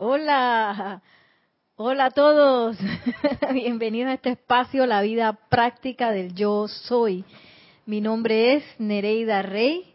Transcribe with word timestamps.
Hola, 0.00 1.02
hola 1.74 2.04
a 2.04 2.10
todos. 2.12 2.76
Bienvenidos 3.52 4.10
a 4.10 4.14
este 4.14 4.30
espacio, 4.30 4.86
la 4.86 5.02
vida 5.02 5.32
práctica 5.48 6.12
del 6.12 6.36
yo 6.36 6.68
soy. 6.68 7.24
Mi 7.84 8.00
nombre 8.00 8.54
es 8.54 8.64
Nereida 8.78 9.42
Rey 9.42 9.92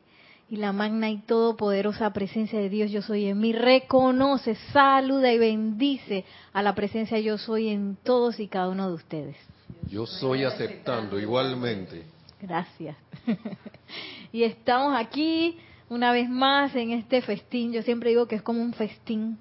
y 0.49 0.57
la 0.57 0.73
magna 0.73 1.09
y 1.09 1.19
todopoderosa 1.19 2.11
presencia 2.11 2.59
de 2.59 2.67
Dios 2.67 2.91
yo 2.91 3.01
soy 3.01 3.27
en 3.27 3.39
mí 3.39 3.53
reconoce, 3.53 4.55
saluda 4.73 5.31
y 5.31 5.37
bendice 5.37 6.25
a 6.51 6.61
la 6.61 6.75
presencia 6.75 7.17
yo 7.19 7.37
soy 7.37 7.69
en 7.69 7.95
todos 8.03 8.41
y 8.41 8.49
cada 8.49 8.67
uno 8.67 8.89
de 8.89 8.95
ustedes. 8.95 9.37
Yo 9.87 10.05
soy 10.05 10.43
aceptando 10.43 11.17
igualmente. 11.17 12.03
Gracias. 12.41 12.97
y 14.33 14.43
estamos 14.43 14.97
aquí 14.97 15.57
una 15.87 16.11
vez 16.11 16.29
más 16.29 16.75
en 16.75 16.91
este 16.91 17.21
festín. 17.21 17.71
Yo 17.71 17.81
siempre 17.83 18.09
digo 18.09 18.27
que 18.27 18.35
es 18.35 18.41
como 18.41 18.61
un 18.61 18.73
festín 18.73 19.37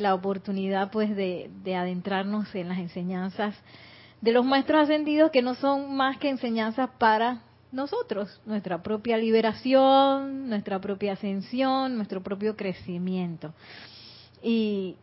la 0.00 0.14
oportunidad 0.14 0.90
pues 0.90 1.14
de, 1.14 1.50
adentrarnos 1.76 2.54
en 2.54 2.68
las 2.68 2.78
enseñanzas 2.78 3.54
de 4.20 4.32
los 4.32 4.44
maestros 4.44 4.82
ascendidos 4.82 5.30
que 5.30 5.42
no 5.42 5.54
son 5.54 5.94
más 5.94 6.18
que 6.18 6.28
enseñanzas 6.28 6.90
para 6.98 7.42
nosotros, 7.72 8.40
nuestra 8.46 8.82
propia 8.82 9.16
liberación, 9.16 10.48
nuestra 10.48 10.80
propia 10.80 11.12
ascensión, 11.12 11.96
nuestro 11.96 12.22
propio 12.22 12.56
crecimiento. 12.56 13.52
Y, 14.42 14.96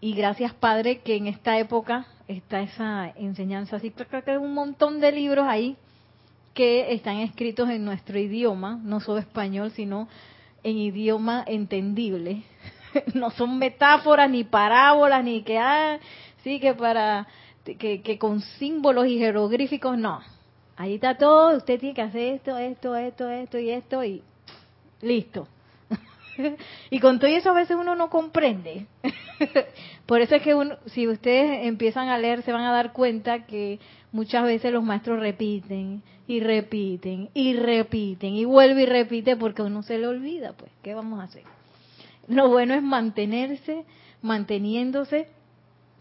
y 0.00 0.14
gracias 0.14 0.52
Padre 0.54 1.00
que 1.00 1.16
en 1.16 1.26
esta 1.26 1.58
época 1.58 2.06
está 2.28 2.60
esa 2.60 3.08
enseñanza, 3.16 3.76
así 3.76 3.90
que 3.90 4.30
hay 4.30 4.36
un 4.36 4.54
montón 4.54 5.00
de 5.00 5.12
libros 5.12 5.46
ahí 5.48 5.76
que 6.54 6.92
están 6.92 7.18
escritos 7.18 7.68
en 7.70 7.84
nuestro 7.84 8.18
idioma, 8.18 8.78
no 8.82 9.00
solo 9.00 9.18
español, 9.18 9.70
sino 9.70 10.08
en 10.62 10.76
idioma 10.76 11.44
entendible, 11.46 12.42
no 13.14 13.30
son 13.30 13.58
metáforas 13.58 14.30
ni 14.30 14.44
parábolas 14.44 15.24
ni 15.24 15.42
que 15.42 15.58
ah, 15.58 15.98
sí 16.42 16.60
que 16.60 16.74
para 16.74 17.26
que, 17.64 18.02
que 18.02 18.18
con 18.18 18.40
símbolos 18.40 19.06
y 19.06 19.18
jeroglíficos 19.18 19.96
no. 19.98 20.20
Ahí 20.76 20.94
está 20.94 21.16
todo, 21.16 21.56
usted 21.56 21.78
tiene 21.78 21.94
que 21.94 22.02
hacer 22.02 22.34
esto, 22.34 22.56
esto, 22.56 22.96
esto, 22.96 23.28
esto 23.28 23.58
y 23.58 23.70
esto 23.70 24.04
y 24.04 24.22
listo. 25.02 25.46
y 26.90 27.00
con 27.00 27.18
todo 27.18 27.30
eso 27.30 27.50
a 27.50 27.54
veces 27.54 27.76
uno 27.78 27.94
no 27.94 28.08
comprende. 28.08 28.86
Por 30.06 30.20
eso 30.20 30.36
es 30.36 30.42
que 30.42 30.54
uno, 30.54 30.76
si 30.86 31.06
ustedes 31.06 31.66
empiezan 31.66 32.08
a 32.08 32.18
leer 32.18 32.42
se 32.42 32.52
van 32.52 32.64
a 32.64 32.72
dar 32.72 32.92
cuenta 32.92 33.44
que 33.46 33.78
muchas 34.12 34.44
veces 34.44 34.72
los 34.72 34.82
maestros 34.82 35.20
repiten 35.20 36.02
y 36.26 36.40
repiten 36.40 37.28
y 37.34 37.54
repiten 37.54 38.34
y 38.34 38.44
vuelve 38.44 38.82
y 38.82 38.86
repite 38.86 39.36
porque 39.36 39.62
uno 39.62 39.82
se 39.82 39.98
le 39.98 40.06
olvida, 40.06 40.52
pues, 40.54 40.70
¿qué 40.82 40.94
vamos 40.94 41.20
a 41.20 41.24
hacer? 41.24 41.44
Lo 42.30 42.48
bueno 42.48 42.74
es 42.74 42.82
mantenerse, 42.82 43.84
manteniéndose, 44.22 45.26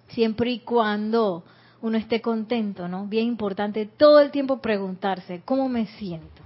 siempre 0.10 0.52
y 0.52 0.60
cuando 0.60 1.44
uno 1.82 1.98
esté 1.98 2.22
contento, 2.22 2.88
¿no? 2.88 3.08
Bien 3.08 3.26
importante 3.26 3.88
todo 3.88 4.20
el 4.20 4.30
tiempo 4.30 4.62
preguntarse, 4.62 5.42
¿cómo 5.44 5.68
me 5.70 5.88
siento? 5.88 6.44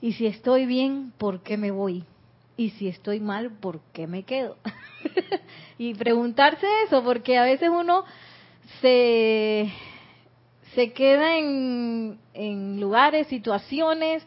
Y 0.00 0.14
si 0.14 0.26
estoy 0.26 0.66
bien, 0.66 1.12
¿por 1.16 1.44
qué 1.44 1.56
me 1.56 1.70
voy? 1.70 2.02
Y 2.56 2.70
si 2.70 2.88
estoy 2.88 3.20
mal, 3.20 3.52
¿por 3.52 3.78
qué 3.92 4.08
me 4.08 4.24
quedo? 4.24 4.56
y 5.78 5.94
preguntarse 5.94 6.66
eso, 6.84 7.04
porque 7.04 7.38
a 7.38 7.44
veces 7.44 7.68
uno 7.68 8.04
se, 8.80 9.70
se 10.74 10.92
queda 10.92 11.38
en, 11.38 12.18
en 12.34 12.80
lugares, 12.80 13.28
situaciones, 13.28 14.26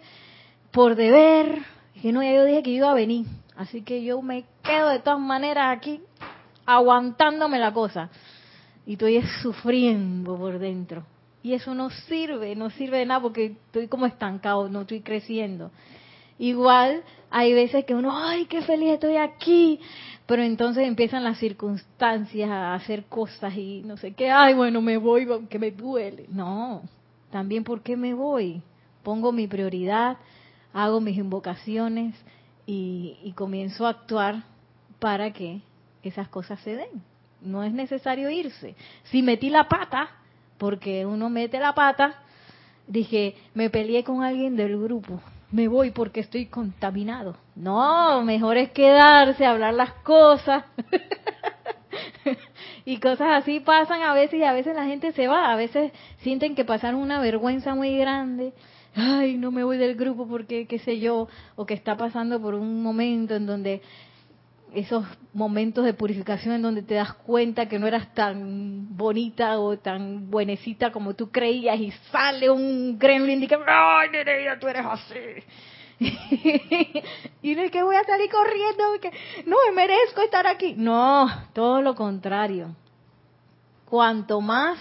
por 0.72 0.96
deber, 0.96 1.60
que 2.02 2.14
no, 2.14 2.24
ya 2.24 2.36
yo 2.36 2.46
dije 2.46 2.64
que 2.64 2.70
iba 2.70 2.90
a 2.90 2.96
venir, 2.96 3.26
Así 3.58 3.82
que 3.82 4.04
yo 4.04 4.22
me 4.22 4.46
quedo 4.64 4.90
de 4.90 5.00
todas 5.00 5.20
maneras 5.20 5.78
aquí 5.78 6.02
aguantándome 6.66 7.60
la 7.60 7.74
cosa. 7.74 8.10
Y 8.86 8.94
estoy 8.94 9.22
sufriendo 9.42 10.38
por 10.38 10.60
dentro. 10.60 11.06
Y 11.42 11.54
eso 11.54 11.76
no 11.76 11.90
sirve, 11.90 12.56
no 12.56 12.70
sirve 12.72 13.00
de 13.00 13.06
nada 13.06 13.22
porque 13.22 13.46
estoy 13.68 13.88
como 13.88 14.06
estancado, 14.06 14.68
no 14.68 14.82
estoy 14.82 15.02
creciendo. 15.02 15.72
Igual 16.38 17.04
hay 17.30 17.54
veces 17.54 17.86
que 17.86 17.96
uno, 17.96 18.12
ay, 18.16 18.46
qué 18.46 18.62
feliz 18.62 18.94
estoy 18.94 19.18
aquí, 19.18 19.80
pero 20.26 20.42
entonces 20.42 20.88
empiezan 20.88 21.24
las 21.24 21.38
circunstancias 21.38 22.50
a 22.50 22.74
hacer 22.74 23.06
cosas 23.06 23.56
y 23.56 23.84
no 23.86 23.96
sé 23.96 24.14
qué, 24.14 24.32
ay, 24.32 24.54
bueno, 24.54 24.82
me 24.82 24.98
voy 24.98 25.26
porque 25.26 25.60
me 25.60 25.72
duele. 25.72 26.26
No, 26.30 26.82
también 27.30 27.64
porque 27.64 27.96
me 27.96 28.14
voy. 28.14 28.62
Pongo 29.04 29.32
mi 29.32 29.48
prioridad, 29.48 30.18
hago 30.74 31.00
mis 31.00 31.18
invocaciones, 31.18 32.16
y, 32.66 33.34
comienzo 33.36 33.86
a 33.86 33.90
actuar 33.90 34.44
para 35.00 35.32
que 35.32 35.62
esas 36.04 36.28
cosas 36.30 36.60
se 36.62 36.76
den. 36.76 37.04
No 37.42 37.64
es 37.64 37.74
necesario 37.74 38.30
irse. 38.30 38.76
Si 39.06 39.22
metí 39.22 39.50
la 39.50 39.68
pata, 39.68 40.10
porque 40.58 41.06
uno 41.06 41.30
mete 41.30 41.60
la 41.60 41.74
pata, 41.74 42.16
dije, 42.88 43.36
me 43.54 43.70
peleé 43.70 44.04
con 44.04 44.24
alguien 44.24 44.56
del 44.56 44.82
grupo, 44.82 45.22
me 45.52 45.68
voy 45.68 45.92
porque 45.92 46.22
estoy 46.22 46.48
contaminado. 46.48 47.36
No, 47.56 48.24
mejor 48.24 48.58
es 48.58 48.72
quedarse, 48.72 49.46
hablar 49.46 49.74
las 49.74 49.94
cosas. 50.04 50.64
y 52.86 52.98
cosas 53.00 53.44
así 53.44 53.60
pasan 53.60 54.02
a 54.02 54.14
veces 54.14 54.40
y 54.40 54.44
a 54.44 54.54
veces 54.54 54.76
la 54.76 54.86
gente 54.86 55.12
se 55.12 55.28
va, 55.28 55.52
a 55.52 55.56
veces 55.56 55.92
sienten 56.20 56.56
que 56.56 56.66
pasaron 56.66 57.00
una 57.00 57.20
vergüenza 57.20 57.76
muy 57.76 57.98
grande 57.98 58.54
ay, 58.96 59.38
no 59.38 59.52
me 59.52 59.64
voy 59.64 59.78
del 59.78 59.96
grupo 59.96 60.28
porque, 60.28 60.68
qué 60.68 60.80
sé 60.80 61.00
yo, 61.00 61.28
o 61.56 61.66
que 61.66 61.74
está 61.74 61.98
pasando 61.98 62.42
por 62.42 62.56
un 62.56 62.82
momento 62.82 63.36
en 63.36 63.46
donde 63.46 63.82
esos 64.74 65.06
momentos 65.34 65.86
de 65.86 65.94
purificación 65.94 66.56
en 66.56 66.62
donde 66.62 66.82
te 66.82 66.96
das 66.96 67.14
cuenta 67.14 67.68
que 67.68 67.80
no 67.80 67.88
eras 67.88 68.14
tan 68.14 68.98
bonita 68.98 69.60
o 69.60 69.78
tan 69.78 70.30
buenecita 70.30 70.92
como 70.92 71.14
tú 71.14 71.32
creías 71.32 71.80
y 71.80 71.92
sale 72.12 72.50
un 72.50 73.00
gremlin 73.00 73.42
y 73.42 73.48
que, 73.48 73.58
ay, 73.66 74.10
Nereida, 74.10 74.60
tú 74.60 74.68
eres 74.68 74.86
así. 74.86 75.16
y 77.42 77.56
no 77.56 77.62
es 77.62 77.72
que 77.72 77.84
voy 77.84 77.96
a 77.96 78.04
salir 78.04 78.30
corriendo 78.30 78.84
porque 78.92 79.12
no 79.46 79.56
me 79.66 79.76
merezco 79.76 80.22
estar 80.22 80.46
aquí. 80.46 80.74
No, 80.78 81.28
todo 81.54 81.82
lo 81.82 81.96
contrario. 81.96 82.76
Cuanto 83.86 84.42
más 84.42 84.78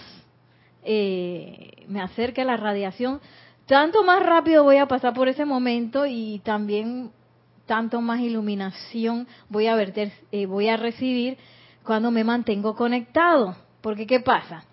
eh, 0.83 1.85
me 1.87 2.01
acerque 2.01 2.41
a 2.41 2.45
la 2.45 2.57
radiación, 2.57 3.21
tanto 3.65 4.03
más 4.03 4.23
rápido 4.23 4.63
voy 4.63 4.77
a 4.77 4.87
pasar 4.87 5.13
por 5.13 5.27
ese 5.27 5.45
momento 5.45 6.05
y 6.05 6.39
también 6.43 7.11
tanto 7.65 8.01
más 8.01 8.19
iluminación 8.19 9.27
voy 9.49 9.67
a 9.67 9.75
verter, 9.75 10.11
eh, 10.31 10.45
voy 10.45 10.69
a 10.69 10.77
recibir 10.77 11.37
cuando 11.83 12.11
me 12.11 12.23
mantengo 12.23 12.75
conectado. 12.75 13.55
Porque 13.81 14.07
¿qué 14.07 14.19
pasa? 14.19 14.65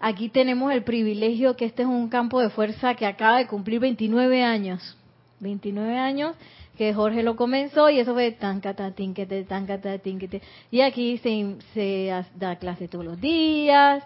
Aquí 0.00 0.28
tenemos 0.28 0.72
el 0.72 0.84
privilegio 0.84 1.56
que 1.56 1.64
este 1.64 1.82
es 1.82 1.88
un 1.88 2.08
campo 2.08 2.40
de 2.40 2.50
fuerza 2.50 2.94
que 2.94 3.06
acaba 3.06 3.38
de 3.38 3.46
cumplir 3.46 3.80
29 3.80 4.42
años. 4.44 4.96
29 5.40 5.98
años 5.98 6.36
que 6.76 6.94
Jorge 6.94 7.24
lo 7.24 7.34
comenzó 7.34 7.90
y 7.90 7.98
eso 7.98 8.14
fue 8.14 8.30
tan 8.30 8.60
tinquete, 8.94 9.42
tan 9.44 9.66
tinquete. 10.00 10.42
Y 10.70 10.80
aquí 10.80 11.18
se, 11.18 11.56
se 11.74 12.24
da 12.36 12.56
clase 12.56 12.86
todos 12.86 13.04
los 13.04 13.20
días, 13.20 14.04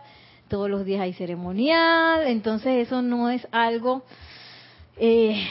todos 0.48 0.70
los 0.70 0.84
días 0.86 1.02
hay 1.02 1.12
ceremonial, 1.12 2.26
entonces 2.26 2.86
eso 2.86 3.02
no 3.02 3.28
es 3.28 3.46
algo 3.52 4.04
eh, 5.04 5.48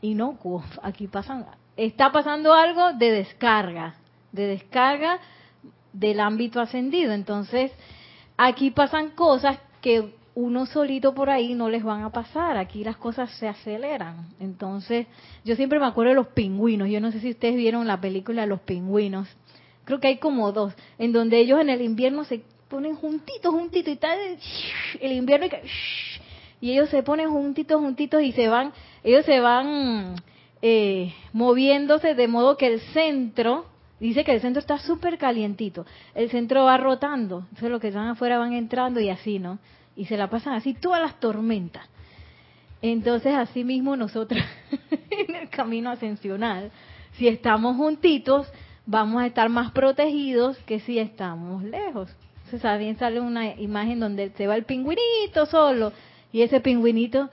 inocuo. 0.00 0.62
Aquí 0.80 1.08
pasan, 1.08 1.44
está 1.76 2.12
pasando 2.12 2.54
algo 2.54 2.92
de 2.92 3.10
descarga, 3.10 3.96
de 4.30 4.46
descarga 4.46 5.18
del 5.92 6.20
ámbito 6.20 6.60
ascendido. 6.60 7.12
Entonces, 7.12 7.72
aquí 8.36 8.70
pasan 8.70 9.10
cosas 9.10 9.58
que 9.80 10.14
uno 10.36 10.66
solito 10.66 11.14
por 11.14 11.30
ahí 11.30 11.54
no 11.54 11.68
les 11.68 11.82
van 11.82 12.04
a 12.04 12.10
pasar. 12.10 12.56
Aquí 12.56 12.84
las 12.84 12.96
cosas 12.96 13.28
se 13.32 13.48
aceleran. 13.48 14.28
Entonces, 14.38 15.08
yo 15.44 15.56
siempre 15.56 15.80
me 15.80 15.86
acuerdo 15.86 16.10
de 16.10 16.16
los 16.16 16.28
pingüinos. 16.28 16.88
Yo 16.88 17.00
no 17.00 17.10
sé 17.10 17.18
si 17.18 17.30
ustedes 17.30 17.56
vieron 17.56 17.88
la 17.88 18.00
película 18.00 18.46
Los 18.46 18.60
pingüinos. 18.60 19.26
Creo 19.84 19.98
que 19.98 20.08
hay 20.08 20.18
como 20.18 20.52
dos, 20.52 20.74
en 20.98 21.12
donde 21.12 21.38
ellos 21.38 21.60
en 21.60 21.70
el 21.70 21.80
invierno 21.80 22.22
se 22.22 22.42
ponen 22.68 22.94
juntitos, 22.94 23.52
juntitos, 23.52 23.88
y 23.88 23.92
está 23.92 24.14
el 25.00 25.12
invierno 25.12 25.46
y 25.46 25.48
que 25.48 25.62
y 26.66 26.72
ellos 26.72 26.88
se 26.88 27.04
ponen 27.04 27.30
juntitos, 27.30 27.80
juntitos 27.80 28.20
y 28.22 28.32
se 28.32 28.48
van, 28.48 28.72
ellos 29.04 29.24
se 29.24 29.38
van 29.38 30.16
eh, 30.60 31.14
moviéndose 31.32 32.16
de 32.16 32.26
modo 32.26 32.56
que 32.56 32.66
el 32.66 32.80
centro, 32.92 33.66
dice 34.00 34.24
que 34.24 34.32
el 34.32 34.40
centro 34.40 34.58
está 34.58 34.80
súper 34.80 35.16
calientito, 35.16 35.86
el 36.12 36.28
centro 36.28 36.64
va 36.64 36.76
rotando, 36.76 37.44
entonces 37.50 37.70
los 37.70 37.80
que 37.80 37.86
están 37.86 38.08
afuera 38.08 38.38
van 38.38 38.52
entrando 38.52 38.98
y 38.98 39.10
así, 39.10 39.38
¿no? 39.38 39.60
Y 39.94 40.06
se 40.06 40.16
la 40.16 40.28
pasan 40.28 40.54
así 40.54 40.74
todas 40.74 41.00
las 41.00 41.20
tormentas. 41.20 41.88
Entonces, 42.82 43.32
así 43.36 43.62
mismo 43.62 43.94
nosotros 43.94 44.42
en 45.10 45.36
el 45.36 45.48
camino 45.48 45.90
ascensional, 45.90 46.72
si 47.12 47.28
estamos 47.28 47.76
juntitos, 47.76 48.48
vamos 48.86 49.22
a 49.22 49.26
estar 49.26 49.48
más 49.50 49.70
protegidos 49.70 50.58
que 50.66 50.80
si 50.80 50.98
estamos 50.98 51.62
lejos. 51.62 52.10
Entonces, 52.38 52.62
también 52.62 52.98
sale 52.98 53.20
una 53.20 53.54
imagen 53.54 54.00
donde 54.00 54.30
se 54.30 54.48
va 54.48 54.56
el 54.56 54.64
pingüinito 54.64 55.46
solo 55.46 55.92
y 56.36 56.42
ese 56.42 56.60
pingüinito, 56.60 57.30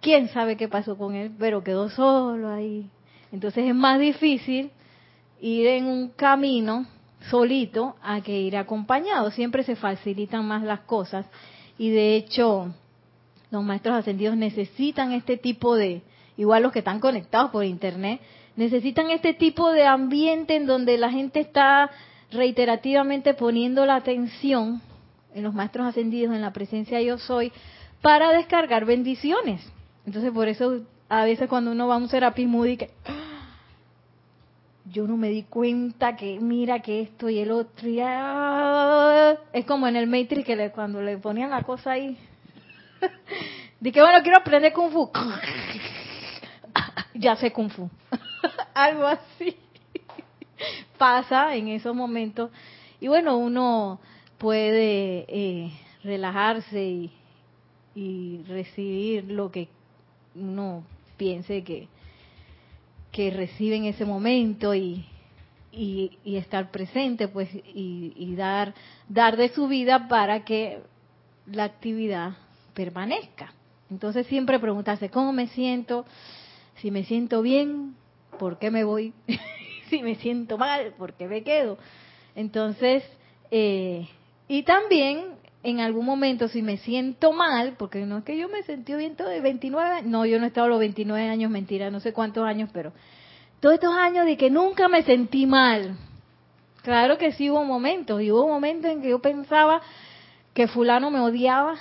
quién 0.00 0.28
sabe 0.28 0.56
qué 0.56 0.66
pasó 0.66 0.96
con 0.96 1.14
él, 1.14 1.30
pero 1.38 1.62
quedó 1.62 1.90
solo 1.90 2.48
ahí. 2.48 2.88
Entonces 3.32 3.66
es 3.66 3.74
más 3.74 4.00
difícil 4.00 4.70
ir 5.42 5.66
en 5.66 5.84
un 5.84 6.08
camino 6.08 6.86
solito 7.28 7.96
a 8.02 8.22
que 8.22 8.40
ir 8.40 8.56
acompañado. 8.56 9.30
Siempre 9.30 9.62
se 9.62 9.76
facilitan 9.76 10.46
más 10.46 10.62
las 10.62 10.80
cosas 10.80 11.26
y 11.76 11.90
de 11.90 12.16
hecho 12.16 12.74
los 13.50 13.62
maestros 13.62 13.96
ascendidos 13.96 14.38
necesitan 14.38 15.12
este 15.12 15.36
tipo 15.36 15.76
de, 15.76 16.00
igual 16.38 16.62
los 16.62 16.72
que 16.72 16.78
están 16.78 16.98
conectados 16.98 17.50
por 17.50 17.62
internet, 17.62 18.22
necesitan 18.56 19.10
este 19.10 19.34
tipo 19.34 19.70
de 19.70 19.84
ambiente 19.84 20.56
en 20.56 20.64
donde 20.64 20.96
la 20.96 21.10
gente 21.10 21.40
está 21.40 21.90
reiterativamente 22.30 23.34
poniendo 23.34 23.84
la 23.84 23.96
atención 23.96 24.80
en 25.34 25.42
los 25.42 25.52
maestros 25.52 25.86
ascendidos, 25.86 26.34
en 26.34 26.40
la 26.40 26.54
presencia 26.54 27.02
yo 27.02 27.18
soy, 27.18 27.52
para 28.02 28.32
descargar 28.32 28.84
bendiciones. 28.84 29.62
Entonces 30.04 30.32
por 30.32 30.48
eso 30.48 30.82
a 31.08 31.24
veces 31.24 31.48
cuando 31.48 31.70
uno 31.70 31.86
va 31.86 31.94
a 31.94 31.98
un 31.98 32.08
Serapis 32.08 32.48
Moody 32.48 32.76
que 32.76 32.90
yo 34.86 35.06
no 35.06 35.16
me 35.16 35.28
di 35.28 35.44
cuenta 35.44 36.16
que 36.16 36.38
mira 36.40 36.80
que 36.80 37.02
esto 37.02 37.30
y 37.30 37.38
el 37.38 37.52
otro 37.52 37.88
es 39.52 39.64
como 39.64 39.86
en 39.86 39.96
el 39.96 40.06
Matrix 40.06 40.44
que 40.44 40.70
cuando 40.70 41.00
le 41.00 41.16
ponían 41.18 41.50
la 41.50 41.62
cosa 41.62 41.92
ahí. 41.92 42.18
Que 43.82 44.00
bueno 44.00 44.22
quiero 44.22 44.38
aprender 44.38 44.72
kung 44.72 44.92
fu 44.92 45.10
ya 47.14 47.34
sé 47.34 47.52
kung 47.52 47.68
fu. 47.68 47.90
Algo 48.74 49.06
así. 49.06 49.56
Pasa 50.96 51.56
en 51.56 51.66
esos 51.66 51.94
momentos. 51.94 52.50
Y 53.00 53.08
bueno 53.08 53.36
uno 53.36 53.98
puede 54.38 55.26
eh, 55.28 55.72
relajarse 56.04 56.80
y, 56.80 57.12
y 57.94 58.40
recibir 58.48 59.30
lo 59.30 59.50
que 59.50 59.68
uno 60.34 60.84
piense 61.16 61.62
que 61.62 61.88
que 63.12 63.30
recibe 63.30 63.76
en 63.76 63.84
ese 63.84 64.06
momento 64.06 64.74
y, 64.74 65.04
y, 65.70 66.18
estar 66.24 66.70
presente 66.70 67.28
pues 67.28 67.48
y, 67.52 68.34
dar 68.36 68.74
dar 69.08 69.36
de 69.36 69.50
su 69.50 69.68
vida 69.68 70.08
para 70.08 70.44
que 70.44 70.80
la 71.46 71.64
actividad 71.64 72.32
permanezca. 72.74 73.52
Entonces 73.90 74.26
siempre 74.26 74.58
preguntarse 74.58 75.10
cómo 75.10 75.32
me 75.32 75.48
siento 75.48 76.06
si 76.76 76.90
me 76.90 77.04
siento 77.04 77.42
bien 77.42 77.94
por 78.38 78.58
qué 78.58 78.70
me 78.70 78.84
voy 78.84 79.12
si 79.90 80.02
me 80.02 80.14
siento 80.16 80.56
mal 80.56 80.94
por 80.96 81.12
qué 81.12 81.28
me 81.28 81.42
quedo 81.42 81.76
entonces 82.34 83.04
eh, 83.50 84.08
y 84.48 84.62
también 84.62 85.41
en 85.62 85.80
algún 85.80 86.04
momento 86.04 86.48
si 86.48 86.62
me 86.62 86.76
siento 86.78 87.32
mal, 87.32 87.74
porque 87.78 88.04
no 88.04 88.18
es 88.18 88.24
que 88.24 88.36
yo 88.36 88.48
me 88.48 88.62
sentí 88.64 88.94
bien 88.94 89.16
todo 89.16 89.28
de 89.28 89.40
29 89.40 90.02
no, 90.02 90.26
yo 90.26 90.38
no 90.38 90.44
he 90.44 90.48
estado 90.48 90.68
los 90.68 90.80
29 90.80 91.28
años, 91.28 91.50
mentira, 91.50 91.90
no 91.90 92.00
sé 92.00 92.12
cuántos 92.12 92.44
años, 92.44 92.70
pero 92.72 92.92
todos 93.60 93.74
estos 93.74 93.94
años 93.94 94.26
de 94.26 94.36
que 94.36 94.50
nunca 94.50 94.88
me 94.88 95.02
sentí 95.04 95.46
mal. 95.46 95.96
Claro 96.82 97.16
que 97.16 97.30
sí 97.32 97.48
hubo 97.48 97.64
momentos, 97.64 98.20
y 98.20 98.32
hubo 98.32 98.48
momentos 98.48 98.90
en 98.90 99.02
que 99.02 99.10
yo 99.10 99.20
pensaba 99.20 99.80
que 100.52 100.66
fulano 100.66 101.10
me 101.10 101.20
odiaba 101.20 101.76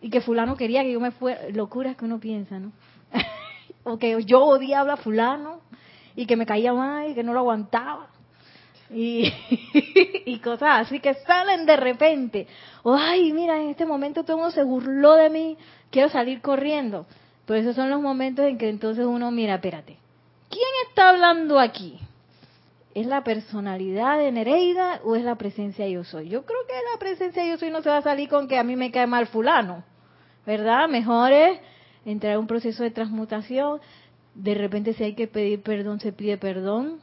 y 0.00 0.08
que 0.08 0.22
fulano 0.22 0.56
quería 0.56 0.82
que 0.82 0.92
yo 0.92 1.00
me 1.00 1.10
fuera, 1.10 1.50
locuras 1.50 1.96
que 1.96 2.06
uno 2.06 2.18
piensa, 2.18 2.58
¿no? 2.58 2.72
o 3.84 3.98
que 3.98 4.24
yo 4.24 4.40
odiaba 4.40 4.94
a 4.94 4.96
fulano 4.96 5.60
y 6.16 6.24
que 6.24 6.36
me 6.36 6.46
caía 6.46 6.72
mal 6.72 7.10
y 7.10 7.14
que 7.14 7.22
no 7.22 7.34
lo 7.34 7.40
aguantaba 7.40 8.08
y, 8.92 9.32
y 10.26 10.38
cosas 10.38 10.86
así 10.86 11.00
que 11.00 11.14
salen 11.14 11.66
de 11.66 11.76
repente. 11.76 12.46
O, 12.82 12.94
ay, 12.94 13.32
mira, 13.32 13.60
en 13.60 13.70
este 13.70 13.86
momento 13.86 14.24
todo 14.24 14.36
el 14.36 14.42
mundo 14.42 14.54
se 14.54 14.62
burló 14.62 15.14
de 15.14 15.30
mí, 15.30 15.56
quiero 15.90 16.08
salir 16.08 16.40
corriendo. 16.40 17.06
Pero 17.46 17.60
esos 17.60 17.76
son 17.76 17.90
los 17.90 18.00
momentos 18.00 18.44
en 18.44 18.58
que 18.58 18.68
entonces 18.68 19.04
uno, 19.04 19.30
mira, 19.30 19.54
espérate, 19.54 19.96
¿quién 20.48 20.68
está 20.88 21.10
hablando 21.10 21.58
aquí? 21.58 21.98
¿Es 22.94 23.06
la 23.06 23.22
personalidad 23.22 24.18
de 24.18 24.32
Nereida 24.32 25.00
o 25.04 25.14
es 25.14 25.22
la 25.22 25.36
presencia 25.36 25.88
yo 25.88 26.04
soy? 26.04 26.28
Yo 26.28 26.44
creo 26.44 26.58
que 26.66 26.74
la 26.92 26.98
presencia 26.98 27.46
yo 27.46 27.56
soy 27.56 27.70
no 27.70 27.82
se 27.82 27.88
va 27.88 27.98
a 27.98 28.02
salir 28.02 28.28
con 28.28 28.48
que 28.48 28.58
a 28.58 28.64
mí 28.64 28.74
me 28.76 28.90
cae 28.90 29.06
mal 29.06 29.28
fulano, 29.28 29.84
¿verdad? 30.44 30.88
Mejor 30.88 31.32
es 31.32 31.60
entrar 32.04 32.34
a 32.34 32.38
un 32.38 32.46
proceso 32.46 32.82
de 32.82 32.90
transmutación. 32.90 33.80
De 34.34 34.54
repente 34.54 34.92
si 34.94 35.04
hay 35.04 35.14
que 35.14 35.28
pedir 35.28 35.62
perdón, 35.62 36.00
se 36.00 36.12
pide 36.12 36.36
perdón, 36.36 36.98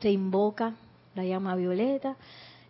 se 0.00 0.10
invoca, 0.10 0.74
la 1.20 1.28
llama 1.28 1.54
violeta, 1.54 2.16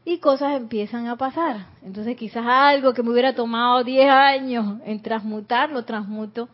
y 0.05 0.19
cosas 0.19 0.57
empiezan 0.57 1.07
a 1.07 1.17
pasar. 1.17 1.67
Entonces 1.83 2.17
quizás 2.17 2.45
algo 2.47 2.93
que 2.95 3.03
me 3.03 3.11
hubiera 3.11 3.35
tomado 3.35 3.85
10 3.85 4.11
años 4.11 4.81
en 4.85 5.01
transmutar, 5.03 5.71
lo 5.71 5.85
transmuto 5.85 6.49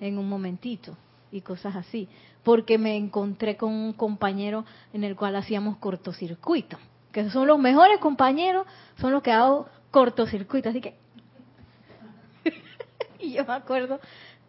en 0.00 0.18
un 0.18 0.28
momentito 0.28 0.96
y 1.32 1.40
cosas 1.40 1.76
así, 1.76 2.08
porque 2.42 2.78
me 2.78 2.96
encontré 2.96 3.56
con 3.56 3.72
un 3.72 3.92
compañero 3.92 4.64
en 4.92 5.04
el 5.04 5.16
cual 5.16 5.36
hacíamos 5.36 5.76
cortocircuito, 5.78 6.78
que 7.12 7.28
son 7.30 7.46
los 7.46 7.58
mejores 7.58 7.98
compañeros, 7.98 8.66
son 9.00 9.12
los 9.12 9.22
que 9.22 9.32
hago 9.32 9.66
cortocircuito, 9.90 10.68
así 10.68 10.80
que... 10.80 10.94
y 13.18 13.32
yo 13.32 13.44
me 13.44 13.54
acuerdo 13.54 14.00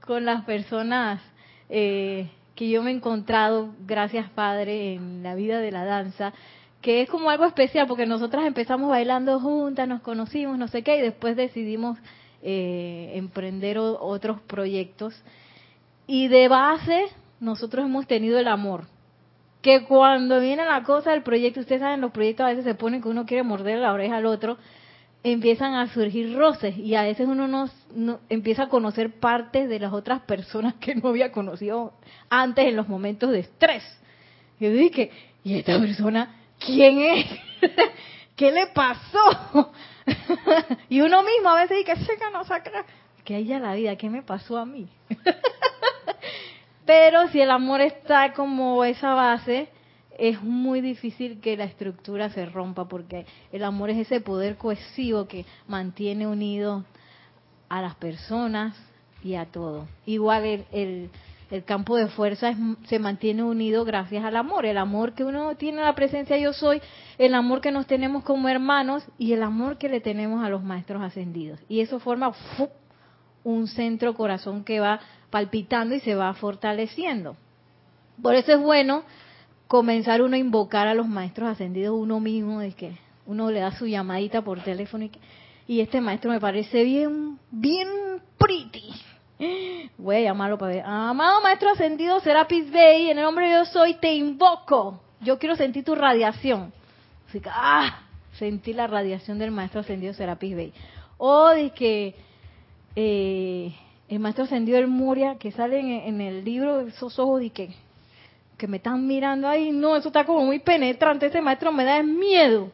con 0.05 0.25
las 0.25 0.43
personas 0.45 1.21
eh, 1.69 2.29
que 2.55 2.69
yo 2.69 2.83
me 2.83 2.91
he 2.91 2.93
encontrado, 2.93 3.73
gracias 3.85 4.29
Padre, 4.29 4.93
en 4.93 5.23
la 5.23 5.35
vida 5.35 5.59
de 5.59 5.71
la 5.71 5.85
danza, 5.85 6.33
que 6.81 7.01
es 7.01 7.09
como 7.09 7.29
algo 7.29 7.45
especial 7.45 7.87
porque 7.87 8.05
nosotras 8.05 8.45
empezamos 8.45 8.89
bailando 8.89 9.39
juntas, 9.39 9.87
nos 9.87 10.01
conocimos, 10.01 10.57
no 10.57 10.67
sé 10.67 10.83
qué, 10.83 10.97
y 10.97 11.01
después 11.01 11.35
decidimos 11.35 11.97
eh, 12.41 13.11
emprender 13.15 13.77
otros 13.77 14.41
proyectos. 14.41 15.13
Y 16.07 16.27
de 16.27 16.47
base, 16.47 17.05
nosotros 17.39 17.85
hemos 17.85 18.07
tenido 18.07 18.39
el 18.39 18.47
amor. 18.47 18.85
Que 19.61 19.83
cuando 19.85 20.39
viene 20.39 20.65
la 20.65 20.81
cosa 20.83 21.11
del 21.11 21.21
proyecto, 21.21 21.59
ustedes 21.59 21.81
saben, 21.81 22.01
los 22.01 22.11
proyectos 22.11 22.45
a 22.45 22.49
veces 22.49 22.63
se 22.63 22.73
ponen 22.73 23.01
que 23.01 23.09
uno 23.09 23.27
quiere 23.27 23.43
morder 23.43 23.77
la 23.77 23.93
oreja 23.93 24.17
al 24.17 24.25
otro, 24.25 24.57
empiezan 25.23 25.75
a 25.75 25.87
surgir 25.93 26.35
roces 26.35 26.75
y 26.77 26.95
a 26.95 27.03
veces 27.03 27.27
uno 27.27 27.47
no, 27.47 28.19
empieza 28.27 28.63
a 28.63 28.69
conocer 28.69 29.19
partes 29.19 29.69
de 29.69 29.79
las 29.79 29.93
otras 29.93 30.21
personas 30.21 30.73
que 30.75 30.95
no 30.95 31.09
había 31.09 31.31
conocido 31.31 31.93
antes 32.27 32.65
en 32.65 32.75
los 32.75 32.87
momentos 32.87 33.29
de 33.29 33.41
estrés. 33.41 33.83
Yo 34.59 34.71
dije, 34.71 35.11
¿y 35.43 35.59
esta 35.59 35.79
persona 35.79 36.40
quién 36.65 37.01
es? 37.01 37.25
¿Qué 38.35 38.51
le 38.51 38.67
pasó? 38.67 39.71
y 40.89 41.01
uno 41.01 41.23
mismo 41.23 41.49
a 41.49 41.61
veces 41.61 41.85
dice, 41.85 42.17
que 42.17 42.31
no 42.31 42.43
saca, 42.43 42.85
que 43.23 43.35
haya 43.35 43.59
la 43.59 43.73
vida, 43.75 43.95
¿qué 43.95 44.09
me 44.09 44.23
pasó 44.23 44.57
a 44.57 44.65
mí? 44.65 44.89
Pero 46.85 47.27
si 47.29 47.39
el 47.39 47.51
amor 47.51 47.81
está 47.81 48.33
como 48.33 48.83
esa 48.83 49.13
base, 49.13 49.69
es 50.17 50.41
muy 50.41 50.81
difícil 50.81 51.39
que 51.39 51.55
la 51.55 51.65
estructura 51.65 52.29
se 52.29 52.45
rompa 52.45 52.87
porque 52.87 53.25
el 53.51 53.63
amor 53.63 53.89
es 53.89 53.97
ese 53.97 54.19
poder 54.21 54.57
cohesivo 54.57 55.27
que 55.27 55.45
mantiene 55.67 56.27
unido 56.27 56.83
a 57.69 57.81
las 57.81 57.95
personas 57.95 58.75
y 59.23 59.35
a 59.35 59.45
todo. 59.45 59.87
Igual 60.05 60.45
el, 60.45 60.65
el, 60.71 61.09
el 61.51 61.65
campo 61.65 61.97
de 61.97 62.07
fuerza 62.07 62.53
se 62.85 62.97
mantiene 62.97 63.43
unido 63.43 63.83
gracias 63.83 64.23
al 64.23 64.37
amor, 64.37 64.65
el 64.65 64.77
amor 64.77 65.13
que 65.13 65.25
uno 65.25 65.55
tiene 65.55 65.81
a 65.81 65.85
la 65.85 65.95
presencia 65.95 66.37
yo 66.37 66.53
soy, 66.53 66.81
el 67.17 67.35
amor 67.35 67.59
que 67.59 67.71
nos 67.71 67.87
tenemos 67.87 68.23
como 68.23 68.47
hermanos 68.47 69.03
y 69.17 69.33
el 69.33 69.43
amor 69.43 69.77
que 69.77 69.89
le 69.89 69.99
tenemos 69.99 70.43
a 70.43 70.49
los 70.49 70.63
maestros 70.63 71.01
ascendidos. 71.01 71.59
Y 71.67 71.81
eso 71.81 71.99
forma 71.99 72.31
un 73.43 73.67
centro 73.67 74.13
corazón 74.13 74.63
que 74.63 74.79
va 74.79 75.01
palpitando 75.29 75.93
y 75.93 75.99
se 75.99 76.15
va 76.15 76.33
fortaleciendo. 76.33 77.35
Por 78.21 78.35
eso 78.35 78.53
es 78.53 78.59
bueno 78.59 79.03
comenzar 79.67 80.21
uno 80.21 80.35
a 80.35 80.39
invocar 80.39 80.87
a 80.87 80.93
los 80.93 81.07
maestros 81.07 81.49
ascendidos 81.49 81.97
uno 81.99 82.21
mismo, 82.21 82.61
de 82.61 82.71
que 82.71 82.97
uno 83.25 83.51
le 83.51 83.59
da 83.59 83.71
su 83.71 83.87
llamadita 83.87 84.41
por 84.41 84.63
teléfono 84.63 85.03
y, 85.03 85.11
y 85.67 85.81
este 85.81 85.99
maestro 85.99 86.31
me 86.31 86.39
parece 86.39 86.83
bien, 86.83 87.39
bien 87.51 87.89
pretty 88.37 88.93
Voy 89.97 90.17
a 90.17 90.21
llamarlo 90.21 90.57
para 90.57 90.75
ver. 90.75 90.83
Amado 90.85 91.41
Maestro 91.41 91.71
Ascendido 91.71 92.19
Serapis 92.19 92.71
Bay, 92.71 93.09
en 93.09 93.17
el 93.17 93.23
nombre 93.23 93.45
de 93.45 93.51
Dios 93.53 93.69
soy, 93.69 93.95
te 93.95 94.13
invoco. 94.13 95.01
Yo 95.21 95.39
quiero 95.39 95.55
sentir 95.55 95.83
tu 95.83 95.95
radiación. 95.95 96.71
Así 97.27 97.39
que, 97.39 97.49
ah, 97.51 98.01
sentí 98.33 98.73
la 98.73 98.87
radiación 98.87 99.39
del 99.39 99.51
Maestro 99.51 99.81
Ascendido 99.81 100.13
Serapis 100.13 100.55
Bay. 100.55 100.73
O 101.17 101.49
de 101.49 101.71
que 101.71 102.15
eh, 102.95 103.73
el 104.09 104.19
Maestro 104.19 104.43
Ascendido 104.43 104.77
del 104.77 104.87
Muria, 104.87 105.37
que 105.39 105.51
sale 105.51 106.07
en, 106.07 106.21
el 106.21 106.43
libro, 106.43 106.81
esos 106.81 107.17
ojos 107.17 107.41
de 107.41 107.49
que, 107.49 107.73
que 108.57 108.67
me 108.67 108.77
están 108.77 109.07
mirando 109.07 109.47
ahí, 109.47 109.71
no, 109.71 109.95
eso 109.95 110.09
está 110.09 110.23
como 110.23 110.45
muy 110.45 110.59
penetrante. 110.59 111.27
Ese 111.27 111.41
maestro 111.41 111.71
me 111.71 111.83
da 111.83 112.03
miedo. 112.03 112.71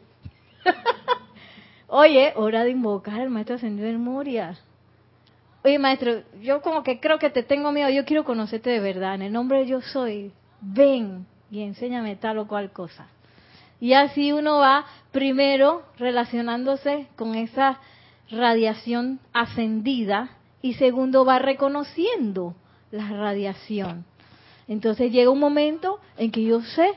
Oye, 1.87 2.33
hora 2.35 2.65
de 2.65 2.71
invocar 2.71 3.21
al 3.21 3.29
Maestro 3.29 3.55
Ascendido 3.55 3.87
del 3.87 3.99
Muria 3.99 4.57
oye 5.67 5.79
maestro, 5.79 6.23
yo 6.41 6.61
como 6.61 6.81
que 6.81 6.99
creo 6.99 7.19
que 7.19 7.29
te 7.29 7.43
tengo 7.43 7.71
miedo, 7.73 7.89
yo 7.89 8.05
quiero 8.05 8.23
conocerte 8.23 8.69
de 8.69 8.79
verdad, 8.79 9.15
en 9.15 9.21
el 9.21 9.33
nombre 9.33 9.59
de 9.59 9.67
yo 9.67 9.81
soy, 9.81 10.31
ven 10.61 11.25
y 11.51 11.61
enséñame 11.61 12.15
tal 12.15 12.37
o 12.37 12.47
cual 12.47 12.71
cosa. 12.71 13.07
Y 13.79 13.93
así 13.93 14.31
uno 14.31 14.59
va 14.59 14.85
primero 15.11 15.83
relacionándose 15.97 17.07
con 17.17 17.35
esa 17.35 17.79
radiación 18.31 19.19
ascendida 19.33 20.29
y 20.61 20.75
segundo 20.75 21.25
va 21.25 21.39
reconociendo 21.39 22.55
la 22.91 23.09
radiación. 23.09 24.05
Entonces 24.69 25.11
llega 25.11 25.29
un 25.29 25.39
momento 25.39 25.99
en 26.17 26.31
que 26.31 26.43
yo 26.43 26.61
sé 26.61 26.93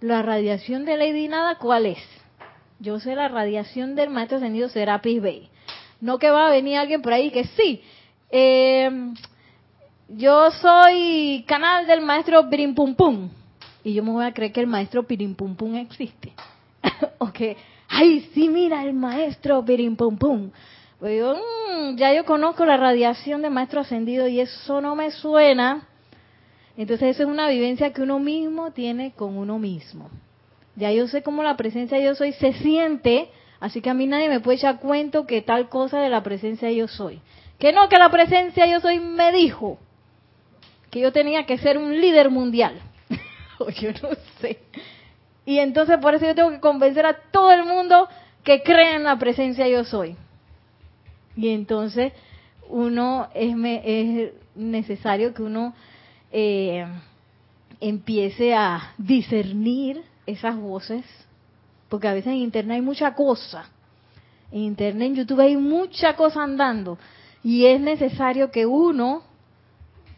la 0.00 0.22
radiación 0.22 0.84
de 0.84 0.96
Lady 0.96 1.26
Nada, 1.26 1.56
¿cuál 1.56 1.86
es? 1.86 1.98
Yo 2.78 3.00
sé 3.00 3.16
la 3.16 3.28
radiación 3.28 3.96
del 3.96 4.10
maestro 4.10 4.36
ascendido 4.36 4.68
Serapis 4.68 5.20
Bay. 5.20 5.50
No 6.00 6.18
que 6.18 6.30
va 6.30 6.48
a 6.48 6.50
venir 6.50 6.76
alguien 6.76 7.02
por 7.02 7.12
ahí 7.12 7.30
que 7.30 7.44
sí. 7.44 7.82
Eh, 8.30 9.12
yo 10.08 10.50
soy 10.52 11.44
canal 11.48 11.86
del 11.86 12.00
maestro 12.00 12.48
Pirim 12.48 12.74
Pum 12.74 12.94
Pum. 12.94 13.28
Y 13.82 13.94
yo 13.94 14.02
me 14.02 14.10
voy 14.10 14.24
a 14.24 14.32
creer 14.32 14.52
que 14.52 14.60
el 14.60 14.66
maestro 14.66 15.04
Pirim 15.04 15.34
Pum 15.34 15.56
Pum 15.56 15.76
existe. 15.76 16.32
o 17.18 17.32
que, 17.32 17.56
ay, 17.88 18.28
sí, 18.34 18.48
mira, 18.48 18.82
el 18.84 18.92
maestro 18.92 19.64
Pirim 19.64 19.96
Pum 19.96 20.16
Pum. 20.16 20.50
Pues 20.98 21.18
yo, 21.18 21.34
mm, 21.34 21.96
ya 21.96 22.14
yo 22.14 22.24
conozco 22.24 22.64
la 22.64 22.76
radiación 22.76 23.42
del 23.42 23.50
maestro 23.50 23.80
ascendido 23.80 24.28
y 24.28 24.40
eso 24.40 24.80
no 24.80 24.96
me 24.96 25.10
suena. 25.10 25.86
Entonces 26.76 27.16
eso 27.16 27.22
es 27.24 27.28
una 27.28 27.48
vivencia 27.48 27.92
que 27.92 28.02
uno 28.02 28.18
mismo 28.18 28.70
tiene 28.72 29.12
con 29.12 29.36
uno 29.36 29.58
mismo. 29.58 30.10
Ya 30.76 30.92
yo 30.92 31.08
sé 31.08 31.22
cómo 31.22 31.42
la 31.42 31.56
presencia 31.56 31.98
de 31.98 32.04
yo 32.04 32.14
soy 32.14 32.32
se 32.32 32.52
siente, 32.54 33.28
así 33.60 33.80
que 33.80 33.90
a 33.90 33.94
mí 33.94 34.06
nadie 34.06 34.28
me 34.28 34.40
puede 34.40 34.58
echar 34.58 34.80
cuento 34.80 35.26
que 35.26 35.42
tal 35.42 35.68
cosa 35.68 36.00
de 36.00 36.08
la 36.08 36.22
presencia 36.22 36.70
yo 36.70 36.88
soy. 36.88 37.20
Que 37.58 37.72
no, 37.72 37.88
que 37.88 37.98
la 37.98 38.10
presencia 38.10 38.66
yo 38.66 38.80
soy 38.80 39.00
me 39.00 39.32
dijo 39.32 39.78
que 40.90 41.00
yo 41.00 41.12
tenía 41.12 41.46
que 41.46 41.58
ser 41.58 41.78
un 41.78 42.00
líder 42.00 42.30
mundial. 42.30 42.80
o 43.58 43.70
yo 43.70 43.90
no 44.02 44.10
sé. 44.40 44.58
Y 45.44 45.58
entonces 45.58 45.98
por 45.98 46.14
eso 46.14 46.26
yo 46.26 46.34
tengo 46.34 46.50
que 46.50 46.60
convencer 46.60 47.06
a 47.06 47.14
todo 47.30 47.52
el 47.52 47.64
mundo 47.64 48.08
que 48.44 48.62
crea 48.62 48.96
en 48.96 49.04
la 49.04 49.18
presencia 49.18 49.68
yo 49.68 49.84
soy. 49.84 50.16
Y 51.36 51.50
entonces 51.50 52.12
uno 52.68 53.28
es, 53.34 53.54
es 53.84 54.32
necesario 54.54 55.34
que 55.34 55.42
uno 55.42 55.74
eh, 56.32 56.86
empiece 57.80 58.54
a 58.54 58.94
discernir 58.98 60.02
esas 60.26 60.56
voces, 60.56 61.04
porque 61.88 62.08
a 62.08 62.14
veces 62.14 62.32
en 62.32 62.38
Internet 62.38 62.76
hay 62.76 62.82
mucha 62.82 63.14
cosa. 63.14 63.68
En 64.50 64.60
Internet, 64.60 65.08
en 65.08 65.14
YouTube 65.16 65.40
hay 65.40 65.56
mucha 65.56 66.14
cosa 66.14 66.42
andando. 66.42 66.98
Y 67.42 67.66
es 67.66 67.80
necesario 67.80 68.50
que 68.50 68.66
uno, 68.66 69.22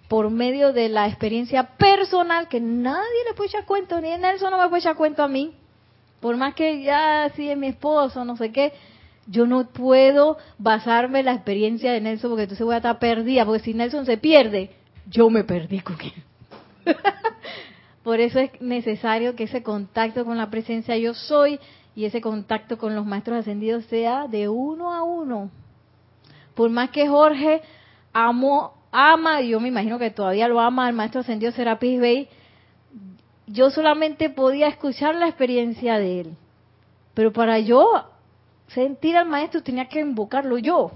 por 0.09 0.31
medio 0.31 0.73
de 0.73 0.89
la 0.89 1.07
experiencia 1.07 1.77
personal, 1.77 2.49
que 2.49 2.61
nadie 2.61 3.25
le 3.27 3.35
puede 3.35 3.49
echar 3.49 3.67
cuento, 3.67 4.01
ni 4.01 4.17
Nelson 4.17 4.51
no 4.51 4.59
me 4.59 4.69
puede 4.69 4.81
echar 4.81 4.97
cuento 4.97 5.23
a 5.23 5.29
mí, 5.29 5.53
por 6.21 6.37
más 6.37 6.55
que 6.55 6.83
ya 6.83 7.31
si 7.37 7.51
es 7.51 7.57
mi 7.57 7.69
esposo, 7.69 8.25
no 8.25 8.37
sé 8.37 8.51
qué, 8.51 8.73
yo 9.27 9.47
no 9.47 9.69
puedo 9.69 10.39
basarme 10.57 11.21
en 11.21 11.27
la 11.27 11.35
experiencia 11.35 11.93
de 11.93 12.01
Nelson 12.01 12.31
porque 12.31 12.45
entonces 12.45 12.65
voy 12.65 12.75
a 12.75 12.79
estar 12.79 12.99
perdida, 12.99 13.45
porque 13.45 13.63
si 13.63 13.75
Nelson 13.75 14.07
se 14.07 14.17
pierde, 14.17 14.71
yo 15.07 15.29
me 15.29 15.45
perdí 15.45 15.81
con 15.81 15.99
él. 16.01 16.25
Por 18.09 18.21
eso 18.21 18.39
es 18.39 18.59
necesario 18.63 19.37
que 19.37 19.45
ese 19.45 19.63
contacto 19.63 20.25
con 20.25 20.39
la 20.39 20.49
presencia 20.49 20.97
yo 20.97 21.13
soy 21.13 21.61
y 21.95 22.07
ese 22.07 22.23
contacto 22.23 22.79
con 22.79 22.97
los 22.97 23.05
maestros 23.05 23.37
ascendidos 23.37 23.85
sea 23.85 24.27
de 24.27 24.49
uno 24.49 24.95
a 24.95 25.03
uno. 25.03 25.51
Por 26.55 26.71
más 26.71 26.89
que 26.89 27.07
Jorge 27.07 27.61
amo, 28.15 28.73
ama, 28.93 29.43
yo 29.43 29.61
me 29.61 29.69
imagino 29.69 29.99
que 29.99 30.11
todavía 30.11 30.49
lo 30.49 30.59
ama 30.59 30.87
al 30.87 30.95
maestro 30.95 31.21
ascendido 31.21 31.53
Serapis 31.53 32.01
Bey, 32.01 32.29
yo 33.47 33.69
solamente 33.69 34.31
podía 34.31 34.69
escuchar 34.69 35.15
la 35.15 35.29
experiencia 35.29 35.99
de 35.99 36.21
él. 36.21 36.37
Pero 37.13 37.31
para 37.31 37.59
yo 37.59 38.07
sentir 38.69 39.19
al 39.19 39.29
maestro 39.29 39.63
tenía 39.63 39.85
que 39.85 40.01
invocarlo 40.01 40.57
yo. 40.57 40.93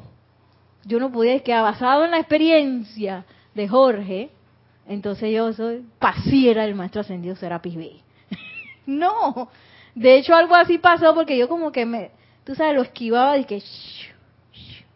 Yo 0.87 0.99
no 0.99 1.12
podía, 1.12 1.35
es 1.35 1.42
que 1.42 1.52
basado 1.52 2.07
en 2.07 2.12
la 2.12 2.21
experiencia 2.21 3.26
de 3.54 3.69
Jorge, 3.69 4.31
entonces 4.88 5.32
yo 5.32 5.52
soy 5.52 5.84
pasiera 5.98 6.64
el 6.64 6.74
maestro 6.74 7.00
ascendido 7.00 7.36
Serapis 7.36 7.76
Bey. 7.76 8.02
no, 8.86 9.48
de 9.94 10.16
hecho 10.16 10.34
algo 10.34 10.54
así 10.54 10.78
pasó 10.78 11.14
porque 11.14 11.36
yo 11.36 11.48
como 11.48 11.72
que 11.72 11.86
me, 11.86 12.10
tú 12.44 12.54
sabes, 12.54 12.74
lo 12.74 12.82
esquivaba 12.82 13.38
y 13.38 13.44
que 13.44 13.62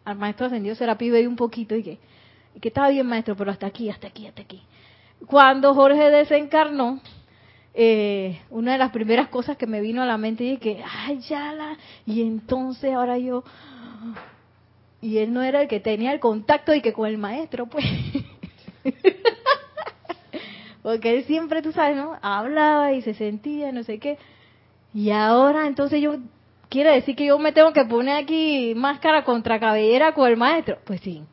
al 0.05 0.17
maestro 0.17 0.47
ascendido 0.47 0.75
Serapis 0.75 1.11
Bey 1.11 1.25
un 1.25 1.35
poquito 1.35 1.75
y 1.75 1.83
que, 1.83 1.99
y 2.55 2.59
que 2.59 2.67
estaba 2.69 2.89
bien 2.89 3.07
maestro, 3.07 3.35
pero 3.35 3.51
hasta 3.51 3.67
aquí, 3.67 3.89
hasta 3.89 4.07
aquí, 4.07 4.27
hasta 4.27 4.41
aquí. 4.41 4.61
Cuando 5.25 5.73
Jorge 5.73 6.09
desencarnó, 6.09 7.01
eh, 7.79 8.41
una 8.49 8.71
de 8.71 8.77
las 8.79 8.91
primeras 8.91 9.27
cosas 9.29 9.55
que 9.57 9.67
me 9.67 9.81
vino 9.81 10.01
a 10.01 10.05
la 10.05 10.17
mente 10.17 10.43
y 10.43 10.57
que, 10.57 10.83
ay, 10.83 11.19
ya 11.19 11.53
la, 11.53 11.77
y 12.05 12.21
entonces 12.21 12.93
ahora 12.93 13.17
yo, 13.17 13.43
y 15.01 15.19
él 15.19 15.31
no 15.31 15.43
era 15.43 15.61
el 15.61 15.67
que 15.67 15.79
tenía 15.79 16.11
el 16.11 16.19
contacto 16.19 16.73
y 16.73 16.81
que 16.81 16.93
con 16.93 17.07
el 17.07 17.17
maestro, 17.17 17.67
pues. 17.67 17.85
Porque 20.87 21.17
él 21.17 21.25
siempre, 21.25 21.61
tú 21.61 21.73
sabes, 21.73 21.97
¿no? 21.97 22.17
Hablaba 22.21 22.93
y 22.93 23.01
se 23.01 23.13
sentía, 23.13 23.73
no 23.73 23.83
sé 23.83 23.99
qué. 23.99 24.17
Y 24.93 25.11
ahora, 25.11 25.67
entonces 25.67 26.01
yo, 26.01 26.15
quiere 26.69 26.91
decir 26.91 27.13
que 27.13 27.25
yo 27.25 27.37
me 27.39 27.51
tengo 27.51 27.73
que 27.73 27.83
poner 27.83 28.15
aquí 28.15 28.71
máscara 28.73 29.25
contra 29.25 29.59
cabellera 29.59 30.13
con 30.13 30.29
el 30.29 30.37
maestro. 30.37 30.77
Pues 30.85 31.01
sí, 31.01 31.23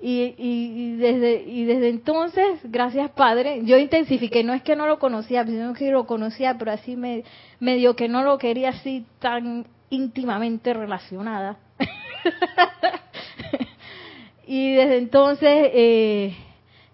y, 0.00 0.36
y, 0.38 0.96
desde, 0.98 1.42
y 1.42 1.64
desde 1.64 1.88
entonces, 1.88 2.60
gracias 2.62 3.10
Padre, 3.10 3.62
yo 3.64 3.76
intensifiqué, 3.76 4.44
no 4.44 4.54
es 4.54 4.62
que 4.62 4.76
no 4.76 4.86
lo 4.86 5.00
conocía, 5.00 5.44
sino 5.44 5.74
que 5.74 5.90
lo 5.90 6.06
conocía, 6.06 6.56
pero 6.58 6.70
así 6.70 6.94
me, 6.94 7.24
medio 7.58 7.96
que 7.96 8.06
no 8.06 8.22
lo 8.22 8.38
quería 8.38 8.68
así 8.68 9.04
tan 9.18 9.66
íntimamente 9.88 10.74
relacionada. 10.74 11.56
y 14.46 14.74
desde 14.74 14.98
entonces, 14.98 15.70
eh, 15.74 16.36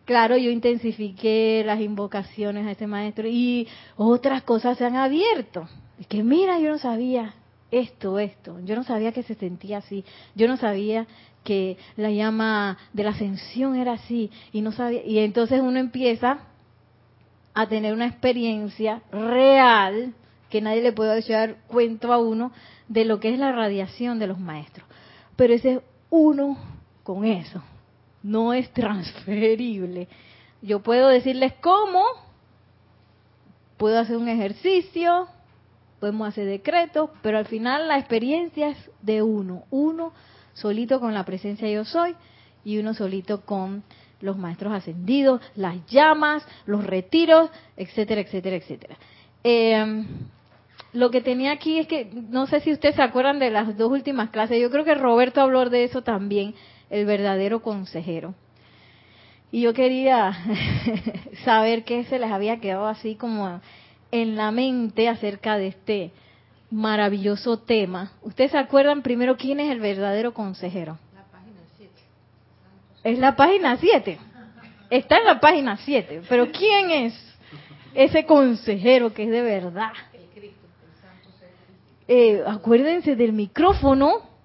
claro, 0.06 0.38
yo 0.38 0.50
intensifiqué 0.50 1.62
las 1.66 1.80
invocaciones 1.80 2.66
a 2.66 2.70
ese 2.70 2.86
maestro 2.86 3.28
y 3.28 3.68
otras 3.96 4.42
cosas 4.42 4.78
se 4.78 4.86
han 4.86 4.96
abierto. 4.96 5.68
Es 6.00 6.06
que 6.06 6.22
mira, 6.22 6.58
yo 6.58 6.70
no 6.70 6.78
sabía 6.78 7.34
esto, 7.70 8.18
esto, 8.18 8.58
yo 8.64 8.76
no 8.76 8.84
sabía 8.84 9.12
que 9.12 9.24
se 9.24 9.34
sentía 9.34 9.78
así, 9.78 10.04
yo 10.34 10.48
no 10.48 10.56
sabía 10.56 11.06
que 11.44 11.76
la 11.96 12.10
llama 12.10 12.78
de 12.92 13.04
la 13.04 13.10
ascensión 13.10 13.76
era 13.76 13.92
así 13.92 14.30
y 14.52 14.62
no 14.62 14.72
sabía 14.72 15.04
y 15.04 15.18
entonces 15.18 15.60
uno 15.60 15.78
empieza 15.78 16.38
a 17.54 17.66
tener 17.68 17.92
una 17.92 18.06
experiencia 18.06 19.02
real 19.10 20.14
que 20.50 20.60
nadie 20.60 20.82
le 20.82 20.92
puede 20.92 21.18
echar 21.18 21.56
cuento 21.66 22.12
a 22.12 22.18
uno 22.18 22.52
de 22.88 23.04
lo 23.04 23.18
que 23.18 23.32
es 23.32 23.38
la 23.38 23.52
radiación 23.52 24.18
de 24.18 24.26
los 24.28 24.38
maestros. 24.38 24.86
Pero 25.36 25.54
ese 25.54 25.72
es 25.74 25.80
uno 26.10 26.56
con 27.02 27.24
eso, 27.24 27.62
no 28.26 28.52
es 28.52 28.70
transferible. 28.72 30.08
Yo 30.60 30.80
puedo 30.80 31.08
decirles 31.08 31.52
cómo, 31.60 32.02
puedo 33.76 34.00
hacer 34.00 34.16
un 34.16 34.28
ejercicio, 34.28 35.28
podemos 36.00 36.28
hacer 36.28 36.46
decretos, 36.46 37.10
pero 37.22 37.38
al 37.38 37.46
final 37.46 37.86
la 37.86 37.98
experiencia 37.98 38.70
es 38.70 38.90
de 39.00 39.22
uno, 39.22 39.64
uno 39.70 40.12
solito 40.54 40.98
con 40.98 41.14
la 41.14 41.24
presencia 41.24 41.68
yo 41.70 41.84
soy 41.84 42.16
y 42.64 42.78
uno 42.78 42.94
solito 42.94 43.42
con 43.42 43.84
los 44.20 44.36
maestros 44.36 44.72
ascendidos, 44.72 45.40
las 45.54 45.86
llamas, 45.86 46.44
los 46.64 46.84
retiros, 46.84 47.50
etcétera, 47.76 48.22
etcétera, 48.22 48.56
etcétera. 48.56 48.96
Em, 49.44 50.06
lo 50.92 51.10
que 51.10 51.20
tenía 51.20 51.52
aquí 51.52 51.78
es 51.78 51.86
que, 51.86 52.10
no 52.12 52.46
sé 52.46 52.60
si 52.60 52.72
ustedes 52.72 52.96
se 52.96 53.02
acuerdan 53.02 53.38
de 53.38 53.50
las 53.50 53.76
dos 53.76 53.92
últimas 53.92 54.30
clases, 54.30 54.60
yo 54.60 54.70
creo 54.70 54.84
que 54.84 54.94
Roberto 54.94 55.42
habló 55.42 55.68
de 55.68 55.84
eso 55.84 56.02
también, 56.02 56.54
el 56.90 57.06
verdadero 57.06 57.62
consejero. 57.62 58.34
Y 59.50 59.62
yo 59.62 59.74
quería 59.74 60.36
saber 61.44 61.84
qué 61.84 62.04
se 62.04 62.18
les 62.18 62.30
había 62.30 62.60
quedado 62.60 62.86
así 62.86 63.14
como 63.14 63.60
en 64.10 64.36
la 64.36 64.50
mente 64.50 65.08
acerca 65.08 65.56
de 65.56 65.68
este 65.68 66.10
maravilloso 66.70 67.58
tema. 67.58 68.12
¿Ustedes 68.22 68.50
se 68.52 68.58
acuerdan 68.58 69.02
primero 69.02 69.36
quién 69.36 69.60
es 69.60 69.70
el 69.70 69.80
verdadero 69.80 70.34
consejero? 70.34 70.98
La 71.14 71.24
página 71.24 71.60
7. 71.76 71.92
Es 73.04 73.18
la 73.18 73.36
página 73.36 73.76
7. 73.76 74.18
Está 74.90 75.18
en 75.18 75.24
la 75.24 75.40
página 75.40 75.76
7. 75.76 76.22
Pero 76.28 76.50
¿quién 76.50 76.90
es 76.90 77.36
ese 77.94 78.26
consejero 78.26 79.12
que 79.12 79.24
es 79.24 79.30
de 79.30 79.42
verdad? 79.42 79.92
El 80.12 80.26
Cristo, 80.34 80.66
el 80.84 81.00
Santo. 81.00 81.30
Eh, 82.08 82.42
acuérdense 82.46 83.16
del 83.16 83.32
micrófono 83.32 84.35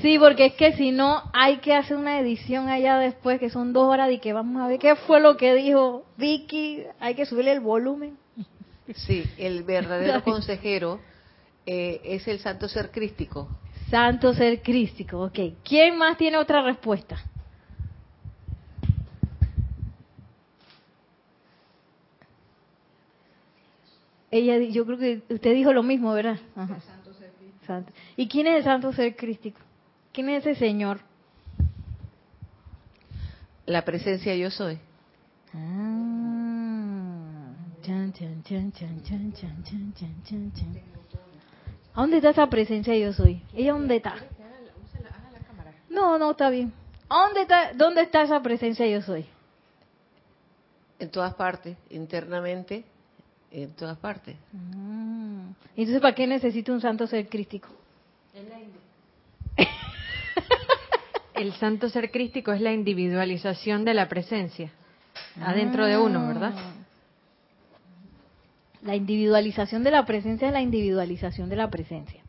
Sí, 0.00 0.18
porque 0.18 0.46
es 0.46 0.54
que 0.54 0.72
si 0.72 0.90
no 0.90 1.22
hay 1.32 1.58
que 1.58 1.74
hacer 1.74 1.96
una 1.96 2.18
edición 2.18 2.68
allá 2.68 2.98
después, 2.98 3.38
que 3.38 3.50
son 3.50 3.72
dos 3.72 3.84
horas 3.84 4.10
y 4.10 4.18
que 4.18 4.32
vamos 4.32 4.62
a 4.62 4.66
ver 4.66 4.78
qué 4.78 4.96
fue 4.96 5.20
lo 5.20 5.36
que 5.36 5.54
dijo 5.54 6.04
Vicky, 6.16 6.84
hay 6.98 7.14
que 7.14 7.26
subirle 7.26 7.52
el 7.52 7.60
volumen. 7.60 8.16
Sí, 8.94 9.24
el 9.38 9.62
verdadero 9.62 10.22
consejero 10.24 11.00
eh, 11.66 12.00
es 12.04 12.26
el 12.26 12.40
santo 12.40 12.68
ser 12.68 12.90
crístico. 12.90 13.48
Santo 13.90 14.32
ser 14.32 14.62
crístico, 14.62 15.24
ok. 15.24 15.38
¿Quién 15.62 15.98
más 15.98 16.16
tiene 16.16 16.38
otra 16.38 16.62
respuesta? 16.62 17.18
Ella, 24.30 24.58
yo 24.58 24.86
creo 24.86 24.98
que 24.98 25.22
usted 25.28 25.52
dijo 25.52 25.74
lo 25.74 25.82
mismo, 25.82 26.14
¿verdad? 26.14 26.38
Ajá. 26.56 26.78
Santo. 27.72 27.92
¿Y 28.16 28.28
quién 28.28 28.46
es 28.46 28.58
el 28.58 28.64
santo 28.64 28.92
ser 28.92 29.16
crístico? 29.16 29.60
¿Quién 30.12 30.28
es 30.28 30.46
ese 30.46 30.58
señor? 30.58 31.00
La 33.66 33.84
presencia 33.84 34.34
yo 34.34 34.50
soy. 34.50 34.78
Ah, 35.54 37.52
chan, 37.82 38.12
chan, 38.12 38.42
chan, 38.42 38.72
chan, 38.72 39.02
chan, 39.02 39.32
chan, 39.32 39.64
chan, 39.64 39.92
chan, 39.94 40.22
chan, 40.24 40.52
chan. 40.52 40.80
¿A 41.94 42.00
dónde 42.00 42.16
está 42.16 42.30
esa 42.30 42.46
presencia 42.48 42.96
yo 42.96 43.12
soy? 43.12 43.42
¿Ella 43.54 43.72
dónde 43.72 43.96
está? 43.96 44.14
No, 45.90 46.18
no, 46.18 46.30
está 46.30 46.48
bien. 46.48 46.72
¿A 47.08 47.26
dónde 47.26 47.42
está, 47.42 47.72
dónde 47.74 48.02
está 48.02 48.22
esa 48.22 48.42
presencia 48.42 48.86
yo 48.86 49.02
soy? 49.02 49.26
En 50.98 51.10
todas 51.10 51.34
partes, 51.34 51.76
internamente, 51.90 52.84
en 53.52 53.70
todas 53.74 53.98
partes. 53.98 54.36
Mm. 54.52 55.50
Entonces, 55.76 56.00
¿para 56.00 56.14
qué 56.14 56.26
necesito 56.26 56.72
un 56.72 56.80
santo 56.80 57.06
ser 57.06 57.28
crístico? 57.28 57.68
El 61.34 61.52
santo 61.54 61.88
ser 61.88 62.10
crístico 62.10 62.52
es 62.52 62.60
la 62.60 62.72
individualización 62.72 63.84
de 63.84 63.94
la 63.94 64.08
presencia 64.08 64.72
adentro 65.40 65.86
de 65.86 65.98
uno, 65.98 66.26
¿verdad? 66.28 66.52
Ah. 66.56 66.72
La 68.82 68.96
individualización 68.96 69.84
de 69.84 69.90
la 69.90 70.04
presencia 70.04 70.48
es 70.48 70.52
la 70.52 70.60
individualización 70.60 71.48
de 71.48 71.56
la 71.56 71.70
presencia. 71.70 72.20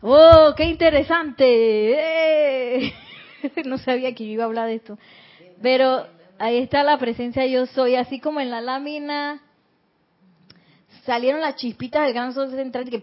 ¡Oh, 0.00 0.54
qué 0.56 0.64
interesante! 0.64 1.44
¡Eh! 2.84 2.92
No 3.64 3.78
sabía 3.78 4.14
que 4.14 4.26
yo 4.26 4.32
iba 4.32 4.44
a 4.44 4.46
hablar 4.48 4.66
de 4.66 4.74
esto. 4.74 4.98
Pero 5.62 6.06
ahí 6.38 6.58
está 6.58 6.84
la 6.84 6.98
presencia 6.98 7.46
yo 7.46 7.64
soy, 7.66 7.94
así 7.94 8.20
como 8.20 8.40
en 8.40 8.50
la 8.50 8.60
lámina 8.60 9.40
salieron 11.10 11.40
las 11.40 11.56
chispitas 11.56 12.04
del 12.04 12.14
gran 12.14 12.32
sol 12.32 12.52
central 12.52 12.88
que, 12.88 13.02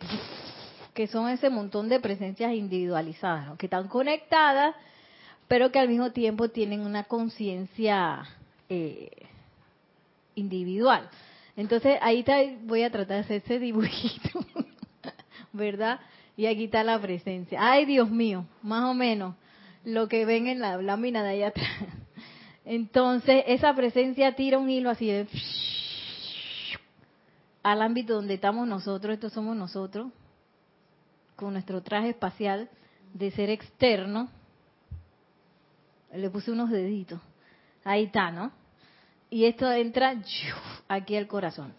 que 0.94 1.08
son 1.08 1.28
ese 1.28 1.50
montón 1.50 1.90
de 1.90 2.00
presencias 2.00 2.54
individualizadas, 2.54 3.48
¿no? 3.48 3.58
que 3.58 3.66
están 3.66 3.90
conectadas, 3.90 4.74
pero 5.50 5.74
que 5.74 5.80
al 5.80 5.90
mismo 5.90 6.14
tiempo 6.14 6.48
tienen 6.48 6.86
una 6.86 7.04
conciencia 7.04 8.24
eh, 8.70 9.12
individual. 10.36 11.10
Entonces 11.58 11.98
ahí 12.02 12.20
está, 12.20 12.38
voy 12.64 12.84
a 12.84 12.92
tratar 12.92 13.18
de 13.18 13.24
hacer 13.24 13.42
ese 13.44 13.60
dibujito, 13.60 14.40
¿verdad? 15.52 16.00
Y 16.38 16.46
aquí 16.46 16.64
está 16.64 16.86
la 16.86 17.02
presencia. 17.02 17.60
Ay, 17.62 17.84
Dios 17.84 18.10
mío, 18.10 18.46
más 18.62 18.86
o 18.86 18.94
menos 18.94 19.36
lo 19.84 20.08
que 20.08 20.24
ven 20.24 20.48
en 20.48 20.62
la 20.62 20.82
lámina 20.82 21.24
de 21.24 21.30
allá 21.32 21.48
atrás. 21.48 21.68
Entonces, 22.64 23.44
esa 23.48 23.74
presencia 23.74 24.34
tira 24.34 24.60
un 24.60 24.70
hilo 24.70 24.90
así 24.90 25.08
de 25.08 25.28
al 27.72 27.82
ámbito 27.82 28.14
donde 28.14 28.36
estamos 28.36 28.66
nosotros, 28.66 29.14
estos 29.14 29.34
somos 29.34 29.54
nosotros, 29.54 30.08
con 31.36 31.52
nuestro 31.52 31.84
traje 31.84 32.10
espacial 32.10 32.70
de 33.14 33.30
ser 33.32 33.50
externo. 33.50 34.30
Le 36.14 36.30
puse 36.30 36.52
unos 36.52 36.70
deditos. 36.70 37.20
Ahí 37.84 38.06
está, 38.06 38.32
¿no? 38.32 38.54
Y 39.30 39.44
esto 39.44 39.70
entra 39.70 40.16
aquí 40.88 41.18
al 41.18 41.28
corazón. 41.28 41.74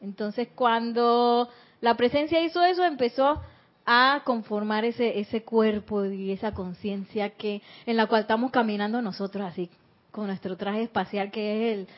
Entonces, 0.00 0.48
cuando 0.54 1.50
la 1.82 1.94
presencia 1.94 2.42
hizo 2.42 2.62
eso, 2.62 2.84
empezó 2.84 3.42
a 3.84 4.22
conformar 4.24 4.86
ese 4.86 5.20
ese 5.20 5.42
cuerpo 5.42 6.06
y 6.06 6.32
esa 6.32 6.54
conciencia 6.54 7.28
que 7.28 7.60
en 7.84 7.98
la 7.98 8.06
cual 8.06 8.22
estamos 8.22 8.50
caminando 8.50 9.02
nosotros 9.02 9.44
así 9.44 9.68
con 10.10 10.28
nuestro 10.28 10.56
traje 10.56 10.84
espacial 10.84 11.30
que 11.30 11.52
es 11.52 11.78
el, 11.78 11.88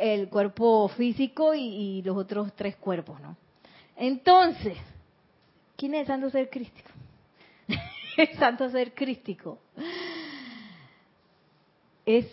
el 0.00 0.28
cuerpo 0.28 0.88
físico 0.88 1.54
y, 1.54 2.02
los 2.02 2.16
otros 2.16 2.52
tres 2.54 2.76
cuerpos, 2.76 3.20
¿no? 3.20 3.36
Entonces, 3.96 4.78
¿quién 5.76 5.94
es 5.94 6.02
el 6.02 6.06
santo 6.06 6.30
ser 6.30 6.48
crístico? 6.48 6.90
el 8.16 8.38
santo 8.38 8.70
ser 8.70 8.94
crístico 8.94 9.58
es 12.06 12.26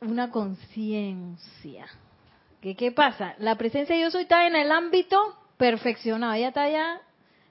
una 0.00 0.30
conciencia. 0.30 1.86
¿Qué, 2.60 2.76
¿Qué 2.76 2.92
pasa? 2.92 3.34
La 3.38 3.56
presencia 3.56 3.96
de 3.96 4.02
yo 4.02 4.10
soy 4.10 4.22
está 4.22 4.46
en 4.46 4.56
el 4.56 4.70
ámbito 4.70 5.36
perfeccionado, 5.56 6.34
ella 6.34 6.48
está 6.48 6.62
allá 6.62 7.00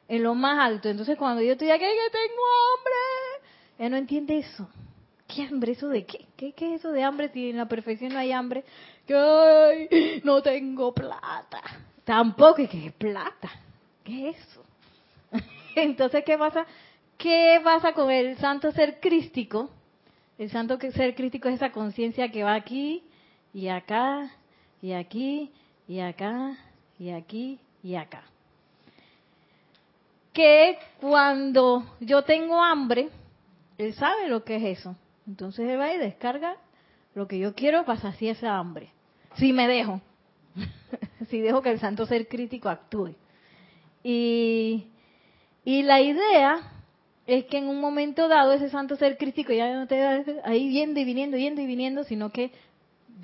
en 0.08 0.24
lo 0.24 0.36
más 0.36 0.60
alto. 0.60 0.90
Entonces 0.90 1.18
cuando 1.18 1.42
yo 1.42 1.54
estoy 1.54 1.70
aquí, 1.70 1.84
que 1.84 2.12
tengo 2.12 2.44
hambre, 2.78 3.48
ella 3.78 3.90
no 3.90 3.98
entiende 3.98 4.38
eso. 4.38 4.68
¿Qué 5.28 5.44
hambre? 5.44 5.74
¿Eso 5.74 5.90
de 5.90 6.06
qué? 6.06 6.26
qué? 6.38 6.54
¿Qué 6.54 6.74
es 6.74 6.80
eso 6.80 6.92
de 6.92 7.04
hambre 7.04 7.30
si 7.30 7.50
en 7.50 7.58
la 7.58 7.68
perfección 7.68 8.14
no 8.14 8.20
hay 8.20 8.32
hambre? 8.32 8.64
Que 9.08 10.22
no 10.24 10.42
tengo 10.42 10.94
plata. 10.94 11.62
Tampoco 12.04 12.62
es 12.62 12.70
que 12.70 12.88
es 12.88 12.94
plata. 12.94 13.50
¿Qué 14.04 14.30
es 14.30 14.38
eso? 14.38 14.64
Entonces, 15.76 16.24
¿qué 16.26 16.38
pasa? 16.38 16.66
¿Qué 17.18 17.60
pasa 17.64 17.94
con 17.94 18.12
el 18.12 18.38
santo 18.38 18.72
ser 18.72 19.00
crístico? 19.00 19.72
El 20.38 20.52
santo 20.52 20.78
ser 20.92 21.16
crístico 21.16 21.50
es 21.50 21.56
esa 21.56 21.72
conciencia 21.72 22.30
que 22.30 22.44
va 22.44 22.54
aquí 22.54 23.04
y 23.54 23.70
acá 23.70 24.32
y 24.82 24.92
aquí 24.92 25.52
y 25.88 26.00
acá 26.00 26.58
y 27.00 27.10
aquí 27.10 27.60
y 27.82 27.96
acá. 27.96 28.24
Que 30.32 30.78
cuando 31.02 31.84
yo 32.00 32.24
tengo 32.24 32.64
hambre, 32.64 33.10
él 33.78 33.94
sabe 33.96 34.28
lo 34.28 34.44
que 34.44 34.58
es 34.58 34.80
eso. 34.80 34.96
Entonces 35.26 35.68
él 35.68 35.80
va 35.80 35.92
y 35.94 35.98
descarga 35.98 36.56
lo 37.16 37.28
que 37.28 37.40
yo 37.40 37.56
quiero 37.56 37.84
para 37.84 38.00
saciar 38.00 38.36
esa 38.36 38.58
hambre. 38.58 38.92
Si 39.38 39.54
me 39.54 39.68
dejo. 39.68 40.02
si 41.30 41.40
dejo 41.40 41.62
que 41.62 41.72
el 41.72 41.80
santo 41.80 42.06
ser 42.06 42.28
crítico 42.28 42.70
actúe. 42.70 43.16
Y, 44.04 44.86
la 45.66 46.02
idea 46.02 46.72
es 47.26 47.46
que 47.46 47.58
en 47.58 47.68
un 47.68 47.82
momento 47.82 48.30
dado 48.30 48.54
ese 48.54 48.70
santo 48.70 48.96
ser 48.96 49.18
crítico 49.18 49.52
ya 49.52 49.74
no 49.74 49.86
te 49.86 50.02
va 50.02 50.24
ahí 50.46 50.72
yendo 50.72 51.00
y 51.00 51.04
viniendo, 51.04 51.36
yendo 51.38 51.62
y 51.62 51.66
viniendo, 51.66 52.06
sino 52.06 52.32
que 52.32 52.52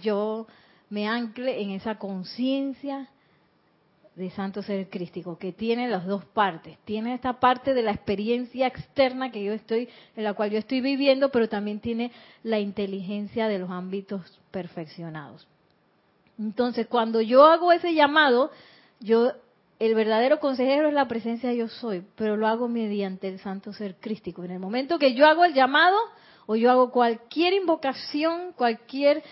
yo 0.01 0.45
me 0.89 1.07
ancle 1.07 1.61
en 1.61 1.71
esa 1.71 1.95
conciencia 1.95 3.07
de 4.15 4.29
santo 4.31 4.61
ser 4.61 4.89
crístico, 4.89 5.37
que 5.37 5.53
tiene 5.53 5.87
las 5.87 6.05
dos 6.05 6.25
partes. 6.25 6.77
Tiene 6.85 7.13
esta 7.13 7.39
parte 7.39 7.73
de 7.73 7.81
la 7.81 7.91
experiencia 7.91 8.67
externa 8.67 9.31
que 9.31 9.43
yo 9.43 9.53
estoy, 9.53 9.89
en 10.15 10.23
la 10.23 10.33
cual 10.33 10.51
yo 10.51 10.59
estoy 10.59 10.81
viviendo, 10.81 11.29
pero 11.31 11.49
también 11.49 11.79
tiene 11.79 12.11
la 12.43 12.59
inteligencia 12.59 13.47
de 13.47 13.59
los 13.59 13.71
ámbitos 13.71 14.39
perfeccionados. 14.51 15.47
Entonces, 16.39 16.87
cuando 16.87 17.21
yo 17.21 17.45
hago 17.45 17.71
ese 17.71 17.93
llamado, 17.93 18.51
yo 18.99 19.31
el 19.79 19.95
verdadero 19.95 20.39
consejero 20.39 20.87
es 20.87 20.93
la 20.93 21.07
presencia 21.07 21.51
yo 21.53 21.67
soy, 21.67 22.05
pero 22.15 22.37
lo 22.37 22.47
hago 22.47 22.67
mediante 22.67 23.27
el 23.27 23.39
santo 23.39 23.73
ser 23.73 23.95
crístico. 23.95 24.43
En 24.43 24.51
el 24.51 24.59
momento 24.59 24.97
que 24.97 25.13
yo 25.13 25.25
hago 25.27 25.45
el 25.45 25.53
llamado 25.53 25.97
o 26.45 26.55
yo 26.55 26.71
hago 26.71 26.91
cualquier 26.91 27.53
invocación, 27.53 28.53
cualquier 28.53 29.23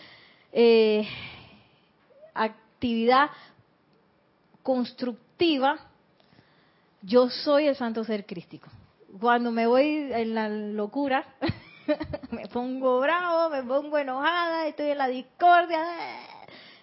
eh, 0.51 1.07
actividad 2.33 3.29
constructiva, 4.63 5.79
yo 7.01 7.29
soy 7.29 7.67
el 7.67 7.75
santo 7.75 8.03
ser 8.03 8.25
crístico. 8.25 8.69
Cuando 9.19 9.51
me 9.51 9.67
voy 9.67 10.11
en 10.11 10.35
la 10.35 10.49
locura, 10.49 11.25
me 12.31 12.47
pongo 12.47 12.99
bravo, 12.99 13.49
me 13.49 13.63
pongo 13.63 13.97
enojada, 13.97 14.67
estoy 14.67 14.91
en 14.91 14.97
la 14.97 15.07
discordia, 15.07 15.83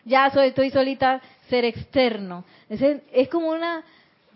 ya 0.08 0.30
soy, 0.30 0.48
estoy 0.48 0.70
solita, 0.70 1.20
ser 1.48 1.64
externo. 1.64 2.44
Es, 2.68 3.28
como 3.28 3.50
una 3.50 3.84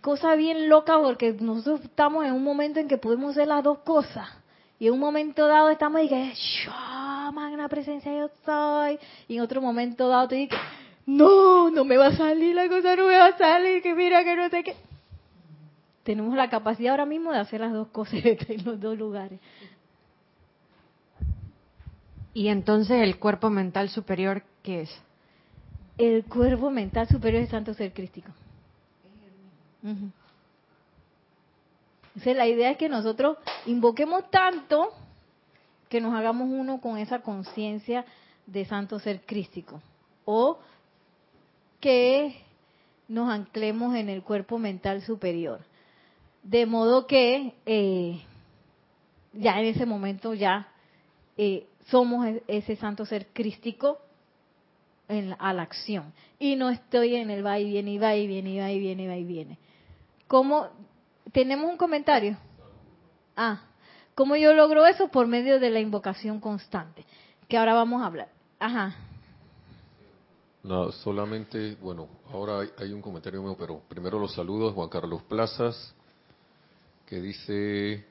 cosa 0.01 0.35
bien 0.35 0.69
loca 0.69 0.99
porque 1.01 1.33
nosotros 1.33 1.81
estamos 1.83 2.25
en 2.25 2.33
un 2.33 2.45
momento 2.45 2.79
en 2.79 2.89
que 2.89 2.99
podemos 2.99 3.33
hacer 3.33 3.49
las 3.49 3.65
dos 3.65 3.79
cosas. 3.79 4.29
Y 4.79 4.89
en 4.89 4.95
un 4.95 5.01
momento 5.01 5.47
dado 5.47 5.71
estamos 5.71 6.03
y 6.03 6.09
que, 6.09 6.33
magna 7.33 7.69
presencia 7.69 8.13
yo 8.13 8.29
soy. 8.45 8.99
Y 9.29 9.37
en 9.37 9.43
otro 9.43 9.63
momento 9.63 10.09
dado 10.09 10.29
te 10.29 10.35
digo, 10.37 10.57
no, 11.07 11.71
no 11.71 11.85
me 11.85 11.97
va 11.97 12.09
a 12.09 12.17
salir 12.17 12.55
la 12.55 12.69
cosa, 12.69 12.95
no 12.95 13.07
me 13.07 13.17
va 13.17 13.27
a 13.27 13.39
salir, 13.39 13.83
que 13.83 13.95
mira 13.95 14.23
que 14.25 14.37
no 14.37 14.49
sé 14.49 14.63
qué. 14.63 14.77
Tenemos 16.03 16.35
la 16.35 16.51
capacidad 16.51 16.91
ahora 16.91 17.07
mismo 17.07 17.33
de 17.33 17.39
hacer 17.39 17.61
las 17.61 17.73
dos 17.73 17.89
cosas 17.89 18.15
en 18.25 18.65
los 18.65 18.81
dos 18.81 18.99
lugares. 18.99 19.41
Y 22.35 22.49
entonces 22.49 23.03
el 23.03 23.19
cuerpo 23.19 23.51
mental 23.51 23.89
superior, 23.89 24.43
¿qué 24.63 24.83
es? 24.83 25.03
El 26.03 26.25
cuerpo 26.25 26.69
mental 26.69 27.07
superior 27.07 27.45
es 27.45 27.51
santo 27.51 27.75
ser 27.75 27.93
crístico. 27.93 28.29
Entonces 32.09 32.37
la 32.37 32.49
idea 32.49 32.73
es 32.73 32.77
que 32.77 32.89
nosotros 32.89 33.39
invoquemos 33.67 34.29
tanto 34.29 34.93
que 35.89 36.01
nos 36.01 36.13
hagamos 36.13 36.49
uno 36.51 36.81
con 36.81 36.99
esa 36.99 37.21
conciencia 37.21 38.05
de 38.47 38.65
santo 38.65 38.99
ser 38.99 39.21
crístico. 39.21 39.81
O 40.25 40.59
que 41.79 42.35
nos 43.07 43.31
anclemos 43.31 43.95
en 43.95 44.09
el 44.09 44.25
cuerpo 44.25 44.59
mental 44.59 45.03
superior. 45.03 45.61
De 46.43 46.67
modo 46.67 47.07
que 47.07 47.55
eh, 47.65 48.21
ya 49.35 49.61
en 49.61 49.67
ese 49.67 49.87
momento 49.87 50.35
ya 50.35 50.67
eh, 51.37 51.65
somos 51.87 52.27
e-, 52.27 52.43
ese 52.49 52.75
santo 52.75 53.07
ser 53.07 53.29
crístico 53.29 53.99
en, 55.09 55.37
a 55.39 55.53
la 55.53 55.63
acción. 55.63 56.13
Y 56.39 56.57
no 56.57 56.71
estoy 56.71 57.17
en 57.17 57.31
el 57.31 57.45
va 57.45 57.59
y 57.59 57.67
viene, 57.67 57.93
y 57.93 57.99
va 57.99 58.15
y 58.17 58.27
viene, 58.27 58.51
y 58.51 58.59
va 58.59 58.71
y 58.71 58.79
viene, 58.79 59.05
y 59.05 59.07
va 59.07 59.17
y 59.17 59.25
viene. 59.25 59.59
¿Cómo? 60.29 60.69
¿Tenemos 61.33 61.71
un 61.71 61.77
comentario? 61.77 62.37
Ah, 63.37 63.63
¿Cómo 64.15 64.37
yo 64.37 64.53
logro 64.53 64.87
eso? 64.87 65.09
Por 65.09 65.27
medio 65.27 65.59
de 65.59 65.71
la 65.71 65.81
invocación 65.81 66.41
constante, 66.41 67.05
que 67.49 67.57
ahora 67.57 67.75
vamos 67.75 68.03
a 68.03 68.07
hablar. 68.07 68.29
Ajá. 68.59 68.95
No, 70.63 70.93
solamente, 70.93 71.77
bueno, 71.81 72.09
ahora 72.31 72.61
hay, 72.61 72.69
hay 72.79 72.93
un 72.93 73.03
comentario 73.03 73.43
mío, 73.43 73.57
pero 73.59 73.81
primero 73.89 74.19
los 74.19 74.35
saludos, 74.35 74.75
Juan 74.75 74.89
Carlos 74.89 75.23
Plazas, 75.23 75.95
que 77.07 77.21
dice, 77.21 78.07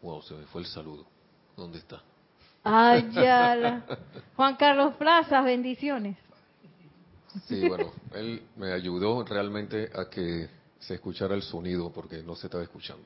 wow, 0.00 0.22
se 0.22 0.34
me 0.34 0.46
fue 0.46 0.62
el 0.62 0.66
saludo. 0.66 1.04
¿Dónde 1.56 1.78
está? 1.78 2.02
Ay, 2.64 3.08
ya. 3.12 3.54
la- 3.54 3.82
Juan 4.36 4.56
Carlos 4.56 4.94
Plazas, 4.96 5.44
bendiciones. 5.44 6.16
Sí, 7.46 7.68
bueno, 7.68 7.92
él 8.14 8.42
me 8.56 8.72
ayudó 8.72 9.24
realmente 9.24 9.90
a 9.94 10.08
que 10.08 10.48
se 10.78 10.94
escuchara 10.94 11.34
el 11.34 11.42
sonido 11.42 11.92
porque 11.92 12.22
no 12.22 12.34
se 12.36 12.46
estaba 12.46 12.62
escuchando. 12.62 13.02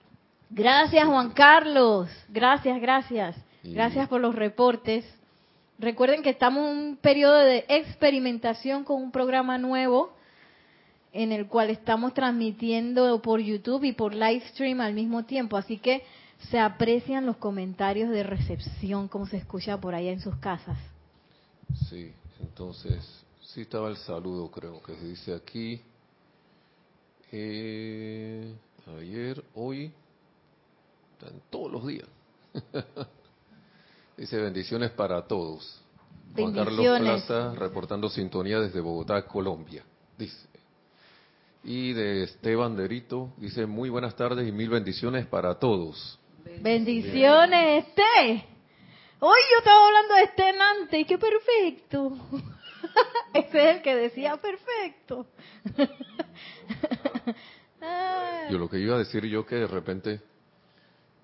Gracias, 0.51 1.07
Juan 1.07 1.31
Carlos. 1.31 2.09
Gracias, 2.29 2.81
gracias. 2.81 3.37
Y- 3.63 3.73
Gracias 3.75 4.09
por 4.09 4.21
los 4.21 4.35
reportes. 4.35 5.05
Recuerden 5.79 6.23
que 6.23 6.31
estamos 6.31 6.71
en 6.71 6.77
un 6.77 6.97
periodo 6.97 7.37
de 7.37 7.65
experimentación 7.69 8.85
con 8.85 9.03
un 9.03 9.11
programa 9.13 9.59
nuevo 9.59 10.13
en 11.13 11.33
el 11.33 11.47
cual 11.47 11.71
estamos 11.71 12.13
transmitiendo 12.15 13.21
por 13.23 13.41
YouTube 13.41 13.85
y 13.85 13.93
por 13.93 14.15
live 14.15 14.43
stream 14.49 14.81
al 14.81 14.93
mismo 14.95 15.25
tiempo. 15.25 15.57
Así 15.57 15.79
que 15.79 16.03
se 16.51 16.59
aprecian 16.59 17.27
los 17.27 17.37
comentarios 17.37 18.11
de 18.11 18.23
recepción, 18.23 19.09
como 19.09 19.27
se 19.27 19.37
escucha 19.37 19.79
por 19.79 19.95
allá 19.95 20.11
en 20.11 20.21
sus 20.21 20.37
casas. 20.37 20.79
Sí, 21.89 22.13
entonces, 22.41 23.05
sí 23.41 23.63
estaba 23.63 23.89
el 23.89 23.97
saludo, 23.97 24.51
creo 24.51 24.83
que 24.83 24.95
se 24.97 25.05
dice 25.05 25.35
aquí. 25.35 25.81
Eh, 27.33 28.55
ayer, 28.99 29.45
hoy, 29.55 29.93
están 31.13 31.41
todos 31.51 31.73
los 31.73 31.87
días. 31.87 32.09
dice 34.17 34.37
bendiciones 34.39 34.91
para 34.93 35.23
todos. 35.27 35.83
Juan 36.35 36.55
Carlos. 36.55 36.99
Plaza 37.01 37.55
reportando 37.55 38.09
sintonía 38.09 38.61
desde 38.61 38.81
Bogotá, 38.81 39.27
Colombia. 39.27 39.85
Dice. 40.17 40.49
Y 41.65 41.93
de 41.93 42.25
Esteban 42.25 42.77
Derito 42.77 43.33
dice 43.37 43.67
muy 43.67 43.91
buenas 43.91 44.15
tardes 44.17 44.49
y 44.49 44.53
mil 44.53 44.71
bendiciones 44.71 45.27
para 45.27 45.59
todos. 45.59 46.18
Bendiciones, 46.57 47.85
Este. 47.87 48.45
Hoy 49.21 49.39
yo 49.53 49.59
estaba 49.59 49.87
hablando 49.87 50.15
de 50.15 50.23
Este 50.23 50.43
antes 50.43 51.01
y 51.01 51.05
qué 51.05 51.19
perfecto. 51.19 52.17
Ese 53.35 53.71
es 53.71 53.77
el 53.77 53.83
que 53.83 53.95
decía 53.97 54.37
perfecto. 54.37 55.27
Ay. 57.81 58.47
Yo 58.51 58.59
lo 58.59 58.69
que 58.69 58.79
iba 58.79 58.97
a 58.97 58.99
decir 58.99 59.25
yo 59.27 59.45
que 59.47 59.57
de 59.57 59.67
repente 59.67 60.21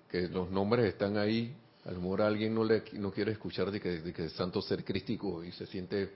que 0.09 0.27
los 0.27 0.49
nombres 0.51 0.85
están 0.85 1.17
ahí, 1.17 1.53
a 1.85 1.91
lo 1.91 1.99
mejor 1.99 2.21
alguien 2.21 2.53
no 2.53 2.63
le 2.63 2.83
no 2.93 3.11
quiere 3.11 3.31
escuchar 3.31 3.71
de 3.71 3.79
que, 3.81 3.99
de 3.99 4.13
que 4.13 4.29
santo 4.29 4.61
ser 4.61 4.83
crístico 4.85 5.43
y 5.43 5.51
se 5.51 5.65
siente 5.65 6.11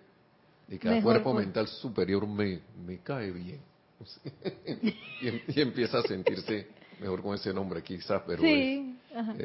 de 0.68 0.80
que 0.80 0.88
el 0.88 1.04
cuerpo 1.04 1.34
mental 1.34 1.68
superior 1.68 2.28
me, 2.28 2.62
me 2.86 3.00
cae 3.00 3.32
bien. 3.32 3.62
Y, 5.22 5.28
em- 5.28 5.42
y 5.48 5.62
empieza 5.62 6.00
a 6.00 6.04
sentirse 6.04 6.68
mejor 7.02 7.22
con 7.22 7.36
ese 7.36 7.54
nombre 7.54 7.82
quizás, 7.82 8.22
pero 8.26 8.42
sí, 8.42 8.98
ajá, 9.16 9.36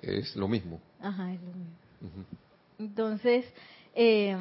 es, 0.00 0.36
lo 0.36 0.48
mismo. 0.48 0.80
ajá, 1.00 1.32
es 1.32 1.40
lo 1.40 1.52
mismo. 1.52 2.24
Entonces, 2.78 3.44
eh, 3.94 4.36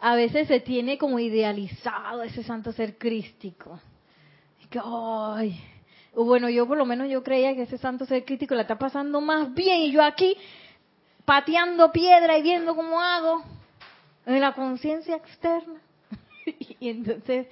a 0.00 0.14
veces 0.16 0.48
se 0.48 0.60
tiene 0.60 0.98
como 0.98 1.18
idealizado 1.18 2.22
ese 2.22 2.42
santo 2.42 2.72
ser 2.72 2.98
crístico. 2.98 3.80
Que, 4.68 4.80
ay, 4.82 5.60
o 6.14 6.24
bueno, 6.24 6.48
yo 6.48 6.66
por 6.66 6.76
lo 6.76 6.84
menos 6.84 7.08
yo 7.08 7.22
creía 7.22 7.54
que 7.54 7.62
ese 7.62 7.78
santo 7.78 8.04
ser 8.06 8.24
crítico 8.24 8.54
la 8.54 8.62
está 8.62 8.78
pasando 8.78 9.20
más 9.20 9.54
bien 9.54 9.82
y 9.82 9.92
yo 9.92 10.02
aquí 10.02 10.36
pateando 11.24 11.92
piedra 11.92 12.36
y 12.38 12.42
viendo 12.42 12.74
cómo 12.74 13.00
hago 13.00 13.44
en 14.26 14.40
la 14.40 14.52
conciencia 14.54 15.16
externa. 15.16 15.80
y 16.80 16.88
entonces, 16.88 17.46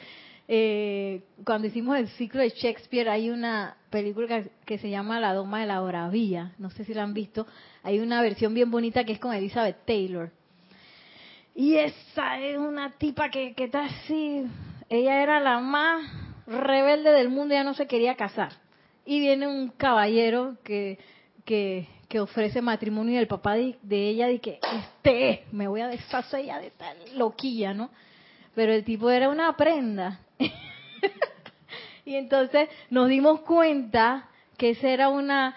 eh, 0.52 1.22
cuando 1.44 1.68
hicimos 1.68 1.96
el 1.96 2.08
ciclo 2.08 2.40
de 2.40 2.48
Shakespeare, 2.48 3.08
hay 3.08 3.30
una 3.30 3.76
película 3.88 4.42
que, 4.66 4.78
se 4.78 4.90
llama 4.90 5.20
La 5.20 5.32
Doma 5.32 5.60
de 5.60 5.66
la 5.66 5.80
Bravía. 5.80 6.54
No 6.58 6.70
sé 6.70 6.84
si 6.84 6.92
la 6.92 7.04
han 7.04 7.14
visto. 7.14 7.46
Hay 7.84 8.00
una 8.00 8.20
versión 8.20 8.52
bien 8.52 8.68
bonita 8.68 9.04
que 9.04 9.12
es 9.12 9.20
con 9.20 9.32
Elizabeth 9.32 9.86
Taylor. 9.86 10.32
Y 11.54 11.76
esa 11.76 12.40
es 12.40 12.58
una 12.58 12.90
tipa 12.98 13.30
que, 13.30 13.54
que 13.54 13.64
está 13.64 13.84
así. 13.84 14.44
Ella 14.88 15.22
era 15.22 15.38
la 15.38 15.60
más 15.60 16.04
rebelde 16.48 17.12
del 17.12 17.28
mundo, 17.28 17.54
ella 17.54 17.62
no 17.62 17.74
se 17.74 17.86
quería 17.86 18.16
casar. 18.16 18.50
Y 19.06 19.20
viene 19.20 19.46
un 19.46 19.68
caballero 19.68 20.56
que, 20.64 20.98
que, 21.44 21.86
que 22.08 22.18
ofrece 22.18 22.60
matrimonio 22.60 23.14
y 23.14 23.18
el 23.18 23.28
papá 23.28 23.54
de, 23.54 23.78
ella 23.88 24.26
dice 24.26 24.40
que 24.40 24.60
este 24.80 25.30
es, 25.30 25.52
me 25.52 25.68
voy 25.68 25.80
a 25.80 25.86
deshacer 25.86 26.44
ya 26.44 26.58
de 26.58 26.66
esta 26.66 26.92
loquilla, 27.14 27.72
¿no? 27.72 27.90
Pero 28.56 28.72
el 28.72 28.82
tipo 28.82 29.10
era 29.10 29.28
una 29.28 29.56
prenda. 29.56 30.18
y 32.04 32.14
entonces 32.16 32.68
nos 32.90 33.08
dimos 33.08 33.40
cuenta 33.40 34.28
que 34.56 34.70
esa 34.70 34.88
era 34.88 35.08
una, 35.08 35.54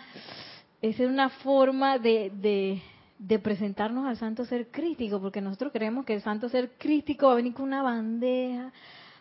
esa 0.82 1.04
era 1.04 1.12
una 1.12 1.30
forma 1.30 1.98
de, 1.98 2.32
de, 2.34 2.82
de 3.20 3.40
presentarnos 3.40 4.06
al 4.06 4.18
santo 4.18 4.46
ser 4.46 4.68
crítico, 4.68 5.20
porque 5.22 5.42
nosotros 5.42 5.72
creemos 5.72 6.06
que 6.06 6.14
el 6.14 6.22
santo 6.22 6.50
ser 6.50 6.72
crítico 6.78 7.28
va 7.28 7.34
a 7.34 7.38
venir 7.38 7.54
con 7.54 7.66
una 7.66 7.82
bandeja. 7.82 8.72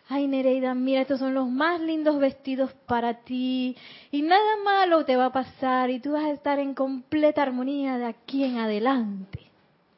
Ay, 0.09 0.27
Nereida, 0.27 0.73
mira, 0.73 1.01
estos 1.01 1.19
son 1.19 1.33
los 1.33 1.49
más 1.49 1.79
lindos 1.79 2.19
vestidos 2.19 2.73
para 2.85 3.21
ti 3.21 3.75
y 4.11 4.21
nada 4.21 4.57
malo 4.63 5.05
te 5.05 5.15
va 5.15 5.27
a 5.27 5.31
pasar 5.31 5.89
y 5.89 5.99
tú 5.99 6.11
vas 6.11 6.25
a 6.25 6.31
estar 6.31 6.59
en 6.59 6.73
completa 6.73 7.41
armonía 7.41 7.97
de 7.97 8.05
aquí 8.05 8.43
en 8.43 8.57
adelante. 8.57 9.39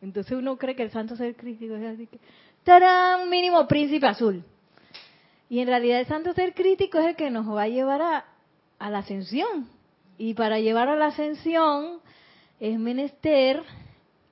Entonces 0.01 0.37
uno 0.37 0.57
cree 0.57 0.75
que 0.75 0.83
el 0.83 0.91
santo 0.91 1.15
ser 1.15 1.35
crítico 1.35 1.75
es 1.75 1.95
así 1.95 2.05
que, 2.05 2.19
¡tarán! 2.63 3.27
Mínimo 3.29 3.67
príncipe 3.67 4.05
azul. 4.05 4.43
Y 5.49 5.59
en 5.59 5.67
realidad 5.67 5.99
el 5.99 6.07
santo 6.07 6.33
ser 6.33 6.53
crítico 6.53 6.97
es 6.99 7.07
el 7.07 7.15
que 7.15 7.29
nos 7.29 7.47
va 7.47 7.63
a 7.63 7.67
llevar 7.67 8.01
a, 8.01 8.25
a 8.79 8.89
la 8.89 8.99
ascensión. 8.99 9.69
Y 10.17 10.33
para 10.33 10.59
llevar 10.59 10.89
a 10.89 10.95
la 10.95 11.07
ascensión 11.07 11.99
es 12.59 12.79
menester 12.79 13.63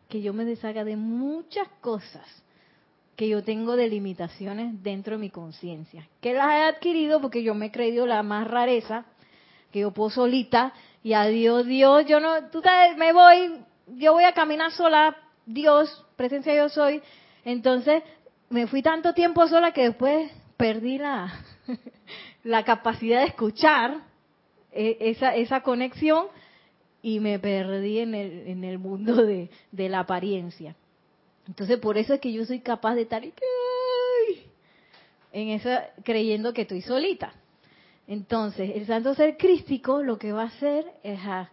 que 0.09 0.21
yo 0.21 0.33
me 0.33 0.45
deshaga 0.45 0.83
de 0.83 0.95
muchas 0.95 1.67
cosas 1.81 2.25
que 3.15 3.27
yo 3.27 3.43
tengo 3.43 3.75
de 3.75 3.89
limitaciones 3.89 4.81
dentro 4.81 5.15
de 5.15 5.21
mi 5.21 5.29
conciencia. 5.29 6.07
Que 6.21 6.33
las 6.33 6.51
he 6.51 6.63
adquirido 6.63 7.21
porque 7.21 7.43
yo 7.43 7.53
me 7.53 7.67
he 7.67 7.71
creído 7.71 8.05
la 8.05 8.23
más 8.23 8.47
rareza, 8.47 9.05
que 9.71 9.81
yo 9.81 9.91
puedo 9.91 10.09
solita 10.09 10.73
y 11.03 11.13
adiós 11.13 11.65
Dios, 11.65 12.05
yo 12.05 12.19
no, 12.19 12.49
tú 12.49 12.61
sabes, 12.61 12.97
me 12.97 13.13
voy, 13.13 13.61
yo 13.87 14.13
voy 14.13 14.23
a 14.23 14.33
caminar 14.33 14.71
sola, 14.71 15.15
Dios, 15.45 16.05
presencia 16.15 16.55
yo 16.55 16.69
soy. 16.69 17.01
Entonces 17.45 18.03
me 18.49 18.67
fui 18.67 18.81
tanto 18.81 19.13
tiempo 19.13 19.47
sola 19.47 19.73
que 19.73 19.83
después 19.83 20.31
perdí 20.63 20.97
la, 20.97 21.43
la 22.45 22.63
capacidad 22.63 23.19
de 23.19 23.27
escuchar 23.27 23.97
eh, 24.71 24.95
esa, 25.01 25.35
esa 25.35 25.59
conexión 25.59 26.27
y 27.01 27.19
me 27.19 27.37
perdí 27.37 27.99
en 27.99 28.15
el, 28.15 28.47
en 28.47 28.63
el 28.63 28.79
mundo 28.79 29.25
de, 29.25 29.49
de 29.73 29.89
la 29.89 29.99
apariencia. 29.99 30.73
Entonces 31.49 31.79
por 31.79 31.97
eso 31.97 32.13
es 32.13 32.21
que 32.21 32.31
yo 32.31 32.45
soy 32.45 32.61
capaz 32.61 32.95
de 32.95 33.01
estar 33.01 33.21
en 35.33 35.49
esa 35.49 35.89
creyendo 36.05 36.53
que 36.53 36.61
estoy 36.61 36.81
solita. 36.81 37.33
Entonces 38.07 38.71
el 38.73 38.85
santo 38.85 39.15
ser 39.15 39.35
crístico 39.35 40.01
lo 40.01 40.17
que 40.17 40.31
va 40.31 40.43
a 40.43 40.47
hacer 40.47 40.85
es 41.03 41.19
a, 41.25 41.51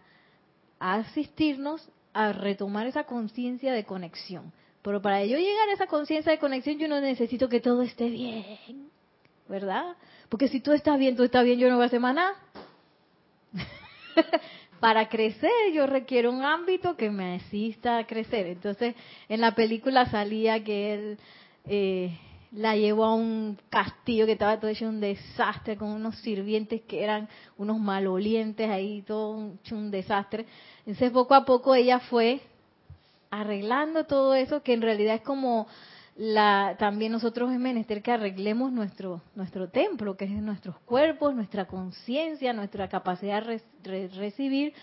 a 0.79 0.95
asistirnos 0.95 1.85
a 2.13 2.31
retomar 2.31 2.87
esa 2.87 3.03
conciencia 3.03 3.73
de 3.73 3.83
conexión. 3.83 4.53
Pero 4.81 5.01
para 5.01 5.25
yo 5.25 5.37
llegar 5.37 5.67
a 5.67 5.73
esa 5.73 5.87
conciencia 5.87 6.31
de 6.31 6.39
conexión 6.39 6.79
yo 6.79 6.87
no 6.87 7.01
necesito 7.01 7.49
que 7.49 7.59
todo 7.59 7.81
esté 7.81 8.07
bien, 8.07 8.89
¿verdad? 9.51 9.97
Porque 10.29 10.47
si 10.47 10.61
tú 10.61 10.71
estás 10.71 10.97
bien, 10.97 11.17
tú 11.17 11.23
estás 11.23 11.43
bien, 11.43 11.59
yo 11.59 11.69
no 11.69 11.75
voy 11.75 11.83
a 11.83 11.87
hacer 11.87 11.99
más 11.99 12.15
nada. 12.15 12.33
para 14.79 15.09
crecer 15.09 15.51
yo 15.73 15.85
requiero 15.85 16.31
un 16.31 16.43
ámbito 16.43 16.95
que 16.95 17.11
me 17.11 17.35
asista 17.35 17.97
a 17.97 18.07
crecer. 18.07 18.47
Entonces, 18.47 18.95
en 19.27 19.41
la 19.41 19.53
película 19.53 20.05
salía 20.05 20.63
que 20.63 20.93
él 20.93 21.17
eh, 21.65 22.17
la 22.53 22.77
llevó 22.77 23.03
a 23.03 23.13
un 23.13 23.59
castillo 23.69 24.25
que 24.25 24.31
estaba 24.31 24.57
todo 24.57 24.71
hecho 24.71 24.87
un 24.87 25.01
desastre, 25.01 25.75
con 25.75 25.89
unos 25.89 26.15
sirvientes 26.19 26.81
que 26.83 27.03
eran 27.03 27.27
unos 27.57 27.77
malolientes 27.77 28.69
ahí, 28.69 29.01
todo 29.01 29.31
un, 29.31 29.59
un 29.69 29.91
desastre. 29.91 30.45
Entonces, 30.85 31.11
poco 31.11 31.35
a 31.35 31.43
poco 31.43 31.75
ella 31.75 31.99
fue 31.99 32.39
arreglando 33.29 34.05
todo 34.05 34.33
eso, 34.33 34.63
que 34.63 34.73
en 34.73 34.81
realidad 34.81 35.15
es 35.15 35.21
como 35.21 35.67
la 36.17 36.75
también 36.77 37.11
nosotros 37.11 37.51
es 37.51 37.59
menester 37.59 38.01
que 38.01 38.11
arreglemos 38.11 38.71
nuestro 38.71 39.21
nuestro 39.35 39.69
templo, 39.69 40.17
que 40.17 40.25
es 40.25 40.31
nuestros 40.31 40.77
cuerpos, 40.81 41.33
nuestra 41.35 41.65
conciencia, 41.65 42.53
nuestra 42.53 42.89
capacidad 42.89 43.43
de 43.45 43.61
re- 43.83 44.07
recibir 44.09 44.73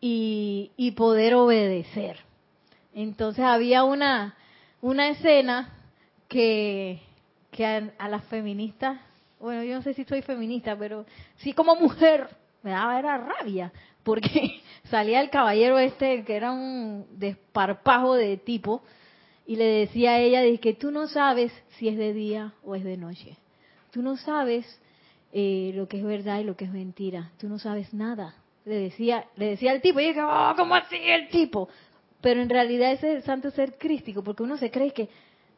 y, 0.00 0.92
poder 0.96 1.34
obedecer. 1.34 2.18
Entonces 2.92 3.44
había 3.44 3.84
una 3.84 4.34
una 4.82 5.08
escena 5.08 5.72
que 6.28 7.00
que 7.50 7.64
a, 7.64 7.90
a 7.98 8.08
las 8.08 8.24
feministas, 8.24 8.98
bueno, 9.38 9.62
yo 9.62 9.76
no 9.76 9.82
sé 9.82 9.94
si 9.94 10.04
soy 10.04 10.22
feminista, 10.22 10.76
pero 10.76 11.06
sí 11.36 11.52
como 11.52 11.76
mujer 11.76 12.28
me 12.62 12.72
daba 12.72 12.98
era 12.98 13.16
rabia, 13.18 13.72
porque 14.02 14.60
salía 14.90 15.20
el 15.20 15.30
caballero 15.30 15.78
este, 15.78 16.24
que 16.24 16.34
era 16.36 16.50
un 16.50 17.06
desparpajo 17.12 18.14
de 18.14 18.36
tipo, 18.38 18.82
y 19.46 19.56
le 19.56 19.64
decía 19.64 20.12
a 20.12 20.18
ella, 20.20 20.40
de 20.42 20.58
que 20.58 20.74
tú 20.74 20.90
no 20.90 21.06
sabes 21.08 21.52
si 21.78 21.88
es 21.88 21.96
de 21.96 22.12
día 22.12 22.54
o 22.64 22.74
es 22.74 22.84
de 22.84 22.96
noche. 22.96 23.36
Tú 23.90 24.02
no 24.02 24.16
sabes 24.16 24.66
eh, 25.32 25.72
lo 25.74 25.88
que 25.88 25.98
es 25.98 26.04
verdad 26.04 26.40
y 26.40 26.44
lo 26.44 26.56
que 26.56 26.64
es 26.64 26.72
mentira. 26.72 27.30
Tú 27.38 27.48
no 27.48 27.58
sabes 27.58 27.92
nada. 27.92 28.34
Le 28.64 28.76
decía, 28.76 29.26
le 29.36 29.50
decía 29.50 29.72
al 29.72 29.82
tipo, 29.82 30.00
y 30.00 30.08
dije, 30.08 30.22
oh, 30.22 30.54
¿cómo 30.56 30.74
así 30.74 30.96
el 30.96 31.28
tipo? 31.28 31.68
Pero 32.20 32.40
en 32.40 32.48
realidad 32.48 32.92
ese 32.92 33.10
es 33.10 33.16
el 33.16 33.22
santo 33.22 33.50
ser 33.50 33.76
crístico, 33.76 34.24
porque 34.24 34.42
uno 34.42 34.56
se 34.56 34.70
cree 34.70 34.92
que 34.92 35.10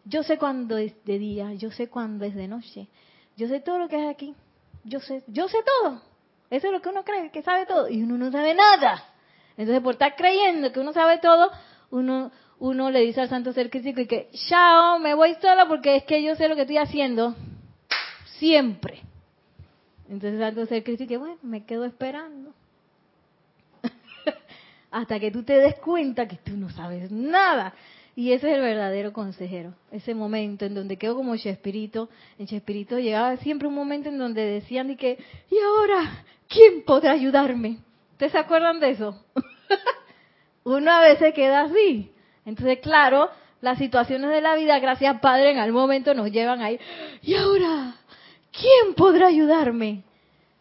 yo 0.04 0.22
sé 0.22 0.38
cuándo 0.38 0.76
es 0.76 0.92
de 1.04 1.18
día, 1.18 1.52
yo 1.54 1.70
sé 1.70 1.88
cuándo 1.88 2.24
es 2.24 2.34
de 2.34 2.48
noche, 2.48 2.88
yo 3.36 3.46
sé 3.48 3.60
todo 3.60 3.78
lo 3.78 3.88
que 3.88 4.02
es 4.02 4.08
aquí, 4.08 4.34
yo 4.82 5.00
sé, 5.00 5.22
yo 5.28 5.48
sé 5.48 5.58
todo. 5.64 6.02
Eso 6.50 6.68
es 6.68 6.72
lo 6.72 6.80
que 6.80 6.88
uno 6.88 7.04
cree, 7.04 7.30
que 7.30 7.42
sabe 7.42 7.66
todo, 7.66 7.88
y 7.88 8.02
uno 8.02 8.16
no 8.16 8.30
sabe 8.30 8.54
nada. 8.54 9.04
Entonces, 9.56 9.82
por 9.82 9.94
estar 9.94 10.14
creyendo 10.16 10.72
que 10.72 10.80
uno 10.80 10.92
sabe 10.92 11.18
todo, 11.18 11.50
uno, 11.90 12.30
uno 12.58 12.90
le 12.90 13.00
dice 13.00 13.20
al 13.20 13.28
santo 13.28 13.52
ser 13.52 13.70
crítico 13.70 14.00
y 14.00 14.06
que, 14.06 14.28
chao, 14.48 14.98
me 14.98 15.14
voy 15.14 15.34
sola 15.40 15.66
porque 15.68 15.96
es 15.96 16.04
que 16.04 16.22
yo 16.22 16.34
sé 16.36 16.48
lo 16.48 16.54
que 16.54 16.62
estoy 16.62 16.78
haciendo 16.78 17.34
siempre. 18.38 19.02
Entonces 20.08 20.34
el 20.34 20.40
santo 20.40 20.66
ser 20.66 20.84
crítico 20.84 21.14
y 21.14 21.16
bueno, 21.16 21.38
me 21.42 21.64
quedo 21.64 21.84
esperando. 21.84 22.52
Hasta 24.90 25.20
que 25.20 25.30
tú 25.30 25.42
te 25.42 25.54
des 25.54 25.74
cuenta 25.76 26.26
que 26.28 26.36
tú 26.36 26.56
no 26.56 26.70
sabes 26.70 27.10
nada. 27.10 27.74
Y 28.14 28.32
ese 28.32 28.50
es 28.50 28.56
el 28.56 28.62
verdadero 28.62 29.12
consejero. 29.12 29.74
Ese 29.90 30.14
momento 30.14 30.64
en 30.64 30.74
donde 30.74 30.96
quedo 30.96 31.16
como 31.16 31.36
Chespirito. 31.36 32.08
En 32.38 32.46
Chespirito 32.46 32.98
llegaba 32.98 33.36
siempre 33.38 33.68
un 33.68 33.74
momento 33.74 34.08
en 34.08 34.16
donde 34.16 34.40
decían 34.42 34.90
y 34.90 34.96
que, 34.96 35.18
¿y 35.50 35.58
ahora 35.58 36.24
quién 36.48 36.82
podrá 36.84 37.12
ayudarme? 37.12 37.78
¿Ustedes 38.12 38.32
se 38.32 38.38
acuerdan 38.38 38.80
de 38.80 38.90
eso? 38.90 39.22
Uno 40.64 40.90
a 40.90 41.00
veces 41.00 41.34
queda 41.34 41.62
así. 41.62 42.10
Entonces, 42.46 42.78
claro, 42.78 43.28
las 43.60 43.76
situaciones 43.76 44.30
de 44.30 44.40
la 44.40 44.54
vida, 44.54 44.78
gracias 44.78 45.20
Padre, 45.20 45.50
en 45.50 45.58
algún 45.58 45.82
momento 45.82 46.14
nos 46.14 46.30
llevan 46.30 46.62
ahí. 46.62 46.78
¿Y 47.22 47.34
ahora 47.34 47.96
quién 48.52 48.94
podrá 48.94 49.26
ayudarme? 49.26 50.02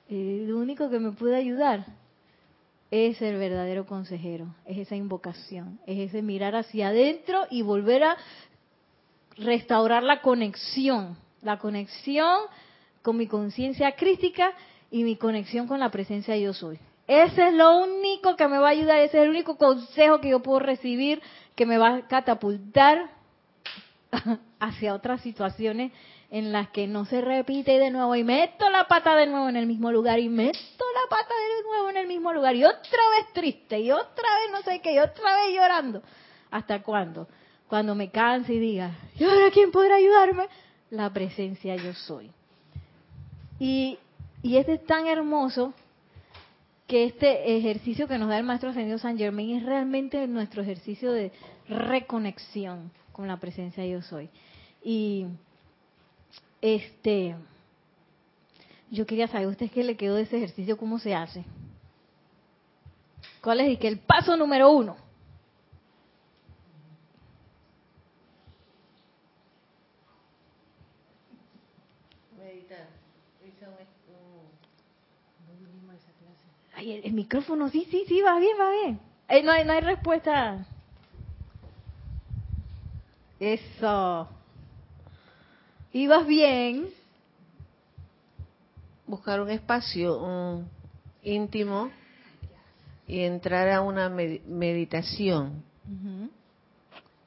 el 0.07 0.53
único 0.53 0.87
que 0.89 0.99
me 0.99 1.13
puede 1.13 1.35
ayudar 1.35 1.85
es 2.91 3.21
el 3.21 3.37
verdadero 3.37 3.85
consejero, 3.85 4.47
es 4.65 4.77
esa 4.77 4.95
invocación, 4.95 5.79
es 5.87 6.09
ese 6.09 6.21
mirar 6.21 6.55
hacia 6.55 6.89
adentro 6.89 7.47
y 7.49 7.61
volver 7.61 8.03
a 8.03 8.17
restaurar 9.37 10.03
la 10.03 10.21
conexión, 10.21 11.17
la 11.41 11.57
conexión 11.57 12.41
con 13.01 13.17
mi 13.17 13.27
conciencia 13.27 13.95
crística 13.95 14.51
y 14.91 15.03
mi 15.03 15.15
conexión 15.15 15.67
con 15.67 15.79
la 15.79 15.89
presencia 15.89 16.35
de 16.35 16.41
yo 16.41 16.53
soy. 16.53 16.79
Ese 17.07 17.49
es 17.49 17.53
lo 17.53 17.79
único 17.79 18.35
que 18.35 18.47
me 18.47 18.57
va 18.57 18.67
a 18.67 18.71
ayudar, 18.71 18.99
ese 18.99 19.17
es 19.17 19.23
el 19.23 19.29
único 19.29 19.57
consejo 19.57 20.21
que 20.21 20.29
yo 20.29 20.41
puedo 20.41 20.59
recibir 20.59 21.21
que 21.55 21.65
me 21.65 21.77
va 21.77 21.95
a 21.95 22.07
catapultar 22.07 23.09
hacia 24.59 24.93
otras 24.93 25.21
situaciones 25.21 25.91
en 26.31 26.51
las 26.51 26.69
que 26.69 26.87
no 26.87 27.05
se 27.05 27.21
repite 27.21 27.79
de 27.79 27.91
nuevo 27.91 28.15
y 28.15 28.23
meto 28.23 28.69
la 28.69 28.87
pata 28.87 29.15
de 29.15 29.27
nuevo 29.27 29.47
en 29.47 29.55
el 29.55 29.67
mismo 29.67 29.91
lugar 29.91 30.19
y 30.19 30.27
meto 30.27 30.57
la 30.59 31.09
pata 31.09 31.33
de 31.33 31.67
nuevo 31.69 31.89
en 31.89 31.97
el 31.97 32.07
mismo 32.07 32.33
lugar 32.33 32.55
y 32.55 32.63
otra 32.63 33.01
vez 33.17 33.33
triste 33.33 33.79
y 33.79 33.91
otra 33.91 34.05
vez 34.41 34.51
no 34.51 34.61
sé 34.61 34.81
qué 34.81 34.93
y 34.93 34.99
otra 34.99 35.35
vez 35.37 35.55
llorando. 35.55 36.01
¿Hasta 36.51 36.81
cuándo? 36.81 37.27
Cuando 37.67 37.95
me 37.95 38.11
canse 38.11 38.53
y 38.53 38.59
diga, 38.59 38.91
¿y 39.17 39.23
ahora 39.23 39.51
quién 39.51 39.71
podrá 39.71 39.95
ayudarme? 39.95 40.47
La 40.89 41.11
presencia 41.11 41.75
yo 41.75 41.93
soy. 41.93 42.31
Y, 43.59 43.97
y 44.41 44.57
este 44.57 44.73
es 44.73 44.85
tan 44.85 45.07
hermoso 45.07 45.73
que 46.87 47.05
este 47.05 47.57
ejercicio 47.57 48.07
que 48.07 48.17
nos 48.17 48.29
da 48.29 48.37
el 48.37 48.43
Maestro 48.43 48.69
Ascendido 48.69 48.97
San 48.97 49.17
Germain 49.17 49.57
es 49.57 49.63
realmente 49.63 50.27
nuestro 50.27 50.61
ejercicio 50.61 51.11
de 51.11 51.31
reconexión 51.67 52.91
con 53.11 53.27
la 53.27 53.37
presencia 53.37 53.85
yo 53.85 54.01
soy. 54.01 54.29
Y 54.83 55.25
este, 56.61 57.35
yo 58.91 59.05
quería 59.05 59.27
saber, 59.27 59.47
¿usted 59.47 59.71
qué 59.71 59.83
le 59.83 59.97
quedó 59.97 60.15
de 60.15 60.23
ese 60.23 60.37
ejercicio? 60.37 60.77
¿Cómo 60.77 60.99
se 60.99 61.15
hace? 61.15 61.43
¿Cuál 63.41 63.61
es 63.61 63.79
el 63.81 63.99
paso 63.99 64.37
número 64.37 64.71
uno? 64.71 65.04
Ay, 76.75 76.91
el, 76.91 77.05
el, 77.05 77.13
micrófono, 77.13 77.69
sí, 77.69 77.87
sí, 77.89 78.03
sí, 78.07 78.21
va 78.21 78.37
bien, 78.39 78.57
va 78.59 78.71
bien. 78.71 78.99
Eh, 79.29 79.41
no, 79.41 79.51
hay, 79.51 79.65
no 79.65 79.73
hay 79.73 79.81
respuesta. 79.81 80.65
Eso. 83.39 84.27
¿Ibas 85.93 86.27
bien? 86.27 86.89
Buscar 89.07 89.39
un 89.39 89.49
espacio 89.49 90.17
un 90.17 90.67
íntimo 91.23 91.89
y 93.07 93.21
entrar 93.21 93.69
a 93.69 93.81
una 93.81 94.09
meditación 94.09 95.63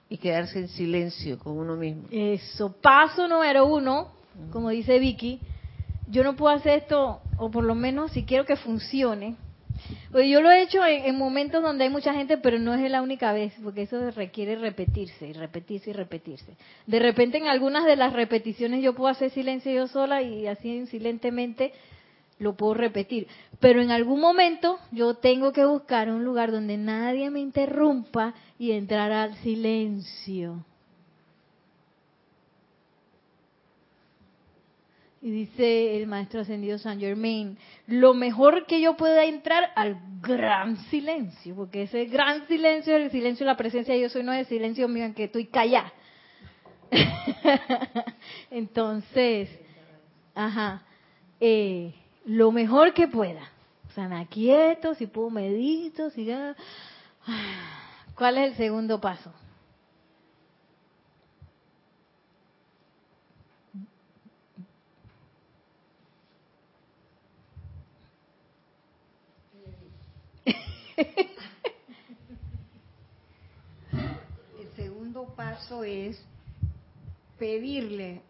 y 0.08 0.16
quedarse 0.18 0.58
en 0.60 0.68
silencio 0.68 1.38
con 1.38 1.56
uno 1.56 1.76
mismo. 1.76 2.04
Eso, 2.10 2.72
paso 2.72 3.28
número 3.28 3.66
uno, 3.66 4.08
como 4.50 4.70
dice 4.70 4.98
Vicky, 4.98 5.40
yo 6.08 6.24
no 6.24 6.34
puedo 6.34 6.54
hacer 6.54 6.80
esto, 6.80 7.20
o 7.38 7.50
por 7.50 7.64
lo 7.64 7.74
menos 7.74 8.12
si 8.12 8.24
quiero 8.24 8.44
que 8.44 8.56
funcione. 8.56 9.36
Pues 10.10 10.28
yo 10.28 10.40
lo 10.40 10.50
he 10.50 10.62
hecho 10.62 10.84
en, 10.84 11.04
en 11.04 11.16
momentos 11.16 11.62
donde 11.62 11.84
hay 11.84 11.90
mucha 11.90 12.12
gente, 12.12 12.36
pero 12.36 12.58
no 12.58 12.74
es 12.74 12.90
la 12.90 13.00
única 13.00 13.32
vez, 13.32 13.54
porque 13.62 13.82
eso 13.82 14.10
requiere 14.10 14.56
repetirse 14.56 15.28
y 15.28 15.32
repetirse 15.32 15.90
y 15.90 15.92
repetirse. 15.92 16.56
De 16.86 16.98
repente 16.98 17.38
en 17.38 17.46
algunas 17.46 17.84
de 17.84 17.96
las 17.96 18.12
repeticiones 18.12 18.82
yo 18.82 18.94
puedo 18.94 19.08
hacer 19.08 19.30
silencio 19.30 19.72
yo 19.72 19.86
sola 19.86 20.20
y 20.22 20.46
así 20.46 20.86
silentemente 20.86 21.72
lo 22.38 22.56
puedo 22.56 22.74
repetir. 22.74 23.28
Pero 23.60 23.80
en 23.80 23.90
algún 23.90 24.20
momento 24.20 24.78
yo 24.92 25.14
tengo 25.14 25.52
que 25.52 25.64
buscar 25.64 26.08
un 26.10 26.24
lugar 26.24 26.50
donde 26.50 26.76
nadie 26.76 27.30
me 27.30 27.40
interrumpa 27.40 28.34
y 28.58 28.72
entrar 28.72 29.12
al 29.12 29.34
silencio. 29.36 30.64
Y 35.20 35.30
dice 35.30 35.96
el 35.96 36.06
maestro 36.06 36.40
ascendido 36.40 36.78
San 36.78 37.00
Germain, 37.00 37.58
lo 37.88 38.14
mejor 38.14 38.66
que 38.66 38.80
yo 38.80 38.96
pueda 38.96 39.24
entrar 39.24 39.72
al 39.74 40.00
gran 40.22 40.76
silencio, 40.84 41.56
porque 41.56 41.82
ese 41.82 42.04
gran 42.04 42.46
silencio 42.46 42.94
el 42.94 43.10
silencio 43.10 43.44
de 43.44 43.52
la 43.52 43.56
presencia 43.56 43.94
de 43.94 44.00
yo 44.00 44.08
soy, 44.08 44.22
no 44.22 44.32
es 44.32 44.46
silencio 44.46 44.86
mío 44.86 45.04
en 45.04 45.14
que 45.14 45.24
estoy 45.24 45.46
callada. 45.46 45.92
Entonces, 48.50 49.50
ajá, 50.34 50.82
eh, 51.40 51.94
lo 52.24 52.52
mejor 52.52 52.94
que 52.94 53.08
pueda. 53.08 53.50
O 53.88 53.92
sea, 53.92 54.26
quieto, 54.30 54.94
si 54.94 55.06
puedo 55.06 55.30
medito, 55.30 56.10
si 56.10 56.26
ya... 56.26 56.54
¿Cuál 58.14 58.38
es 58.38 58.50
el 58.50 58.56
segundo 58.56 59.00
paso? 59.00 59.32
El 74.58 74.68
segundo 74.76 75.24
paso 75.36 75.84
es 75.84 76.20
pedirle 77.38 78.22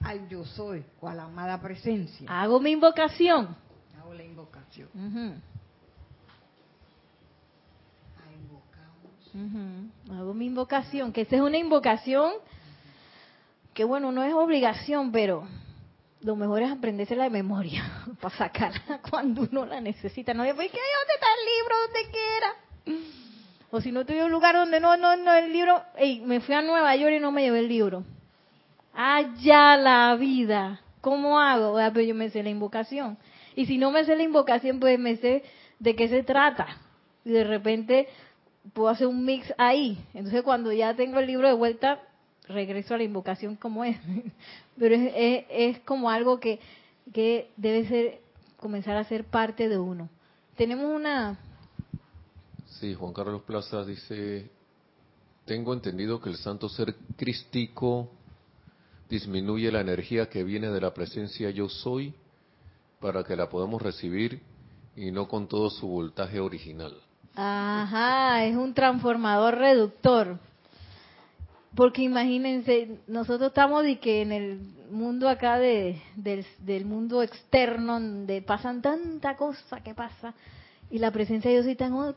al 0.00 0.28
yo 0.28 0.44
soy 0.44 0.84
o 1.00 1.08
a 1.08 1.14
la 1.14 1.24
amada 1.24 1.60
presencia. 1.60 2.28
Hago 2.30 2.60
mi 2.60 2.70
invocación. 2.70 3.56
Hago 4.00 4.14
la 4.14 4.22
invocación. 4.22 4.88
Invocamos. 9.34 10.18
Hago 10.18 10.34
mi 10.34 10.46
invocación, 10.46 11.12
que 11.12 11.22
esa 11.22 11.36
es 11.36 11.42
una 11.42 11.58
invocación 11.58 12.32
que 13.72 13.82
bueno, 13.84 14.12
no 14.12 14.22
es 14.22 14.32
obligación, 14.32 15.10
pero 15.10 15.48
lo 16.24 16.36
mejor 16.36 16.62
es 16.62 16.72
aprenderse 16.72 17.14
de 17.14 17.30
memoria 17.30 17.84
para 18.20 18.34
sacarla 18.34 19.00
cuando 19.10 19.42
uno 19.42 19.66
la 19.66 19.80
necesita. 19.80 20.32
No 20.32 20.42
después 20.42 20.70
que 20.70 20.78
"Ay, 20.78 20.92
dónde 20.98 21.14
está 21.14 21.26
el 21.38 21.46
libro, 21.54 21.76
donde 21.84 22.10
quiera. 22.10 23.10
O 23.70 23.80
si 23.80 23.92
no 23.92 24.06
tuve 24.06 24.24
un 24.24 24.30
lugar 24.30 24.54
donde 24.54 24.80
no, 24.80 24.96
no, 24.96 25.16
no, 25.16 25.34
el 25.34 25.52
libro, 25.52 25.82
Ey, 25.96 26.20
me 26.20 26.40
fui 26.40 26.54
a 26.54 26.62
Nueva 26.62 26.96
York 26.96 27.14
y 27.16 27.20
no 27.20 27.30
me 27.30 27.42
llevé 27.42 27.58
el 27.58 27.68
libro. 27.68 28.04
Allá 28.94 29.76
la 29.76 30.14
vida. 30.16 30.80
¿Cómo 31.00 31.38
hago? 31.38 31.76
Ah, 31.76 31.90
pero 31.92 32.06
yo 32.06 32.14
me 32.14 32.30
sé 32.30 32.42
la 32.42 32.50
invocación. 32.50 33.18
Y 33.56 33.66
si 33.66 33.76
no 33.76 33.90
me 33.90 34.04
sé 34.04 34.16
la 34.16 34.22
invocación, 34.22 34.80
pues 34.80 34.98
me 34.98 35.16
sé 35.16 35.42
de 35.78 35.94
qué 35.94 36.08
se 36.08 36.22
trata. 36.22 36.68
Y 37.24 37.30
de 37.32 37.44
repente 37.44 38.08
puedo 38.72 38.88
hacer 38.88 39.08
un 39.08 39.24
mix 39.24 39.52
ahí. 39.58 39.98
Entonces 40.14 40.42
cuando 40.42 40.72
ya 40.72 40.94
tengo 40.94 41.18
el 41.18 41.26
libro 41.26 41.48
de 41.48 41.54
vuelta, 41.54 42.00
regreso 42.48 42.94
a 42.94 42.98
la 42.98 43.04
invocación 43.04 43.56
como 43.56 43.84
es. 43.84 43.96
Pero 44.78 44.94
es, 44.94 45.12
es, 45.14 45.44
es 45.50 45.80
como 45.80 46.10
algo 46.10 46.40
que, 46.40 46.60
que 47.12 47.50
debe 47.56 47.86
ser, 47.88 48.20
comenzar 48.56 48.96
a 48.96 49.04
ser 49.04 49.24
parte 49.24 49.68
de 49.68 49.78
uno. 49.78 50.08
Tenemos 50.56 50.86
una, 50.86 51.38
Sí, 52.80 52.92
Juan 52.94 53.12
Carlos 53.12 53.42
Plaza 53.42 53.84
dice, 53.84 54.50
tengo 55.44 55.72
entendido 55.72 56.20
que 56.20 56.28
el 56.28 56.36
santo 56.36 56.68
ser 56.68 56.94
crístico 57.16 58.10
disminuye 59.08 59.70
la 59.70 59.80
energía 59.80 60.28
que 60.28 60.42
viene 60.42 60.68
de 60.70 60.80
la 60.80 60.92
presencia 60.92 61.50
yo 61.50 61.68
soy 61.68 62.14
para 63.00 63.22
que 63.22 63.36
la 63.36 63.48
podamos 63.48 63.80
recibir 63.80 64.42
y 64.96 65.12
no 65.12 65.28
con 65.28 65.46
todo 65.46 65.70
su 65.70 65.86
voltaje 65.86 66.40
original. 66.40 66.94
Ajá, 67.36 68.44
es 68.44 68.56
un 68.56 68.74
transformador 68.74 69.56
reductor. 69.56 70.38
Porque 71.74 72.02
imagínense, 72.02 73.00
nosotros 73.08 73.48
estamos 73.48 73.84
y 73.86 73.96
que 73.96 74.22
en 74.22 74.32
el 74.32 74.60
mundo 74.90 75.28
acá 75.28 75.58
de, 75.58 76.00
del, 76.14 76.46
del 76.58 76.84
mundo 76.84 77.22
externo, 77.22 77.94
donde 77.94 78.42
pasan 78.42 78.80
tanta 78.80 79.36
cosa 79.36 79.82
que 79.82 79.94
pasa, 79.94 80.34
y 80.90 80.98
la 80.98 81.10
presencia 81.10 81.50
de 81.50 81.56
Dios 81.56 81.66
está 81.66 81.88
tan 81.88 82.14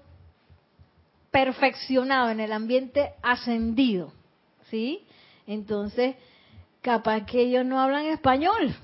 perfeccionado 1.32 2.30
en 2.30 2.40
el 2.40 2.52
ambiente 2.52 3.14
ascendido, 3.24 4.14
¿sí? 4.70 5.06
Entonces, 5.48 6.16
capaz 6.82 7.26
que 7.26 7.42
ellos 7.42 7.66
no 7.66 7.80
hablan 7.80 8.06
español. 8.06 8.76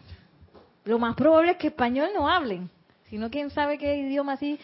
Lo 0.86 1.00
más 1.00 1.16
probable 1.16 1.52
es 1.52 1.58
que 1.58 1.68
español 1.68 2.10
no 2.16 2.28
hablen, 2.28 2.70
sino 3.10 3.30
quién 3.30 3.50
sabe 3.52 3.78
qué 3.78 3.98
idioma 3.98 4.34
así, 4.34 4.60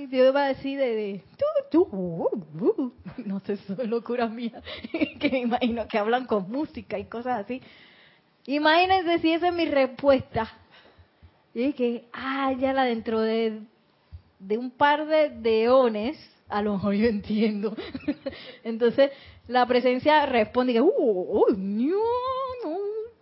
idioma 0.00 0.48
así 0.48 0.76
de, 0.76 0.94
de 0.94 1.24
tú, 1.70 1.82
uh, 1.90 2.28
uh. 2.60 2.92
no 3.24 3.40
sé, 3.40 3.54
eso 3.54 3.80
es 3.80 3.88
locura 3.88 4.26
mía, 4.28 4.62
que 5.20 5.30
me 5.30 5.40
imagino 5.40 5.86
que 5.88 5.98
hablan 5.98 6.26
con 6.26 6.50
música 6.50 6.98
y 6.98 7.04
cosas 7.04 7.44
así. 7.44 7.60
Imagínense 8.46 9.18
si 9.18 9.32
esa 9.32 9.48
es 9.48 9.54
mi 9.54 9.66
respuesta. 9.66 10.48
Y 11.52 11.72
que, 11.72 12.04
ah, 12.12 12.52
ya 12.58 12.72
la 12.72 12.84
dentro 12.84 13.20
de, 13.20 13.60
de 14.38 14.58
un 14.58 14.70
par 14.70 15.06
de 15.06 15.30
deones, 15.30 16.18
a 16.48 16.62
lo 16.62 16.74
mejor 16.74 16.94
yo 16.94 17.08
entiendo. 17.08 17.74
Entonces, 18.64 19.10
la 19.48 19.66
presencia 19.66 20.26
responde 20.26 20.74
que, 20.74 20.80
uh, 20.80 21.46
no. 21.56 21.98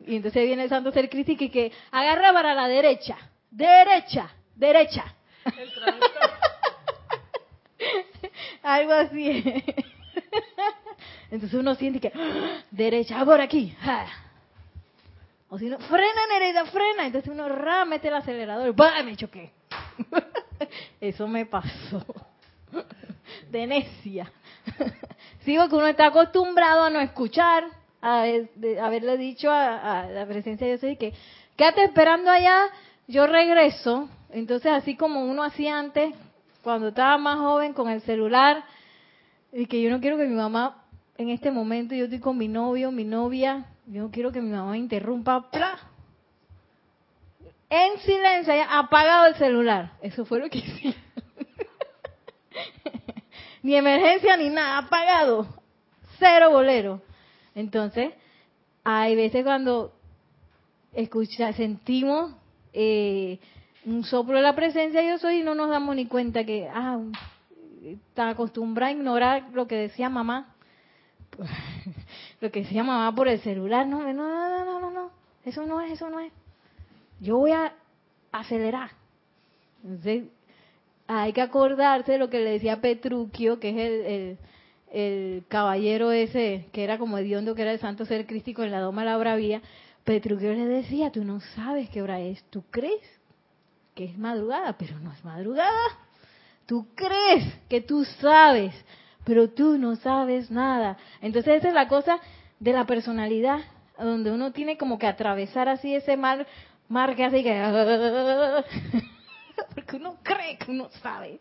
y 0.06 0.16
entonces 0.16 0.44
viene 0.46 0.64
el 0.64 0.68
santo 0.68 0.90
ser 0.90 1.08
crítico 1.08 1.44
y 1.44 1.50
que 1.50 1.72
agarra 1.90 2.32
para 2.32 2.54
la 2.54 2.66
derecha, 2.66 3.16
derecha, 3.50 4.30
derecha. 4.56 5.14
Algo 8.64 8.94
así. 8.94 9.44
Entonces 11.30 11.60
uno 11.60 11.74
siente 11.74 12.00
que, 12.00 12.08
¡ah! 12.08 12.62
derecha, 12.70 13.22
por 13.22 13.40
aquí. 13.40 13.76
O 15.50 15.58
si 15.58 15.66
no, 15.66 15.78
frena 15.78 16.26
Nereida, 16.30 16.64
frena. 16.64 17.06
Entonces 17.06 17.30
uno 17.30 17.46
ra, 17.48 17.84
mete 17.84 18.08
el 18.08 18.14
acelerador, 18.14 18.74
¡bah! 18.74 19.02
me 19.04 19.16
choqué. 19.16 19.52
Eso 21.00 21.28
me 21.28 21.44
pasó. 21.44 22.04
De 23.50 23.66
necia. 23.66 24.32
Sigo 25.44 25.68
que 25.68 25.74
uno 25.74 25.86
está 25.86 26.06
acostumbrado 26.06 26.84
a 26.84 26.90
no 26.90 27.00
escuchar, 27.00 27.64
a 28.00 28.22
haberle 28.22 29.18
dicho 29.18 29.50
a, 29.50 30.00
a 30.00 30.06
la 30.06 30.26
presencia 30.26 30.66
de 30.66 30.78
Dios 30.78 30.98
que 30.98 31.12
quédate 31.54 31.84
esperando 31.84 32.30
allá, 32.30 32.62
yo 33.08 33.26
regreso. 33.26 34.08
Entonces 34.30 34.72
así 34.72 34.96
como 34.96 35.22
uno 35.24 35.42
hacía 35.42 35.78
antes, 35.78 36.14
cuando 36.64 36.88
estaba 36.88 37.16
más 37.18 37.38
joven 37.38 37.74
con 37.74 37.88
el 37.88 38.00
celular, 38.00 38.64
y 39.52 39.66
que 39.66 39.80
yo 39.80 39.90
no 39.90 40.00
quiero 40.00 40.16
que 40.16 40.26
mi 40.26 40.34
mamá, 40.34 40.84
en 41.16 41.28
este 41.28 41.52
momento 41.52 41.94
yo 41.94 42.04
estoy 42.04 42.18
con 42.18 42.36
mi 42.36 42.48
novio, 42.48 42.90
mi 42.90 43.04
novia, 43.04 43.66
yo 43.86 44.02
no 44.02 44.10
quiero 44.10 44.32
que 44.32 44.40
mi 44.40 44.50
mamá 44.50 44.76
interrumpa, 44.76 45.50
¡plá! 45.50 45.78
en 47.74 47.98
silencio, 48.00 48.52
haya 48.52 48.78
apagado 48.78 49.26
el 49.26 49.34
celular. 49.34 49.92
Eso 50.00 50.24
fue 50.24 50.38
lo 50.38 50.48
que 50.48 50.58
hice. 50.58 50.94
ni 53.62 53.74
emergencia 53.74 54.36
ni 54.36 54.48
nada, 54.48 54.78
apagado. 54.78 55.46
Cero 56.18 56.50
bolero. 56.50 57.02
Entonces, 57.54 58.12
hay 58.84 59.16
veces 59.16 59.44
cuando 59.44 59.92
escucha, 60.92 61.52
sentimos 61.52 62.32
eh, 62.72 63.38
un 63.86 64.04
soplo 64.04 64.36
de 64.36 64.42
la 64.42 64.54
presencia 64.54 65.02
yo 65.02 65.18
soy 65.18 65.40
y 65.40 65.42
no 65.42 65.54
nos 65.54 65.68
damos 65.68 65.94
ni 65.96 66.06
cuenta 66.06 66.44
que, 66.44 66.68
ah, 66.72 67.00
está 67.92 68.30
acostumbrada 68.30 68.90
a 68.90 68.94
ignorar 68.94 69.44
lo 69.52 69.66
que 69.66 69.76
decía 69.76 70.08
mamá. 70.08 70.54
lo 72.40 72.50
que 72.50 72.60
decía 72.60 72.84
mamá 72.84 73.14
por 73.14 73.28
el 73.28 73.40
celular. 73.40 73.86
No, 73.86 74.00
no, 74.00 74.12
no, 74.12 74.64
no, 74.64 74.80
no, 74.80 74.90
no. 74.90 75.10
Eso 75.44 75.66
no 75.66 75.80
es, 75.80 75.92
eso 75.92 76.08
no 76.08 76.20
es. 76.20 76.32
Yo 77.20 77.38
voy 77.38 77.52
a 77.52 77.74
acelerar. 78.32 78.90
Entonces, 79.82 80.24
hay 81.06 81.32
que 81.32 81.42
acordarse 81.42 82.12
de 82.12 82.18
lo 82.18 82.30
que 82.30 82.40
le 82.40 82.52
decía 82.52 82.80
Petruquio, 82.80 83.60
que 83.60 83.70
es 83.70 83.76
el, 83.76 84.38
el, 84.90 85.44
caballero 85.48 86.12
ese, 86.12 86.66
que 86.72 86.84
era 86.84 86.98
como 86.98 87.18
hediondo, 87.18 87.54
que 87.54 87.62
era 87.62 87.72
el 87.72 87.80
santo 87.80 88.06
ser 88.06 88.26
crístico 88.26 88.62
en 88.62 88.70
la 88.70 88.80
Doma 88.80 89.04
la 89.04 89.18
Bravía. 89.18 89.60
Petruquio 90.04 90.52
le 90.52 90.66
decía, 90.66 91.10
tú 91.10 91.24
no 91.24 91.40
sabes 91.40 91.90
qué 91.90 92.00
hora 92.00 92.20
es, 92.20 92.42
tú 92.44 92.62
crees 92.70 93.02
que 93.94 94.04
es 94.04 94.18
madrugada, 94.18 94.76
pero 94.78 94.98
no 94.98 95.12
es 95.12 95.24
madrugada. 95.24 95.98
Tú 96.66 96.86
crees 96.94 97.44
que 97.68 97.80
tú 97.80 98.04
sabes, 98.04 98.74
pero 99.24 99.50
tú 99.50 99.78
no 99.78 99.96
sabes 99.96 100.50
nada. 100.50 100.96
Entonces 101.20 101.58
esa 101.58 101.68
es 101.68 101.74
la 101.74 101.88
cosa 101.88 102.18
de 102.58 102.72
la 102.72 102.86
personalidad, 102.86 103.60
donde 103.98 104.32
uno 104.32 104.52
tiene 104.52 104.76
como 104.76 104.98
que 104.98 105.06
atravesar 105.06 105.68
así 105.68 105.94
ese 105.94 106.16
mar, 106.16 106.46
mar 106.88 107.14
que 107.14 107.24
hace 107.24 107.42
que... 107.42 107.52
Porque 109.74 109.96
uno 109.96 110.16
cree 110.22 110.58
que 110.58 110.70
uno 110.70 110.88
sabe. 111.02 111.40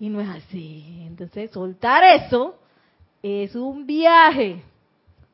Y 0.00 0.08
no 0.08 0.20
es 0.20 0.28
así. 0.28 1.04
Entonces 1.06 1.50
soltar 1.50 2.04
eso 2.04 2.58
es 3.22 3.54
un 3.54 3.86
viaje. 3.86 4.62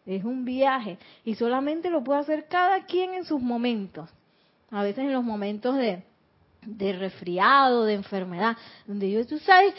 Es 0.06 0.24
un 0.24 0.44
viaje. 0.44 0.98
Y 1.24 1.34
solamente 1.34 1.90
lo 1.90 2.02
puede 2.02 2.20
hacer 2.20 2.46
cada 2.48 2.84
quien 2.84 3.14
en 3.14 3.24
sus 3.24 3.40
momentos. 3.40 4.10
A 4.70 4.82
veces 4.82 5.04
en 5.04 5.12
los 5.12 5.22
momentos 5.22 5.76
de, 5.76 6.02
de 6.66 6.92
resfriado, 6.92 7.84
de 7.84 7.94
enfermedad, 7.94 8.56
donde 8.86 9.10
yo, 9.10 9.26
tú 9.26 9.38
sabes, 9.38 9.74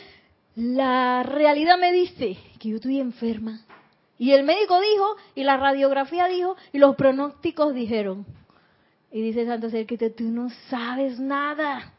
la 0.56 1.24
realidad 1.24 1.78
me 1.78 1.91
dice 1.91 2.38
que 2.60 2.69
yo 2.69 2.76
estoy 2.78 3.00
enferma. 3.00 3.62
Y 4.17 4.32
el 4.32 4.43
médico 4.43 4.80
dijo, 4.80 5.15
y 5.36 5.43
la 5.43 5.58
radiografía 5.58 6.28
dijo, 6.28 6.56
y 6.71 6.78
los 6.78 6.95
pronósticos 6.95 7.74
dijeron. 7.74 8.26
Y 9.12 9.21
dice 9.21 9.45
Santo 9.45 9.69
Ser 9.69 9.86
que 9.86 9.98
tú 10.10 10.26
no 10.26 10.50
sabes 10.69 11.19
nada. 11.19 11.93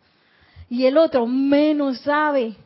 Y 0.68 0.86
el 0.86 0.96
otro 0.96 1.26
menos 1.26 2.00
sabe. 2.00 2.56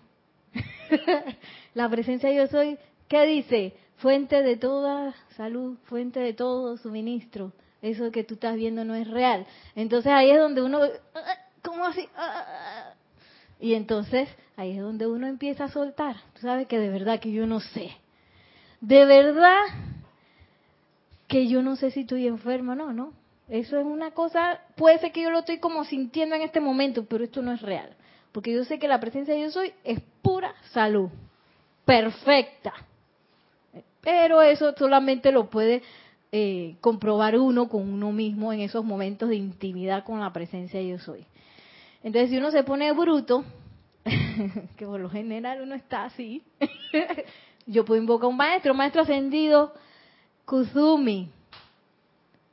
la 1.74 1.88
presencia 1.88 2.32
yo 2.32 2.46
soy, 2.46 2.78
¿qué 3.08 3.26
dice? 3.26 3.74
Fuente 3.96 4.42
de 4.42 4.56
toda 4.56 5.14
salud, 5.36 5.76
fuente 5.84 6.20
de 6.20 6.32
todo 6.32 6.76
suministro. 6.78 7.52
Eso 7.82 8.10
que 8.10 8.24
tú 8.24 8.34
estás 8.34 8.56
viendo 8.56 8.84
no 8.84 8.94
es 8.94 9.08
real. 9.08 9.46
Entonces 9.74 10.12
ahí 10.12 10.30
es 10.30 10.38
donde 10.38 10.62
uno 10.62 10.80
¿cómo 11.70 11.84
así? 11.86 12.08
Ah, 12.16 12.32
ah, 12.34 12.44
ah. 12.48 12.94
Y 13.60 13.74
entonces 13.74 14.28
ahí 14.56 14.72
es 14.72 14.82
donde 14.82 15.06
uno 15.06 15.28
empieza 15.28 15.64
a 15.64 15.68
soltar. 15.68 16.16
Tú 16.34 16.40
sabes 16.40 16.66
que 16.66 16.78
de 16.78 16.88
verdad 16.88 17.20
que 17.20 17.30
yo 17.30 17.46
no 17.46 17.60
sé. 17.60 17.92
De 18.80 19.04
verdad 19.04 19.60
que 21.28 21.46
yo 21.46 21.62
no 21.62 21.76
sé 21.76 21.92
si 21.92 22.00
estoy 22.00 22.26
enferma 22.26 22.72
o 22.72 22.76
no, 22.76 22.92
¿no? 22.92 23.12
Eso 23.48 23.78
es 23.78 23.86
una 23.86 24.10
cosa, 24.12 24.60
puede 24.76 24.98
ser 24.98 25.12
que 25.12 25.22
yo 25.22 25.30
lo 25.30 25.40
estoy 25.40 25.58
como 25.58 25.84
sintiendo 25.84 26.34
en 26.34 26.42
este 26.42 26.60
momento, 26.60 27.04
pero 27.04 27.22
esto 27.22 27.42
no 27.42 27.52
es 27.52 27.62
real. 27.62 27.90
Porque 28.32 28.52
yo 28.52 28.64
sé 28.64 28.78
que 28.78 28.88
la 28.88 29.00
presencia 29.00 29.34
de 29.34 29.42
yo 29.42 29.50
soy 29.50 29.72
es 29.84 30.00
pura 30.22 30.54
salud, 30.72 31.08
perfecta. 31.84 32.72
Pero 34.00 34.42
eso 34.42 34.74
solamente 34.76 35.30
lo 35.30 35.50
puede 35.50 35.82
eh, 36.32 36.76
comprobar 36.80 37.38
uno 37.38 37.68
con 37.68 37.92
uno 37.92 38.10
mismo 38.10 38.52
en 38.52 38.60
esos 38.60 38.84
momentos 38.84 39.28
de 39.28 39.36
intimidad 39.36 40.04
con 40.04 40.20
la 40.20 40.32
presencia 40.32 40.80
de 40.80 40.88
yo 40.88 40.98
soy. 40.98 41.26
Entonces, 42.02 42.30
si 42.30 42.38
uno 42.38 42.50
se 42.50 42.62
pone 42.64 42.92
bruto, 42.92 43.44
que 44.76 44.86
por 44.86 45.00
lo 45.00 45.10
general 45.10 45.60
uno 45.62 45.74
está 45.74 46.04
así, 46.04 46.42
yo 47.66 47.84
puedo 47.84 48.00
invocar 48.00 48.26
a 48.26 48.28
un 48.28 48.36
maestro, 48.36 48.74
maestro 48.74 49.02
ascendido, 49.02 49.74
Kuzumi, 50.44 51.30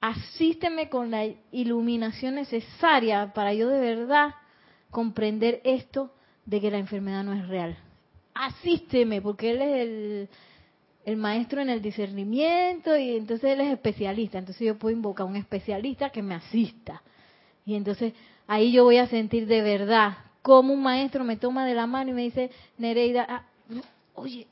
asísteme 0.02 0.90
con 0.90 1.12
la 1.12 1.26
iluminación 1.52 2.36
necesaria 2.36 3.34
para 3.34 3.54
yo 3.54 3.68
de 3.70 3.80
verdad 3.80 4.36
comprender 4.92 5.62
esto 5.64 6.12
de 6.46 6.62
que 6.62 6.72
la 6.72 6.78
enfermedad 6.78 7.24
no 7.24 7.34
es 7.34 7.48
real. 7.48 7.78
Asísteme, 8.34 9.22
porque 9.22 9.52
él 9.52 9.62
es 9.62 9.76
el, 9.82 10.30
el 11.06 11.18
maestro 11.18 11.62
en 11.62 11.70
el 11.70 11.82
discernimiento 11.82 12.96
y 12.98 13.18
entonces 13.18 13.52
él 13.52 13.62
es 13.62 13.74
especialista. 13.74 14.38
Entonces 14.38 14.68
yo 14.68 14.78
puedo 14.78 14.96
invocar 14.96 15.26
a 15.26 15.30
un 15.30 15.36
especialista 15.36 16.10
que 16.10 16.22
me 16.22 16.36
asista. 16.36 17.02
Y 17.66 17.76
entonces 17.76 18.14
ahí 18.48 18.72
yo 18.72 18.84
voy 18.84 18.98
a 18.98 19.08
sentir 19.08 19.48
de 19.48 19.62
verdad 19.62 20.18
como 20.42 20.74
un 20.74 20.82
maestro 20.82 21.24
me 21.24 21.36
toma 21.36 21.66
de 21.66 21.76
la 21.76 21.88
mano 21.88 22.12
y 22.12 22.14
me 22.14 22.22
dice, 22.22 22.52
Nereida, 22.78 23.26
ah, 23.28 23.44
oye, 24.16 24.48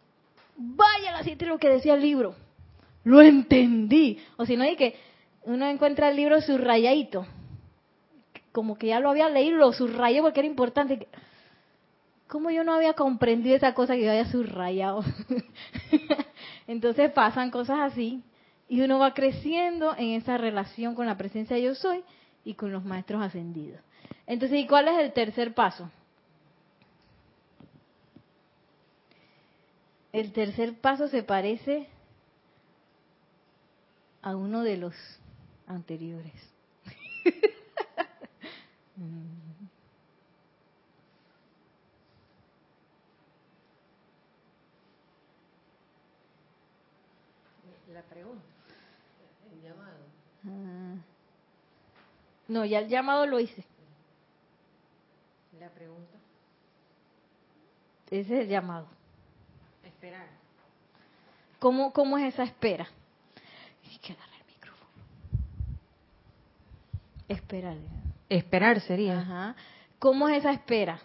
vaya 0.58 1.18
a 1.18 1.46
lo 1.46 1.58
que 1.58 1.70
decía 1.70 1.94
el 1.94 2.02
libro. 2.02 2.36
Lo 3.06 3.22
entendí. 3.22 4.20
O 4.36 4.46
si 4.46 4.58
no, 4.58 4.64
hay 4.64 4.76
que 4.76 4.96
uno 5.44 5.68
encuentra 5.68 6.10
el 6.10 6.18
libro 6.18 6.42
subrayadito. 6.42 7.26
Como 8.52 8.78
que 8.78 8.88
ya 8.88 9.00
lo 9.00 9.10
había 9.10 9.30
leído, 9.30 9.58
lo 9.58 9.72
subrayé 9.72 10.22
porque 10.22 10.42
era 10.42 10.48
importante. 10.48 11.08
¿cómo 12.28 12.50
yo 12.50 12.64
no 12.64 12.74
había 12.74 12.94
comprendido 12.94 13.56
esa 13.56 13.74
cosa 13.74 13.96
que 13.96 14.04
yo 14.04 14.10
había 14.10 14.30
subrayado? 14.30 15.04
Entonces 16.68 17.12
pasan 17.12 17.52
cosas 17.52 17.80
así 17.80 18.24
y 18.68 18.82
uno 18.82 19.00
va 19.00 19.14
creciendo 19.14 19.96
en 19.98 20.12
esa 20.12 20.38
relación 20.38 20.96
con 20.96 21.06
la 21.06 21.18
presencia 21.18 21.56
de 21.56 21.64
yo 21.64 21.76
soy 21.76 22.04
y 22.46 22.54
con 22.54 22.72
los 22.72 22.86
maestros 22.86 23.22
ascendidos. 23.22 23.82
Entonces, 24.28 24.60
¿y 24.60 24.68
cuál 24.68 24.88
es 24.88 25.00
el 25.00 25.12
tercer 25.12 25.54
paso? 25.54 25.90
El 30.14 30.32
tercer 30.32 30.80
paso 30.80 31.10
se 31.10 31.24
parece 31.24 31.90
a 34.22 34.36
uno 34.36 34.64
de 34.64 34.78
los 34.78 34.96
anteriores. 35.68 36.34
La 47.94 48.02
pregunta. 48.04 48.44
El 49.52 49.62
llamado. 49.62 50.06
Ah. 50.46 50.96
No, 52.48 52.66
ya 52.66 52.80
el 52.80 52.88
llamado 52.88 53.26
lo 53.26 53.40
hice. 53.40 53.66
La 55.60 55.70
pregunta. 55.70 56.18
Ese 58.08 58.20
es 58.20 58.42
el 58.42 58.48
llamado. 58.48 58.88
Esperar. 59.84 60.28
¿Cómo, 61.60 61.92
cómo 61.92 62.18
es 62.18 62.34
esa 62.34 62.44
espera? 62.44 62.88
Hay 63.90 63.98
que 63.98 64.14
agarrar 64.14 64.40
el 64.40 64.46
micrófono. 64.54 64.92
Esperar. 67.28 67.78
Esperar 68.30 68.82
sería. 68.82 69.20
Ajá. 69.20 69.56
¿Cómo 69.98 70.30
es 70.30 70.40
esa 70.40 70.52
espera? 70.52 71.00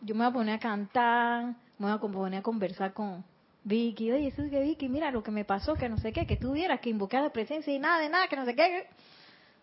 Yo 0.00 0.14
me 0.14 0.24
voy 0.24 0.30
a 0.30 0.32
poner 0.34 0.54
a 0.56 0.58
cantar, 0.58 1.44
me 1.78 1.86
voy 1.86 1.90
a 1.90 1.98
poner 1.98 2.40
a 2.40 2.42
conversar 2.42 2.92
con 2.92 3.24
Vicky. 3.64 4.12
Oye, 4.12 4.28
eso 4.28 4.42
es 4.42 4.50
que 4.50 4.60
Vicky, 4.60 4.88
mira 4.88 5.10
lo 5.10 5.22
que 5.22 5.30
me 5.30 5.44
pasó, 5.44 5.74
que 5.74 5.88
no 5.88 5.98
sé 5.98 6.12
qué, 6.12 6.26
que 6.26 6.36
tú 6.36 6.52
vieras 6.52 6.80
que 6.80 6.90
invocar 6.90 7.22
la 7.22 7.30
presencia 7.30 7.72
y 7.72 7.78
nada 7.78 7.98
de 7.98 8.08
nada, 8.08 8.28
que 8.28 8.36
no 8.36 8.44
sé 8.44 8.54
qué. 8.54 8.86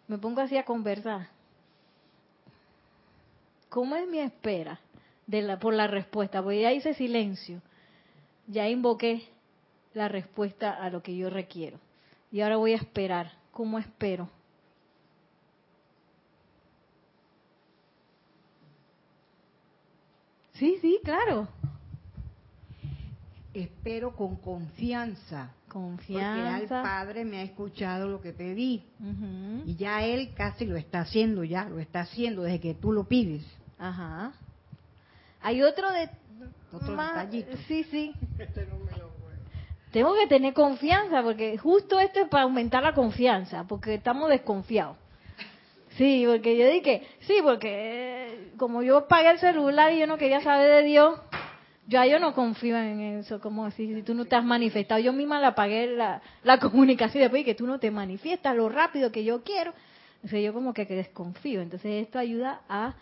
Me 0.08 0.18
pongo 0.18 0.42
así 0.42 0.58
a 0.58 0.66
conversar. 0.66 1.28
¿Cómo 3.70 3.96
es 3.96 4.08
mi 4.08 4.20
espera 4.20 4.80
de 5.28 5.42
la, 5.42 5.60
por 5.60 5.74
la 5.74 5.88
respuesta? 5.88 6.42
Porque 6.42 6.62
ya 6.62 6.72
hice 6.72 6.94
silencio. 6.94 7.62
Ya 8.48 8.70
invoqué 8.70 9.28
la 9.94 10.08
respuesta 10.08 10.72
a 10.72 10.90
lo 10.90 11.02
que 11.02 11.16
yo 11.16 11.30
requiero. 11.30 11.80
Y 12.32 12.42
ahora 12.42 12.58
voy 12.58 12.74
a 12.74 12.78
esperar. 12.78 13.32
¿Cómo 13.52 13.80
espero? 13.80 14.30
Sí, 20.54 20.78
sí, 20.82 21.00
claro. 21.04 21.48
Espero 23.54 24.16
con 24.16 24.36
confianza. 24.36 25.54
Porque 25.76 26.14
ya 26.14 26.36
el 26.36 26.68
Confianza. 26.68 26.84
Padre 26.84 27.26
me 27.26 27.40
ha 27.40 27.42
escuchado 27.42 28.08
lo 28.08 28.22
que 28.22 28.32
pedí. 28.32 28.86
Ujú. 28.98 29.64
Y 29.70 29.76
ya 29.76 30.04
Él 30.06 30.30
casi 30.34 30.66
lo 30.66 30.78
está 30.78 31.02
haciendo, 31.02 31.44
ya 31.44 31.66
lo 31.66 31.80
está 31.80 32.00
haciendo 32.02 32.44
desde 32.44 32.62
que 32.62 32.74
tú 32.76 32.94
lo 32.94 33.04
pides. 33.04 33.44
Ajá. 33.78 34.32
Hay 35.42 35.62
otro 35.62 35.92
de... 35.92 36.10
Otro 36.72 36.96
más- 36.96 37.30
detallito. 37.30 37.58
Sí, 37.68 37.84
sí. 37.92 38.14
Tengo 39.92 40.14
que 40.14 40.28
tener 40.28 40.54
confianza 40.54 41.22
porque 41.24 41.58
justo 41.58 42.00
esto 42.00 42.22
es 42.22 42.30
para 42.30 42.44
aumentar 42.44 42.82
la 42.82 42.94
confianza, 42.94 43.66
porque 43.66 43.96
estamos 43.96 44.30
desconfiados. 44.30 44.96
Sí, 45.98 46.24
porque 46.26 46.58
yo 46.58 46.70
dije, 46.70 47.06
sí, 47.22 47.36
porque 47.44 48.28
eh, 48.28 48.52
como 48.58 48.82
yo 48.82 49.08
pagué 49.08 49.32
el 49.32 49.40
celular 49.40 49.92
y 49.94 50.00
yo 50.00 50.08
no 50.08 50.18
quería 50.18 50.42
saber 50.42 50.70
de 50.72 50.84
Dios, 50.84 51.20
ya 51.88 52.06
yo 52.08 52.20
no 52.20 52.34
confío 52.34 52.78
en 52.78 53.00
eso, 53.20 53.40
como 53.40 53.66
así, 53.66 53.94
si 53.94 54.02
tú 54.04 54.14
no 54.16 54.26
te 54.26 54.36
has 54.36 54.44
manifestado. 54.44 55.00
Yo 55.00 55.14
misma 55.14 55.40
la 55.40 55.54
pagué 55.56 55.88
la, 55.88 56.22
la 56.44 56.60
comunicación 56.60 57.20
y 57.22 57.24
después 57.24 57.42
y 57.42 57.46
que 57.46 57.56
tú 57.56 57.68
no 57.68 57.80
te 57.80 57.92
manifiestas 57.92 58.56
lo 58.56 58.70
rápido 58.70 59.12
que 59.12 59.24
yo 59.24 59.44
quiero. 59.44 59.74
Entonces 60.16 60.44
yo 60.44 60.54
como 60.54 60.74
que, 60.74 60.88
que 60.88 60.96
desconfío. 60.96 61.62
Entonces 61.62 62.04
esto 62.04 62.18
ayuda 62.18 62.62
a 62.68 62.96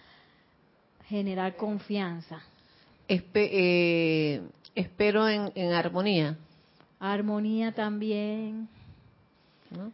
generar 1.08 1.56
confianza. 1.56 2.42
Espe- 3.08 3.50
eh, 3.52 4.42
espero 4.76 5.28
en, 5.30 5.52
en 5.56 5.72
armonía. 5.74 6.38
Armonía 7.00 7.72
también. 7.74 8.68
¿no? 9.72 9.92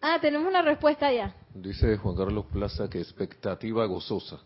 Ah, 0.00 0.18
tenemos 0.20 0.46
una 0.48 0.60
respuesta 0.62 1.10
ya. 1.12 1.34
Dice 1.54 1.96
Juan 1.96 2.14
Carlos 2.16 2.44
Plaza 2.52 2.88
que 2.90 2.98
expectativa 3.00 3.86
gozosa. 3.86 4.38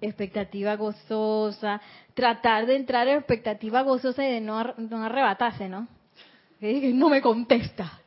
Expectativa 0.00 0.76
gozosa, 0.76 1.80
tratar 2.14 2.66
de 2.66 2.76
entrar 2.76 3.08
en 3.08 3.18
expectativa 3.18 3.82
gozosa 3.82 4.24
y 4.26 4.32
de 4.32 4.40
no, 4.40 4.58
ar- 4.58 4.78
no 4.78 5.02
arrebatarse, 5.04 5.68
¿no? 5.68 5.88
Que 6.60 6.92
no 6.92 7.08
me 7.08 7.20
contesta. 7.20 8.00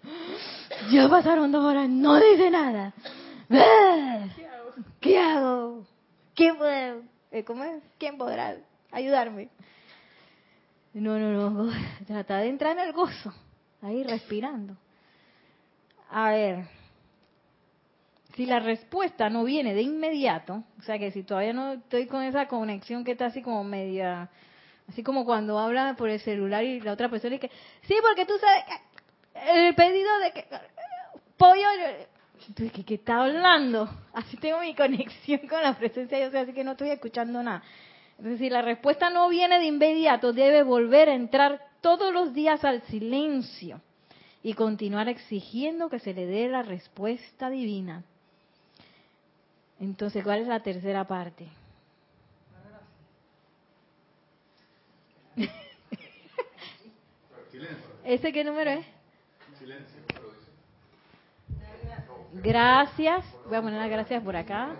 Ya 0.91 1.07
pasaron 1.09 1.51
dos 1.51 1.63
horas, 1.63 1.87
no 1.89 2.15
dice 2.19 2.49
nada. 2.49 2.93
Ah, 3.49 4.25
¿Qué 4.99 5.19
hago? 5.19 5.85
¿Quién 6.35 6.57
puede? 6.57 7.01
eh, 7.31 7.43
¿Cómo 7.43 7.63
es? 7.63 7.81
¿Quién 7.97 8.17
podrá 8.17 8.55
ayudarme? 8.91 9.49
No, 10.93 11.17
no, 11.19 11.49
no. 11.49 11.71
Tratar 12.07 12.41
de 12.43 12.49
entrar 12.49 12.77
en 12.77 12.83
el 12.87 12.93
gozo, 12.93 13.33
ahí 13.81 14.03
respirando. 14.03 14.75
A 16.09 16.29
ver, 16.31 16.65
si 18.41 18.47
la 18.47 18.59
respuesta 18.59 19.29
no 19.29 19.43
viene 19.43 19.75
de 19.75 19.83
inmediato, 19.83 20.63
o 20.79 20.81
sea 20.81 20.97
que 20.97 21.11
si 21.11 21.21
todavía 21.21 21.53
no 21.53 21.73
estoy 21.73 22.07
con 22.07 22.23
esa 22.23 22.47
conexión 22.47 23.03
que 23.03 23.11
está 23.11 23.27
así 23.27 23.43
como 23.43 23.63
media, 23.63 24.31
así 24.89 25.03
como 25.03 25.25
cuando 25.25 25.59
habla 25.59 25.95
por 25.95 26.09
el 26.09 26.19
celular 26.19 26.63
y 26.63 26.81
la 26.81 26.93
otra 26.93 27.07
persona 27.07 27.35
dice, 27.35 27.51
sí, 27.83 27.93
porque 28.01 28.25
tú 28.25 28.33
sabes 28.39 28.63
que 28.65 29.59
el 29.59 29.75
pedido 29.75 30.17
de 30.23 30.31
que 30.31 30.45
pollo, 31.37 31.67
¿de 32.57 32.69
qué, 32.71 32.83
qué 32.83 32.95
está 32.95 33.21
hablando? 33.21 33.87
Así 34.11 34.37
tengo 34.37 34.59
mi 34.61 34.73
conexión 34.73 35.41
con 35.47 35.61
la 35.61 35.77
presencia 35.77 36.17
de 36.17 36.31
Dios, 36.31 36.41
así 36.41 36.51
que 36.51 36.63
no 36.63 36.71
estoy 36.71 36.89
escuchando 36.89 37.43
nada. 37.43 37.61
Entonces, 38.17 38.39
si 38.39 38.49
la 38.49 38.63
respuesta 38.63 39.11
no 39.11 39.29
viene 39.29 39.59
de 39.59 39.65
inmediato, 39.65 40.33
debe 40.33 40.63
volver 40.63 41.09
a 41.09 41.13
entrar 41.13 41.61
todos 41.81 42.11
los 42.11 42.33
días 42.33 42.65
al 42.65 42.81
silencio 42.87 43.81
y 44.41 44.55
continuar 44.55 45.09
exigiendo 45.09 45.91
que 45.91 45.99
se 45.99 46.15
le 46.15 46.25
dé 46.25 46.49
la 46.49 46.63
respuesta 46.63 47.51
divina. 47.51 48.03
Entonces, 49.81 50.23
¿cuál 50.23 50.41
es 50.41 50.47
la 50.47 50.61
tercera 50.61 51.05
parte? 51.07 51.47
¿Ese 58.03 58.31
qué 58.31 58.43
número 58.43 58.69
es? 58.69 58.85
Gracias. 62.43 63.25
Voy 63.47 63.55
a 63.57 63.61
poner 63.63 63.79
las 63.79 63.89
gracias 63.89 64.23
por 64.23 64.35
acá. 64.35 64.75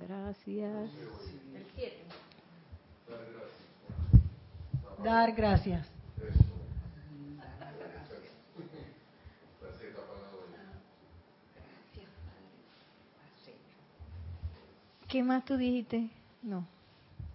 Gracias. 0.00 0.90
Dar 5.02 5.32
gracias. 5.32 5.99
¿Qué 15.10 15.24
más 15.24 15.44
tú 15.44 15.56
dijiste? 15.56 16.08
No. 16.40 16.64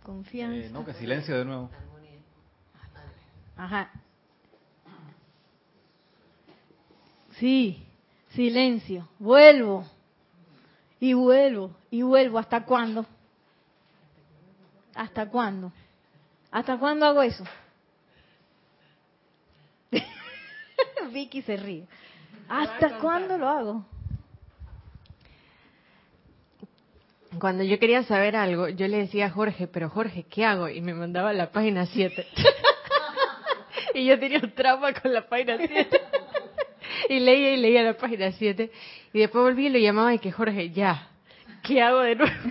Confianza. 0.02 0.68
Eh, 0.68 0.70
no, 0.72 0.86
que 0.86 0.94
silencio 0.94 1.38
de 1.38 1.44
nuevo. 1.44 1.70
Ajá. 3.58 3.92
Sí, 7.38 7.86
silencio. 8.30 9.10
Vuelvo. 9.20 9.86
Y 11.02 11.14
vuelvo. 11.14 11.76
Y 11.92 12.02
vuelvo. 12.02 12.40
¿Hasta 12.40 12.64
cuándo? 12.64 13.06
¿Hasta 14.94 15.28
cuándo? 15.30 15.74
¿Hasta 16.52 16.78
cuándo 16.78 17.06
hago 17.06 17.24
eso? 17.24 17.44
Vicky 21.12 21.42
se 21.42 21.58
ríe. 21.58 21.86
¿Hasta 22.48 23.00
cuándo 23.00 23.38
lo 23.38 23.50
hago? 23.50 23.86
Cuando 27.40 27.64
yo 27.64 27.80
quería 27.80 28.04
saber 28.04 28.36
algo, 28.36 28.70
yo 28.70 28.88
le 28.88 28.98
decía 28.98 29.28
a 29.28 29.30
Jorge, 29.30 29.68
pero 29.68 29.90
Jorge, 29.90 30.26
¿qué 30.30 30.46
hago? 30.46 30.70
Y 30.70 30.82
me 30.82 30.94
mandaba 30.94 31.34
la 31.34 31.52
página 31.52 31.86
7. 31.86 32.28
y 33.94 34.06
yo 34.06 34.20
tenía 34.20 34.40
un 34.40 34.52
trauma 34.52 34.94
con 34.94 35.14
la 35.14 35.28
página 35.28 35.58
7. 35.58 36.02
y 37.10 37.20
leía 37.20 37.54
y 37.54 37.58
leía 37.58 37.84
la 37.84 37.98
página 37.98 38.32
7. 38.32 38.72
Y 39.14 39.20
después 39.20 39.44
volví 39.44 39.68
y 39.68 39.70
lo 39.70 39.80
llamaba 39.80 40.14
y 40.14 40.20
que 40.20 40.32
Jorge, 40.32 40.70
ya, 40.70 41.10
¿qué 41.64 41.82
hago 41.82 42.02
de 42.02 42.16
nuevo? 42.16 42.34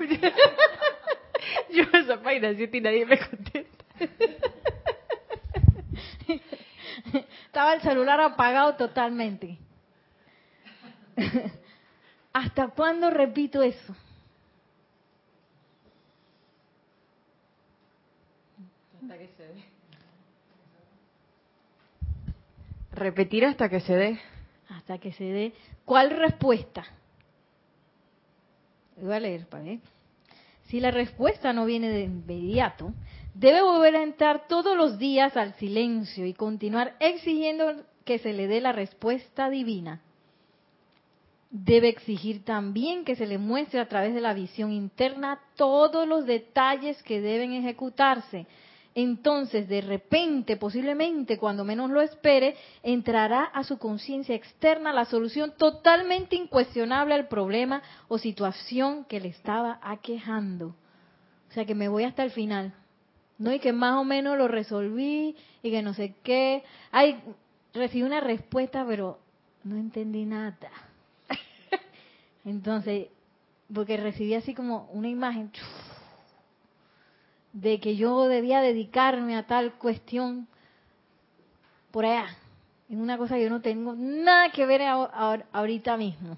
yo 1.70 1.85
esa 1.93 2.20
página 2.22 2.55
7 2.55 2.76
y 2.76 2.80
nadie 2.80 3.07
me 3.07 3.18
contesta. 3.18 3.85
Estaba 7.47 7.74
el 7.74 7.80
celular 7.82 8.20
apagado 8.20 8.74
totalmente. 8.74 9.59
¿Hasta 12.32 12.68
cuándo 12.68 13.11
repito 13.11 13.62
eso? 13.62 13.95
Hasta 19.05 19.18
que 19.18 19.28
se 19.36 19.42
dé. 19.42 19.64
Repetir 22.92 23.44
hasta 23.44 23.68
que 23.68 23.80
se 23.80 23.94
dé. 23.94 24.20
Hasta 24.70 24.98
que 24.98 25.12
se 25.12 25.24
dé. 25.24 25.52
¿Cuál 25.84 26.11
respuesta? 26.11 26.86
Voy 28.96 29.12
a 29.12 29.20
leer 29.20 29.46
para 29.46 29.64
ver. 29.64 29.80
Si 30.68 30.80
la 30.80 30.90
respuesta 30.90 31.52
no 31.52 31.66
viene 31.66 31.90
de 31.90 32.05
inmediato, 32.05 32.94
debe 33.34 33.61
volver 33.61 33.96
a 33.96 34.02
entrar 34.02 34.48
todos 34.48 34.74
los 34.74 34.98
días 34.98 35.36
al 35.36 35.52
silencio 35.57 36.24
y 36.24 36.32
continuar 36.32 36.96
exigiendo 36.98 37.84
que 38.07 38.18
se 38.18 38.32
le 38.32 38.46
dé 38.46 38.62
la 38.62 38.72
respuesta 38.72 39.50
divina. 39.50 40.00
Debe 41.50 41.88
exigir 41.88 42.42
también 42.42 43.05
que 43.05 43.16
se 43.16 43.26
le 43.26 43.36
muestre 43.36 43.80
a 43.80 43.88
través 43.88 44.14
de 44.14 44.22
la 44.22 44.32
visión 44.32 44.72
interna 44.72 45.40
todos 45.57 46.09
los 46.09 46.24
detalles 46.24 47.02
que 47.02 47.20
deben 47.20 47.52
ejecutarse. 47.52 48.46
Entonces, 48.95 49.68
de 49.68 49.80
repente, 49.80 50.57
posiblemente 50.57 51.36
cuando 51.36 51.64
menos 51.64 51.90
lo 51.90 52.01
espere, 52.01 52.57
entrará 52.82 53.45
a 53.45 53.64
su 53.64 53.78
conciencia 53.78 54.36
externa 54.36 54.92
la 54.92 55.05
solución 55.05 55.55
totalmente 55.57 56.36
incuestionable 56.36 57.14
al 57.14 57.26
problema 57.26 57.82
o 58.07 58.18
situación 58.18 59.05
que 59.05 59.18
le 59.18 59.28
estaba 59.28 59.80
aquejando. 59.82 60.76
O 61.51 61.53
sea 61.55 61.64
que 61.64 61.74
me 61.74 61.88
voy 61.88 62.05
hasta 62.05 62.22
el 62.22 62.30
final. 62.30 62.72
¿no? 63.38 63.53
Y 63.53 63.59
que 63.59 63.72
más 63.72 63.99
o 63.99 64.05
menos 64.05 64.38
lo 64.38 64.49
resolví 64.49 65.36
y 65.62 65.70
que 65.70 65.82
no 65.82 65.95
sé 65.95 66.14
qué. 66.22 66.62
Ay, 66.90 67.20
recibí 67.72 68.03
una 68.03 68.20
respuesta, 68.20 68.84
pero 68.86 69.18
no 69.64 69.76
entendí 69.76 70.24
nada. 70.24 70.57
Entonces, 72.45 73.09
porque 73.72 73.97
recibí 73.97 74.34
así 74.34 74.55
como 74.55 74.88
una 74.92 75.09
imagen 75.09 75.51
de 77.55 77.78
que 77.78 77.94
yo 77.96 78.26
debía 78.26 78.61
dedicarme 78.61 79.36
a 79.36 79.46
tal 79.46 79.74
cuestión 79.74 80.48
por 81.92 82.05
allá, 82.05 82.26
en 82.88 83.00
una 83.00 83.16
cosa 83.16 83.36
que 83.36 83.44
yo 83.44 83.50
no 83.50 83.61
tengo 83.61 83.94
nada 83.96 84.50
que 84.50 84.66
ver 84.66 84.82
ahorita 84.82 85.96
mismo. 85.96 86.36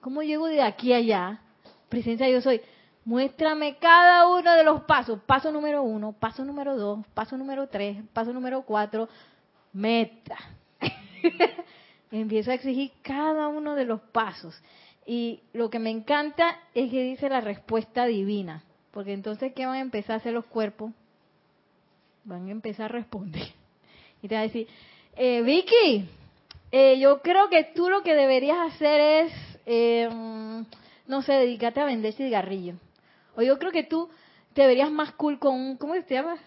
¿Cómo 0.00 0.22
llego 0.22 0.48
de 0.48 0.60
aquí 0.60 0.92
a 0.92 0.96
allá? 0.96 1.40
Presencia 1.88 2.28
yo 2.28 2.40
soy. 2.40 2.60
Muéstrame 3.04 3.76
cada 3.76 4.26
uno 4.28 4.52
de 4.54 4.64
los 4.64 4.82
pasos. 4.82 5.20
Paso 5.24 5.52
número 5.52 5.84
uno, 5.84 6.12
paso 6.12 6.44
número 6.44 6.76
dos, 6.76 7.06
paso 7.14 7.38
número 7.38 7.68
tres, 7.68 7.98
paso 8.12 8.32
número 8.32 8.62
cuatro. 8.62 9.08
Meta. 9.72 10.36
Empiezo 12.10 12.50
a 12.50 12.54
exigir 12.54 12.90
cada 13.02 13.46
uno 13.46 13.76
de 13.76 13.84
los 13.84 14.00
pasos. 14.00 14.60
Y 15.06 15.40
lo 15.52 15.70
que 15.70 15.78
me 15.78 15.90
encanta 15.90 16.58
es 16.74 16.90
que 16.90 17.04
dice 17.04 17.28
la 17.28 17.40
respuesta 17.40 18.06
divina. 18.06 18.64
Porque 18.96 19.12
entonces, 19.12 19.52
¿qué 19.52 19.66
van 19.66 19.74
a 19.74 19.80
empezar 19.80 20.14
a 20.14 20.16
hacer 20.16 20.32
los 20.32 20.46
cuerpos? 20.46 20.90
Van 22.24 22.48
a 22.48 22.50
empezar 22.50 22.86
a 22.86 22.94
responder. 22.96 23.42
Y 24.22 24.28
te 24.28 24.34
va 24.34 24.40
a 24.40 24.44
decir, 24.44 24.66
eh, 25.14 25.42
Vicky, 25.42 26.08
eh, 26.72 26.98
yo 26.98 27.20
creo 27.20 27.50
que 27.50 27.64
tú 27.74 27.90
lo 27.90 28.02
que 28.02 28.14
deberías 28.14 28.56
hacer 28.72 29.26
es, 29.26 29.32
eh, 29.66 30.08
no 31.06 31.20
sé, 31.20 31.34
dedicarte 31.34 31.80
a 31.80 31.84
vender 31.84 32.14
cigarrillos. 32.14 32.78
O 33.36 33.42
yo 33.42 33.58
creo 33.58 33.70
que 33.70 33.84
tú 33.84 34.08
te 34.54 34.66
verías 34.66 34.90
más 34.90 35.12
cool 35.12 35.38
con 35.38 35.54
un, 35.54 35.76
¿cómo 35.76 35.92
se 35.92 36.14
llama? 36.14 36.38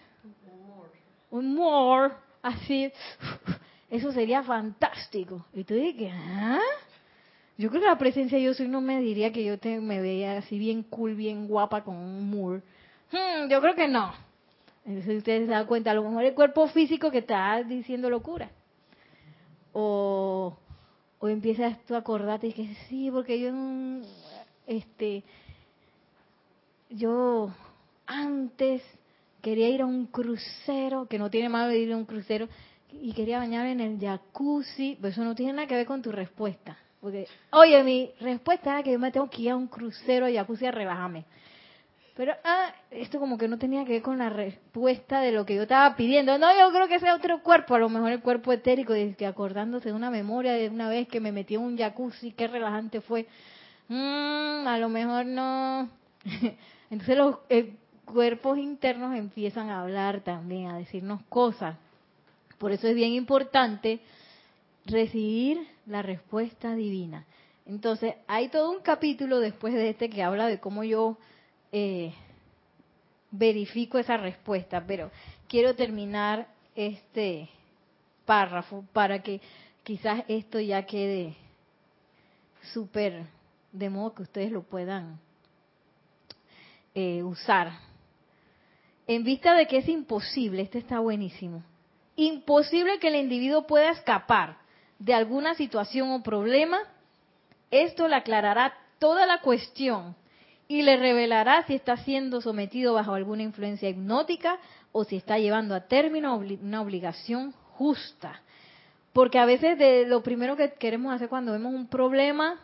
Un 1.30 1.54
more. 1.54 2.14
Así. 2.42 2.90
Eso 3.88 4.10
sería 4.10 4.42
fantástico. 4.42 5.46
Y 5.54 5.62
tú 5.62 5.74
dices, 5.74 6.12
¿ah? 6.12 6.58
Yo 7.60 7.68
creo 7.68 7.82
que 7.82 7.88
la 7.88 7.98
presencia 7.98 8.38
yo 8.38 8.54
soy 8.54 8.68
no 8.68 8.80
me 8.80 9.02
diría 9.02 9.32
que 9.32 9.44
yo 9.44 9.58
te, 9.58 9.80
me 9.80 10.00
veía 10.00 10.38
así 10.38 10.58
bien 10.58 10.82
cool, 10.82 11.14
bien 11.14 11.46
guapa 11.46 11.84
con 11.84 11.94
un 11.94 12.30
moor. 12.30 12.62
Hmm, 13.12 13.50
yo 13.50 13.60
creo 13.60 13.74
que 13.74 13.86
no. 13.86 14.14
Entonces 14.86 15.18
ustedes 15.18 15.44
se 15.44 15.52
dan 15.52 15.66
cuenta, 15.66 15.90
a 15.90 15.94
lo 15.94 16.02
mejor 16.02 16.24
el 16.24 16.32
cuerpo 16.32 16.68
físico 16.68 17.10
que 17.10 17.18
está 17.18 17.62
diciendo 17.62 18.08
locura. 18.08 18.50
O, 19.74 20.56
o 21.18 21.28
empiezas 21.28 21.78
tú 21.84 21.94
a 21.94 21.98
acordarte 21.98 22.46
y 22.46 22.54
que 22.54 22.74
sí, 22.88 23.10
porque 23.10 23.38
yo 23.38 23.50
este 24.66 25.22
yo 26.88 27.52
antes 28.06 28.80
quería 29.42 29.68
ir 29.68 29.82
a 29.82 29.86
un 29.86 30.06
crucero, 30.06 31.08
que 31.08 31.18
no 31.18 31.28
tiene 31.28 31.50
malo 31.50 31.68
de 31.68 31.78
ir 31.78 31.92
a 31.92 31.98
un 31.98 32.06
crucero, 32.06 32.48
y 32.90 33.12
quería 33.12 33.36
bañarme 33.36 33.72
en 33.72 33.80
el 33.80 34.00
jacuzzi, 34.00 34.96
pero 34.98 35.12
eso 35.12 35.24
no 35.24 35.34
tiene 35.34 35.52
nada 35.52 35.68
que 35.68 35.74
ver 35.74 35.84
con 35.84 36.00
tu 36.00 36.10
respuesta. 36.10 36.78
Porque, 37.00 37.26
oye, 37.52 37.82
mi 37.82 38.10
respuesta 38.20 38.72
era 38.72 38.82
que 38.82 38.92
yo 38.92 38.98
me 38.98 39.10
tengo 39.10 39.28
que 39.30 39.42
ir 39.42 39.50
a 39.50 39.56
un 39.56 39.66
crucero 39.66 40.26
a 40.26 40.30
jacuzzi 40.30 40.66
a 40.66 40.70
relajarme. 40.70 41.24
Pero, 42.14 42.34
ah, 42.44 42.74
esto 42.90 43.18
como 43.18 43.38
que 43.38 43.48
no 43.48 43.58
tenía 43.58 43.84
que 43.84 43.92
ver 43.92 44.02
con 44.02 44.18
la 44.18 44.28
respuesta 44.28 45.20
de 45.20 45.32
lo 45.32 45.46
que 45.46 45.54
yo 45.54 45.62
estaba 45.62 45.96
pidiendo. 45.96 46.36
No, 46.36 46.48
yo 46.54 46.70
creo 46.70 46.86
que 46.86 46.96
ese 46.96 47.10
otro 47.10 47.42
cuerpo, 47.42 47.74
a 47.74 47.78
lo 47.78 47.88
mejor 47.88 48.12
el 48.12 48.20
cuerpo 48.20 48.52
etérico, 48.52 48.92
que 49.16 49.26
acordándose 49.26 49.88
de 49.88 49.94
una 49.94 50.10
memoria 50.10 50.52
de 50.52 50.68
una 50.68 50.90
vez 50.90 51.08
que 51.08 51.20
me 51.20 51.32
metí 51.32 51.54
en 51.54 51.62
un 51.62 51.78
jacuzzi, 51.78 52.32
qué 52.32 52.46
relajante 52.48 53.00
fue. 53.00 53.26
Mm, 53.88 54.66
a 54.66 54.76
lo 54.78 54.90
mejor 54.90 55.24
no. 55.24 55.88
Entonces 56.90 57.16
los 57.16 57.38
eh, 57.48 57.72
cuerpos 58.04 58.58
internos 58.58 59.16
empiezan 59.16 59.70
a 59.70 59.80
hablar 59.80 60.20
también, 60.20 60.66
a 60.66 60.76
decirnos 60.76 61.22
cosas. 61.30 61.76
Por 62.58 62.72
eso 62.72 62.86
es 62.86 62.94
bien 62.94 63.12
importante 63.12 64.00
recibir 64.90 65.66
la 65.86 66.02
respuesta 66.02 66.74
divina. 66.74 67.26
Entonces, 67.66 68.14
hay 68.26 68.48
todo 68.48 68.70
un 68.70 68.80
capítulo 68.80 69.38
después 69.38 69.74
de 69.74 69.90
este 69.90 70.10
que 70.10 70.22
habla 70.22 70.46
de 70.46 70.58
cómo 70.58 70.82
yo 70.84 71.16
eh, 71.72 72.12
verifico 73.30 73.98
esa 73.98 74.16
respuesta, 74.16 74.84
pero 74.86 75.10
quiero 75.48 75.74
terminar 75.74 76.48
este 76.74 77.48
párrafo 78.24 78.84
para 78.92 79.22
que 79.22 79.40
quizás 79.82 80.24
esto 80.28 80.60
ya 80.60 80.84
quede 80.84 81.36
súper 82.72 83.24
de 83.72 83.90
modo 83.90 84.14
que 84.14 84.22
ustedes 84.22 84.50
lo 84.50 84.62
puedan 84.62 85.18
eh, 86.94 87.22
usar. 87.22 87.72
En 89.06 89.24
vista 89.24 89.54
de 89.54 89.66
que 89.66 89.78
es 89.78 89.88
imposible, 89.88 90.62
este 90.62 90.78
está 90.78 91.00
buenísimo, 91.00 91.62
imposible 92.16 92.98
que 92.98 93.08
el 93.08 93.16
individuo 93.16 93.66
pueda 93.66 93.90
escapar 93.90 94.59
de 95.00 95.14
alguna 95.14 95.54
situación 95.54 96.12
o 96.12 96.22
problema, 96.22 96.78
esto 97.70 98.06
le 98.06 98.14
aclarará 98.14 98.74
toda 98.98 99.26
la 99.26 99.40
cuestión 99.40 100.14
y 100.68 100.82
le 100.82 100.96
revelará 100.96 101.66
si 101.66 101.74
está 101.74 101.96
siendo 101.96 102.40
sometido 102.40 102.94
bajo 102.94 103.14
alguna 103.14 103.42
influencia 103.42 103.88
hipnótica 103.88 104.58
o 104.92 105.04
si 105.04 105.16
está 105.16 105.38
llevando 105.38 105.74
a 105.74 105.80
término 105.88 106.36
una 106.36 106.82
obligación 106.82 107.52
justa. 107.72 108.42
Porque 109.12 109.38
a 109.38 109.46
veces 109.46 109.78
de 109.78 110.06
lo 110.06 110.22
primero 110.22 110.54
que 110.54 110.74
queremos 110.74 111.12
hacer 111.12 111.28
cuando 111.28 111.52
vemos 111.52 111.74
un 111.74 111.88
problema, 111.88 112.60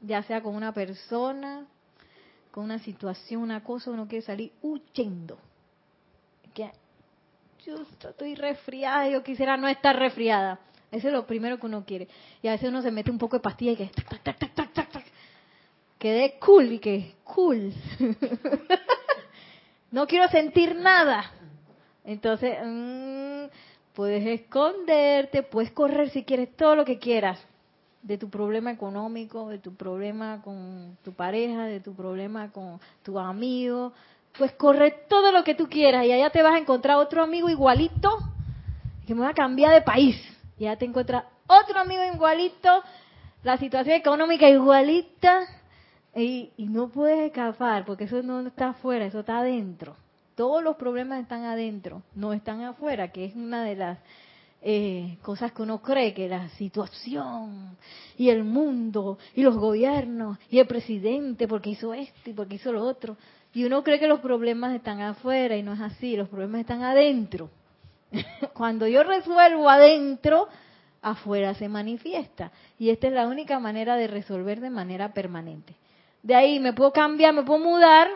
ya 0.00 0.22
sea 0.22 0.40
con 0.40 0.54
una 0.54 0.72
persona, 0.72 1.66
con 2.52 2.64
una 2.64 2.78
situación, 2.78 3.42
una 3.42 3.62
cosa, 3.64 3.90
uno 3.90 4.06
quiere 4.06 4.24
salir 4.24 4.52
huyendo. 4.62 5.36
Que 6.54 6.70
yo 7.66 7.76
estoy 7.82 8.36
resfriada, 8.36 9.08
yo 9.08 9.22
quisiera 9.22 9.56
no 9.56 9.66
estar 9.68 9.98
resfriada. 9.98 10.60
Eso 10.92 11.08
es 11.08 11.14
lo 11.14 11.26
primero 11.26 11.58
que 11.58 11.66
uno 11.66 11.84
quiere. 11.84 12.06
Y 12.42 12.48
a 12.48 12.52
veces 12.52 12.68
uno 12.68 12.82
se 12.82 12.90
mete 12.90 13.10
un 13.10 13.18
poco 13.18 13.36
de 13.36 13.42
pastilla 13.42 13.72
y 13.72 13.76
que 13.76 13.90
quede 15.98 16.38
cool 16.38 16.72
y 16.72 16.78
que 16.78 17.14
cool. 17.24 17.72
no 19.90 20.06
quiero 20.06 20.28
sentir 20.28 20.76
nada. 20.76 21.32
Entonces, 22.04 22.58
mm, 22.62 23.44
puedes 23.94 24.26
esconderte, 24.26 25.42
puedes 25.42 25.70
correr 25.70 26.10
si 26.10 26.24
quieres 26.24 26.54
todo 26.56 26.76
lo 26.76 26.84
que 26.84 26.98
quieras 26.98 27.38
de 28.02 28.18
tu 28.18 28.28
problema 28.28 28.70
económico, 28.70 29.48
de 29.48 29.58
tu 29.58 29.74
problema 29.74 30.42
con 30.42 30.98
tu 31.02 31.12
pareja, 31.12 31.64
de 31.64 31.80
tu 31.80 31.94
problema 31.94 32.50
con 32.50 32.80
tu 33.02 33.18
amigo. 33.18 33.92
Pues 34.36 34.52
corre 34.52 34.90
todo 35.08 35.30
lo 35.30 35.44
que 35.44 35.54
tú 35.54 35.68
quieras 35.68 36.04
y 36.04 36.12
allá 36.12 36.30
te 36.30 36.42
vas 36.42 36.54
a 36.54 36.58
encontrar 36.58 36.96
otro 36.96 37.22
amigo 37.22 37.48
igualito 37.48 38.10
que 39.06 39.14
me 39.14 39.22
va 39.22 39.30
a 39.30 39.34
cambiar 39.34 39.72
de 39.72 39.82
país. 39.82 40.31
Y 40.58 40.66
allá 40.66 40.78
te 40.78 40.84
encuentras 40.84 41.24
otro 41.46 41.78
amigo 41.78 42.02
igualito, 42.04 42.82
la 43.42 43.56
situación 43.58 43.96
económica 43.96 44.48
igualita 44.48 45.40
y, 46.14 46.50
y 46.56 46.66
no 46.66 46.88
puedes 46.88 47.26
escapar 47.26 47.84
porque 47.84 48.04
eso 48.04 48.22
no 48.22 48.46
está 48.46 48.70
afuera, 48.70 49.06
eso 49.06 49.20
está 49.20 49.38
adentro. 49.38 49.96
Todos 50.34 50.62
los 50.62 50.76
problemas 50.76 51.20
están 51.20 51.44
adentro, 51.44 52.02
no 52.14 52.32
están 52.32 52.62
afuera, 52.62 53.12
que 53.12 53.26
es 53.26 53.34
una 53.34 53.64
de 53.64 53.76
las 53.76 53.98
eh, 54.64 55.18
cosas 55.22 55.50
que 55.50 55.62
uno 55.62 55.82
cree 55.82 56.14
que 56.14 56.28
la 56.28 56.48
situación 56.50 57.76
y 58.16 58.28
el 58.30 58.44
mundo 58.44 59.18
y 59.34 59.42
los 59.42 59.56
gobiernos 59.56 60.38
y 60.48 60.60
el 60.60 60.68
presidente 60.68 61.48
porque 61.48 61.70
hizo 61.70 61.92
esto 61.92 62.30
y 62.30 62.32
porque 62.32 62.54
hizo 62.54 62.72
lo 62.72 62.84
otro. 62.84 63.16
Y 63.52 63.64
uno 63.64 63.82
cree 63.82 63.98
que 63.98 64.06
los 64.06 64.20
problemas 64.20 64.74
están 64.74 65.00
afuera 65.02 65.56
y 65.56 65.64
no 65.64 65.72
es 65.72 65.80
así, 65.80 66.16
los 66.16 66.28
problemas 66.28 66.60
están 66.60 66.82
adentro. 66.82 67.50
Cuando 68.54 68.86
yo 68.86 69.02
resuelvo 69.02 69.68
adentro, 69.68 70.48
afuera 71.00 71.54
se 71.54 71.68
manifiesta. 71.68 72.52
Y 72.78 72.90
esta 72.90 73.08
es 73.08 73.12
la 73.12 73.26
única 73.26 73.58
manera 73.58 73.96
de 73.96 74.06
resolver 74.06 74.60
de 74.60 74.70
manera 74.70 75.12
permanente. 75.12 75.74
De 76.22 76.34
ahí 76.34 76.60
me 76.60 76.72
puedo 76.72 76.92
cambiar, 76.92 77.34
me 77.34 77.42
puedo 77.42 77.58
mudar 77.58 78.08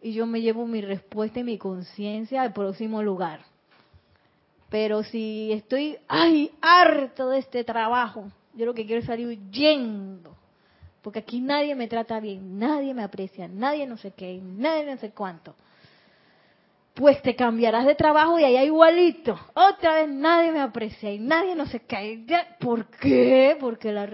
y 0.00 0.12
yo 0.12 0.26
me 0.26 0.40
llevo 0.40 0.66
mi 0.66 0.80
respuesta 0.80 1.40
y 1.40 1.44
mi 1.44 1.58
conciencia 1.58 2.42
al 2.42 2.52
próximo 2.52 3.02
lugar. 3.02 3.40
Pero 4.70 5.02
si 5.02 5.50
estoy, 5.52 5.98
ay, 6.06 6.52
harto 6.60 7.30
de 7.30 7.38
este 7.38 7.64
trabajo, 7.64 8.30
yo 8.54 8.66
lo 8.66 8.74
que 8.74 8.86
quiero 8.86 9.00
es 9.00 9.06
salir 9.06 9.26
huyendo. 9.26 10.36
Porque 11.02 11.20
aquí 11.20 11.40
nadie 11.40 11.74
me 11.74 11.88
trata 11.88 12.20
bien, 12.20 12.58
nadie 12.58 12.92
me 12.92 13.02
aprecia, 13.02 13.48
nadie 13.48 13.86
no 13.86 13.96
sé 13.96 14.12
qué, 14.12 14.40
nadie 14.42 14.84
no 14.84 14.98
sé 14.98 15.10
cuánto. 15.10 15.54
Pues 16.98 17.22
te 17.22 17.36
cambiarás 17.36 17.86
de 17.86 17.94
trabajo 17.94 18.40
y 18.40 18.44
allá 18.44 18.64
igualito. 18.64 19.38
Otra 19.54 19.94
vez 19.94 20.08
nadie 20.08 20.50
me 20.50 20.58
aprecia 20.58 21.12
y 21.12 21.20
nadie 21.20 21.54
no 21.54 21.64
sé 21.66 21.78
qué. 21.84 22.24
¿Por 22.58 22.86
qué? 22.86 23.56
Porque, 23.60 23.92
la 23.92 24.10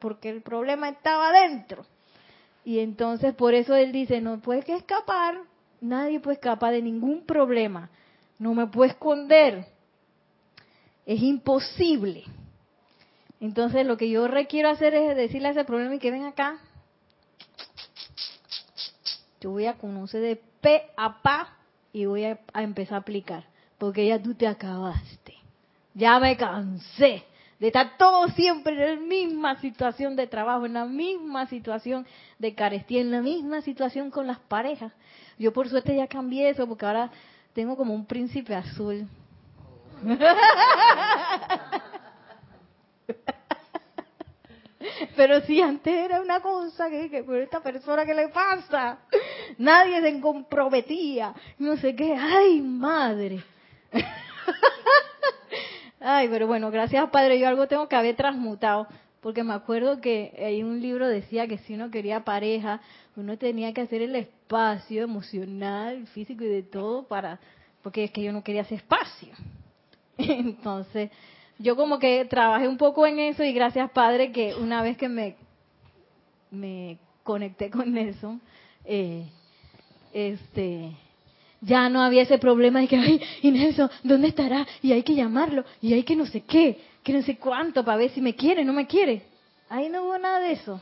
porque 0.00 0.30
el 0.30 0.40
problema 0.40 0.88
estaba 0.88 1.28
adentro. 1.28 1.84
Y 2.64 2.78
entonces 2.78 3.34
por 3.34 3.52
eso 3.52 3.74
él 3.74 3.92
dice, 3.92 4.22
no 4.22 4.40
puedes 4.40 4.66
escapar, 4.66 5.42
nadie 5.82 6.20
puede 6.20 6.36
escapar 6.36 6.72
de 6.72 6.80
ningún 6.80 7.26
problema. 7.26 7.90
No 8.38 8.54
me 8.54 8.66
puedo 8.66 8.90
esconder. 8.90 9.66
Es 11.04 11.20
imposible. 11.20 12.24
Entonces 13.40 13.84
lo 13.84 13.98
que 13.98 14.08
yo 14.08 14.26
requiero 14.26 14.70
hacer 14.70 14.94
es 14.94 15.14
decirle 15.16 15.48
a 15.48 15.50
ese 15.50 15.64
problema 15.64 15.96
y 15.96 15.98
que 15.98 16.10
ven 16.10 16.24
acá. 16.24 16.58
Yo 19.38 19.50
voy 19.50 19.66
a 19.66 19.74
conocer 19.74 20.22
de 20.22 20.40
pe 20.62 20.84
a 20.96 21.20
pa 21.20 21.58
y 21.92 22.06
voy 22.06 22.24
a, 22.24 22.38
empezar 22.54 22.94
a 22.94 22.98
aplicar. 22.98 23.44
Porque 23.78 24.06
ya 24.06 24.20
tú 24.20 24.34
te 24.34 24.46
acabaste. 24.46 25.34
Ya 25.94 26.18
me 26.18 26.36
cansé 26.36 27.24
de 27.58 27.66
estar 27.68 27.96
todo 27.96 28.28
siempre 28.28 28.72
en 28.72 28.96
la 28.96 29.06
misma 29.06 29.60
situación 29.60 30.16
de 30.16 30.26
trabajo, 30.26 30.66
en 30.66 30.74
la 30.74 30.84
misma 30.84 31.46
situación 31.46 32.06
de 32.38 32.54
carestía, 32.54 33.00
en 33.00 33.10
la 33.10 33.20
misma 33.20 33.60
situación 33.60 34.10
con 34.10 34.26
las 34.26 34.40
parejas. 34.40 34.92
Yo 35.38 35.52
por 35.52 35.68
suerte 35.68 35.94
ya 35.94 36.06
cambié 36.06 36.48
eso 36.48 36.66
porque 36.66 36.86
ahora 36.86 37.10
tengo 37.52 37.76
como 37.76 37.94
un 37.94 38.06
príncipe 38.06 38.54
azul. 38.54 39.06
Pero 45.16 45.40
si 45.42 45.60
antes 45.60 45.92
era 45.92 46.20
una 46.20 46.40
cosa 46.40 46.88
que, 46.88 47.22
por 47.24 47.36
esta 47.36 47.60
persona 47.60 48.04
que 48.04 48.14
le 48.14 48.28
pasa, 48.28 48.98
nadie 49.58 50.00
se 50.00 50.20
comprometía, 50.20 51.34
no 51.58 51.76
sé 51.76 51.94
qué, 51.94 52.14
ay 52.14 52.60
madre. 52.60 53.42
Ay, 56.04 56.28
pero 56.28 56.48
bueno, 56.48 56.70
gracias 56.70 57.08
Padre, 57.10 57.38
yo 57.38 57.46
algo 57.46 57.68
tengo 57.68 57.88
que 57.88 57.94
haber 57.94 58.16
transmutado, 58.16 58.88
porque 59.20 59.44
me 59.44 59.54
acuerdo 59.54 60.00
que 60.00 60.34
hay 60.36 60.64
un 60.64 60.80
libro 60.80 61.06
decía 61.06 61.46
que 61.46 61.58
si 61.58 61.74
uno 61.74 61.92
quería 61.92 62.24
pareja, 62.24 62.80
uno 63.14 63.38
tenía 63.38 63.72
que 63.72 63.82
hacer 63.82 64.02
el 64.02 64.16
espacio 64.16 65.04
emocional, 65.04 66.06
físico 66.08 66.42
y 66.42 66.48
de 66.48 66.64
todo 66.64 67.06
para, 67.06 67.38
porque 67.82 68.04
es 68.04 68.10
que 68.10 68.22
yo 68.22 68.32
no 68.32 68.42
quería 68.42 68.62
ese 68.62 68.74
espacio. 68.74 69.28
Entonces, 70.18 71.10
yo 71.58 71.76
como 71.76 71.98
que 71.98 72.24
trabajé 72.24 72.68
un 72.68 72.76
poco 72.76 73.06
en 73.06 73.18
eso 73.18 73.44
y 73.44 73.52
gracias 73.52 73.90
Padre 73.90 74.32
que 74.32 74.54
una 74.54 74.82
vez 74.82 74.96
que 74.96 75.08
me, 75.08 75.36
me 76.50 76.98
conecté 77.22 77.70
con 77.70 77.92
Nelson, 77.92 78.40
eh, 78.84 79.24
este, 80.12 80.92
ya 81.60 81.88
no 81.88 82.02
había 82.02 82.22
ese 82.22 82.38
problema 82.38 82.80
de 82.80 82.88
que, 82.88 82.96
ay, 82.96 83.20
y 83.42 83.50
Nelson, 83.50 83.90
¿dónde 84.02 84.28
estará? 84.28 84.66
Y 84.82 84.92
hay 84.92 85.02
que 85.02 85.14
llamarlo, 85.14 85.64
y 85.80 85.92
hay 85.92 86.02
que 86.02 86.16
no 86.16 86.26
sé 86.26 86.42
qué, 86.42 86.80
que 87.02 87.12
no 87.12 87.22
sé 87.22 87.36
cuánto 87.36 87.84
para 87.84 87.98
ver 87.98 88.10
si 88.10 88.20
me 88.20 88.34
quiere, 88.34 88.64
no 88.64 88.72
me 88.72 88.86
quiere. 88.86 89.22
Ahí 89.68 89.88
no 89.88 90.04
hubo 90.04 90.18
nada 90.18 90.40
de 90.40 90.52
eso. 90.52 90.80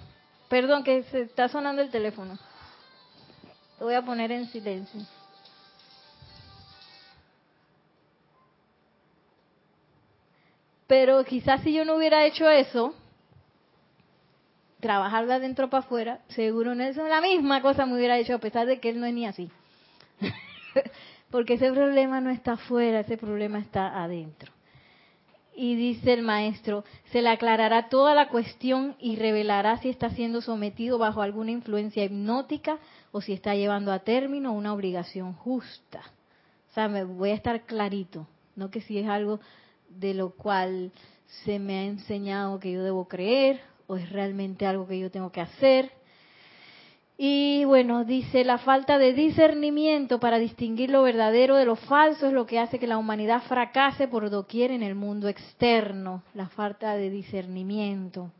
Perdón, 0.48 0.82
que 0.82 1.04
se 1.04 1.22
está 1.22 1.48
sonando 1.48 1.80
el 1.80 1.90
teléfono. 1.90 2.36
Lo 3.78 3.86
voy 3.86 3.94
a 3.94 4.02
poner 4.02 4.32
en 4.32 4.48
silencio. 4.48 5.00
Pero 10.90 11.24
quizás 11.24 11.62
si 11.62 11.72
yo 11.72 11.84
no 11.84 11.94
hubiera 11.94 12.26
hecho 12.26 12.50
eso, 12.50 12.96
trabajarla 14.80 15.38
dentro 15.38 15.70
para 15.70 15.84
afuera, 15.84 16.18
seguro 16.30 16.74
Nelson 16.74 17.08
la 17.08 17.20
misma 17.20 17.62
cosa 17.62 17.86
me 17.86 17.94
hubiera 17.94 18.18
hecho, 18.18 18.34
a 18.34 18.38
pesar 18.38 18.66
de 18.66 18.80
que 18.80 18.88
él 18.88 18.98
no 18.98 19.06
es 19.06 19.14
ni 19.14 19.24
así. 19.24 19.48
Porque 21.30 21.54
ese 21.54 21.70
problema 21.70 22.20
no 22.20 22.30
está 22.30 22.54
afuera, 22.54 22.98
ese 22.98 23.16
problema 23.16 23.60
está 23.60 24.02
adentro. 24.02 24.50
Y 25.54 25.76
dice 25.76 26.12
el 26.12 26.22
maestro, 26.22 26.82
se 27.12 27.22
le 27.22 27.28
aclarará 27.28 27.88
toda 27.88 28.16
la 28.16 28.28
cuestión 28.28 28.96
y 28.98 29.14
revelará 29.14 29.76
si 29.76 29.90
está 29.90 30.10
siendo 30.10 30.40
sometido 30.40 30.98
bajo 30.98 31.22
alguna 31.22 31.52
influencia 31.52 32.02
hipnótica 32.02 32.78
o 33.12 33.20
si 33.20 33.32
está 33.32 33.54
llevando 33.54 33.92
a 33.92 34.00
término 34.00 34.52
una 34.52 34.72
obligación 34.72 35.34
justa. 35.34 36.00
O 36.68 36.74
sea, 36.74 36.88
me 36.88 37.04
voy 37.04 37.30
a 37.30 37.34
estar 37.34 37.60
clarito, 37.60 38.26
no 38.56 38.72
que 38.72 38.80
si 38.80 38.98
es 38.98 39.06
algo 39.08 39.38
de 39.90 40.14
lo 40.14 40.30
cual 40.30 40.92
se 41.44 41.58
me 41.58 41.78
ha 41.78 41.84
enseñado 41.84 42.58
que 42.58 42.72
yo 42.72 42.82
debo 42.82 43.06
creer 43.08 43.60
o 43.86 43.96
es 43.96 44.08
realmente 44.10 44.66
algo 44.66 44.86
que 44.86 44.98
yo 44.98 45.10
tengo 45.10 45.30
que 45.30 45.40
hacer. 45.40 45.90
Y 47.22 47.64
bueno, 47.66 48.04
dice, 48.04 48.44
la 48.44 48.56
falta 48.56 48.96
de 48.96 49.12
discernimiento 49.12 50.20
para 50.20 50.38
distinguir 50.38 50.88
lo 50.88 51.02
verdadero 51.02 51.56
de 51.56 51.66
lo 51.66 51.76
falso 51.76 52.28
es 52.28 52.32
lo 52.32 52.46
que 52.46 52.58
hace 52.58 52.78
que 52.78 52.86
la 52.86 52.96
humanidad 52.96 53.42
fracase 53.42 54.08
por 54.08 54.30
doquier 54.30 54.70
en 54.70 54.82
el 54.82 54.94
mundo 54.94 55.28
externo, 55.28 56.22
la 56.32 56.48
falta 56.48 56.94
de 56.96 57.10
discernimiento. 57.10 58.32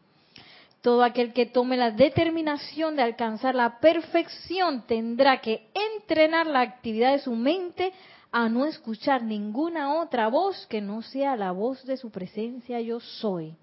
Todo 0.80 1.05
aquel 1.05 1.34
que 1.34 1.44
tome 1.44 1.76
la 1.76 1.90
determinación 1.90 2.96
de 2.96 3.03
alcanzar 3.03 3.55
la 3.55 3.80
perfección 3.80 4.86
tendrá 4.86 5.42
que 5.42 5.68
entrenar 5.98 6.46
la 6.46 6.62
actividad 6.62 7.12
de 7.12 7.18
su 7.18 7.36
mente 7.36 7.92
a 8.33 8.49
no 8.49 8.64
escuchar 8.66 9.22
ninguna 9.22 9.95
otra 10.01 10.28
voz 10.28 10.66
que 10.68 10.81
no 10.81 11.03
sea 11.03 11.37
la 11.37 11.53
voz 11.53 11.85
de 11.85 11.97
su 11.97 12.11
presencia 12.11 12.81
yo 12.81 13.01
soy. 13.01 13.57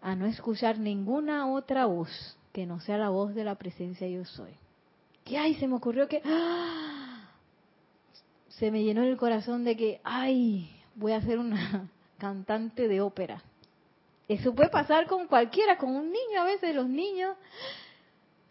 A 0.00 0.14
no 0.14 0.26
escuchar 0.26 0.78
ninguna 0.78 1.50
otra 1.50 1.86
voz 1.86 2.08
que 2.52 2.66
no 2.66 2.80
sea 2.80 2.98
la 2.98 3.10
voz 3.10 3.34
de 3.34 3.44
la 3.44 3.56
presencia 3.56 4.08
yo 4.08 4.24
soy. 4.24 4.52
¿Qué 5.24 5.38
ay? 5.38 5.54
Se 5.56 5.66
me 5.66 5.74
ocurrió 5.74 6.08
que 6.08 6.22
¡ah! 6.24 7.28
se 8.48 8.70
me 8.70 8.82
llenó 8.82 9.02
el 9.02 9.16
corazón 9.16 9.64
de 9.64 9.76
que 9.76 10.00
ay, 10.04 10.70
voy 10.94 11.12
a 11.12 11.20
ser 11.22 11.38
una 11.38 11.88
cantante 12.18 12.88
de 12.88 13.00
ópera. 13.00 13.42
Eso 14.28 14.54
puede 14.54 14.68
pasar 14.68 15.08
con 15.08 15.26
cualquiera, 15.26 15.76
con 15.76 15.90
un 15.90 16.12
niño. 16.12 16.40
A 16.40 16.44
veces 16.44 16.72
los 16.72 16.88
niños 16.88 17.36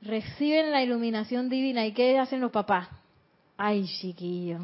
reciben 0.02 0.72
la 0.72 0.84
iluminación 0.84 1.48
divina. 1.48 1.86
¿Y 1.86 1.94
qué 1.94 2.20
hacen 2.20 2.42
los 2.42 2.52
papás? 2.52 2.90
Ay 3.62 3.86
chiquillo, 4.00 4.60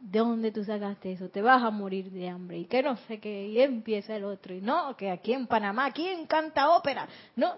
¿de 0.00 0.18
dónde 0.18 0.50
tú 0.50 0.64
sacaste 0.64 1.12
eso? 1.12 1.28
Te 1.28 1.42
vas 1.42 1.62
a 1.62 1.70
morir 1.70 2.10
de 2.10 2.26
hambre 2.26 2.58
y 2.58 2.64
que 2.64 2.82
no 2.82 2.96
sé 3.06 3.20
qué, 3.20 3.48
y 3.48 3.60
empieza 3.60 4.16
el 4.16 4.24
otro, 4.24 4.54
y 4.54 4.62
no, 4.62 4.96
que 4.96 5.10
aquí 5.10 5.34
en 5.34 5.46
Panamá, 5.46 5.90
¿quién 5.90 6.26
canta 6.26 6.70
ópera? 6.70 7.06
No, 7.36 7.52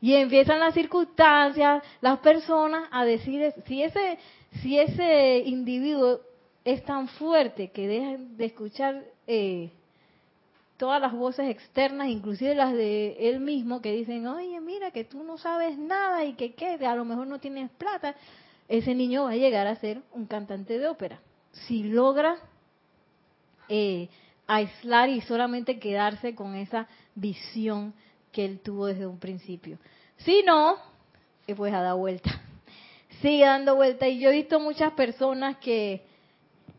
y 0.00 0.14
empiezan 0.14 0.58
las 0.58 0.74
circunstancias, 0.74 1.84
las 2.00 2.18
personas 2.18 2.88
a 2.90 3.04
decir, 3.04 3.54
si 3.66 3.80
ese, 3.80 4.18
si 4.60 4.76
ese 4.76 5.38
individuo 5.46 6.20
es 6.64 6.84
tan 6.84 7.06
fuerte 7.06 7.70
que 7.70 7.86
dejan 7.86 8.36
de 8.36 8.46
escuchar 8.46 9.04
eh, 9.28 9.70
todas 10.78 11.00
las 11.00 11.12
voces 11.12 11.48
externas, 11.48 12.08
inclusive 12.08 12.56
las 12.56 12.72
de 12.72 13.28
él 13.28 13.38
mismo, 13.38 13.80
que 13.80 13.92
dicen, 13.92 14.26
oye, 14.26 14.60
mira, 14.60 14.90
que 14.90 15.04
tú 15.04 15.22
no 15.22 15.38
sabes 15.38 15.78
nada 15.78 16.24
y 16.24 16.32
que 16.34 16.54
qué, 16.54 16.84
a 16.84 16.96
lo 16.96 17.04
mejor 17.04 17.28
no 17.28 17.38
tienes 17.38 17.70
plata, 17.70 18.16
ese 18.68 18.94
niño 18.94 19.24
va 19.24 19.30
a 19.30 19.36
llegar 19.36 19.66
a 19.66 19.76
ser 19.76 20.02
un 20.12 20.26
cantante 20.26 20.78
de 20.78 20.86
ópera. 20.88 21.20
Si 21.52 21.82
logra 21.84 22.36
eh, 23.68 24.08
aislar 24.46 25.08
y 25.08 25.20
solamente 25.22 25.78
quedarse 25.78 26.34
con 26.34 26.54
esa 26.54 26.86
visión 27.14 27.94
que 28.30 28.44
él 28.44 28.60
tuvo 28.60 28.86
desde 28.86 29.06
un 29.06 29.18
principio. 29.18 29.78
Si 30.18 30.42
no, 30.42 30.76
eh, 31.46 31.54
pues 31.54 31.72
a 31.72 31.80
dar 31.80 31.96
vuelta. 31.96 32.30
Sigue 33.22 33.44
dando 33.44 33.74
vuelta. 33.74 34.06
Y 34.06 34.20
yo 34.20 34.28
he 34.28 34.34
visto 34.34 34.60
muchas 34.60 34.92
personas 34.92 35.56
que, 35.58 36.02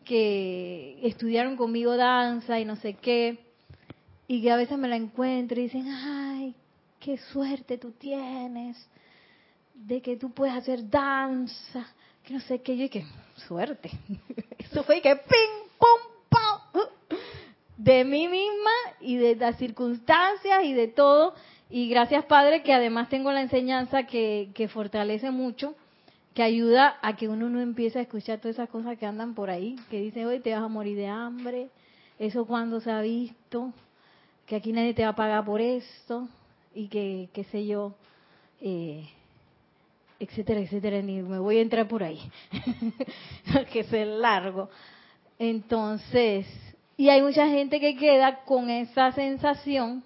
que 0.06 1.00
estudiaron 1.04 1.58
conmigo 1.58 1.98
danza 1.98 2.60
y 2.60 2.66
no 2.66 2.76
sé 2.76 2.94
qué, 2.94 3.40
y 4.28 4.44
que 4.44 4.52
a 4.52 4.58
veces 4.58 4.78
me 4.78 4.88
la 4.88 4.96
encuentro 4.96 5.60
y 5.60 5.64
dicen, 5.64 5.88
ay, 5.88 6.54
qué 7.00 7.18
suerte 7.18 7.80
tú 7.80 7.92
tienes 7.94 8.78
de 9.86 10.01
que 10.01 10.17
tú 10.17 10.32
puedes 10.32 10.55
hacer 10.55 10.89
danza, 10.89 11.86
que 12.23 12.34
no 12.34 12.39
sé 12.41 12.61
qué, 12.61 12.77
yo 12.77 12.89
que 12.89 13.05
suerte. 13.47 13.89
Eso 14.57 14.84
fue 14.84 15.01
que 15.01 15.15
ping, 15.15 15.69
pum, 15.80 16.30
pum, 16.30 17.17
de 17.77 18.03
mí 18.03 18.27
misma 18.27 18.71
y 18.99 19.15
de 19.15 19.36
las 19.36 19.57
circunstancias 19.57 20.63
y 20.65 20.73
de 20.73 20.89
todo. 20.89 21.34
Y 21.69 21.88
gracias 21.88 22.25
Padre 22.25 22.61
que 22.61 22.73
además 22.73 23.09
tengo 23.09 23.32
la 23.32 23.41
enseñanza 23.41 24.03
que, 24.03 24.49
que 24.53 24.67
fortalece 24.67 25.32
mucho, 25.32 25.75
que 26.34 26.43
ayuda 26.43 26.97
a 27.01 27.15
que 27.15 27.30
uno 27.30 27.49
no 27.49 27.61
empiece 27.61 27.99
a 27.99 28.01
escuchar 28.01 28.39
todas 28.39 28.55
esas 28.55 28.69
cosas 28.69 28.97
que 28.97 29.05
andan 29.05 29.34
por 29.34 29.49
ahí, 29.49 29.77
que 29.89 30.01
dicen, 30.01 30.25
hoy 30.25 30.39
te 30.39 30.53
vas 30.53 30.63
a 30.63 30.67
morir 30.67 30.97
de 30.97 31.07
hambre, 31.07 31.69
eso 32.17 32.45
cuando 32.45 32.82
se 32.82 32.91
ha 32.91 33.01
visto, 33.01 33.71
que 34.45 34.55
aquí 34.55 34.73
nadie 34.73 34.93
te 34.93 35.03
va 35.03 35.09
a 35.09 35.15
pagar 35.15 35.45
por 35.45 35.61
esto 35.61 36.27
y 36.73 36.88
que, 36.88 37.30
qué 37.34 37.43
sé 37.45 37.65
yo, 37.65 37.93
eh, 38.61 39.07
etcétera, 40.20 40.59
etcétera, 40.59 41.01
ni 41.01 41.22
me 41.22 41.39
voy 41.39 41.57
a 41.57 41.61
entrar 41.61 41.88
por 41.88 42.03
ahí, 42.03 42.20
que 43.72 43.80
es 43.80 43.91
largo. 43.91 44.70
Entonces, 45.38 46.45
y 46.97 47.09
hay 47.09 47.22
mucha 47.22 47.47
gente 47.47 47.80
que 47.80 47.95
queda 47.95 48.43
con 48.43 48.70
esa 48.70 49.13
sensación 49.13 50.03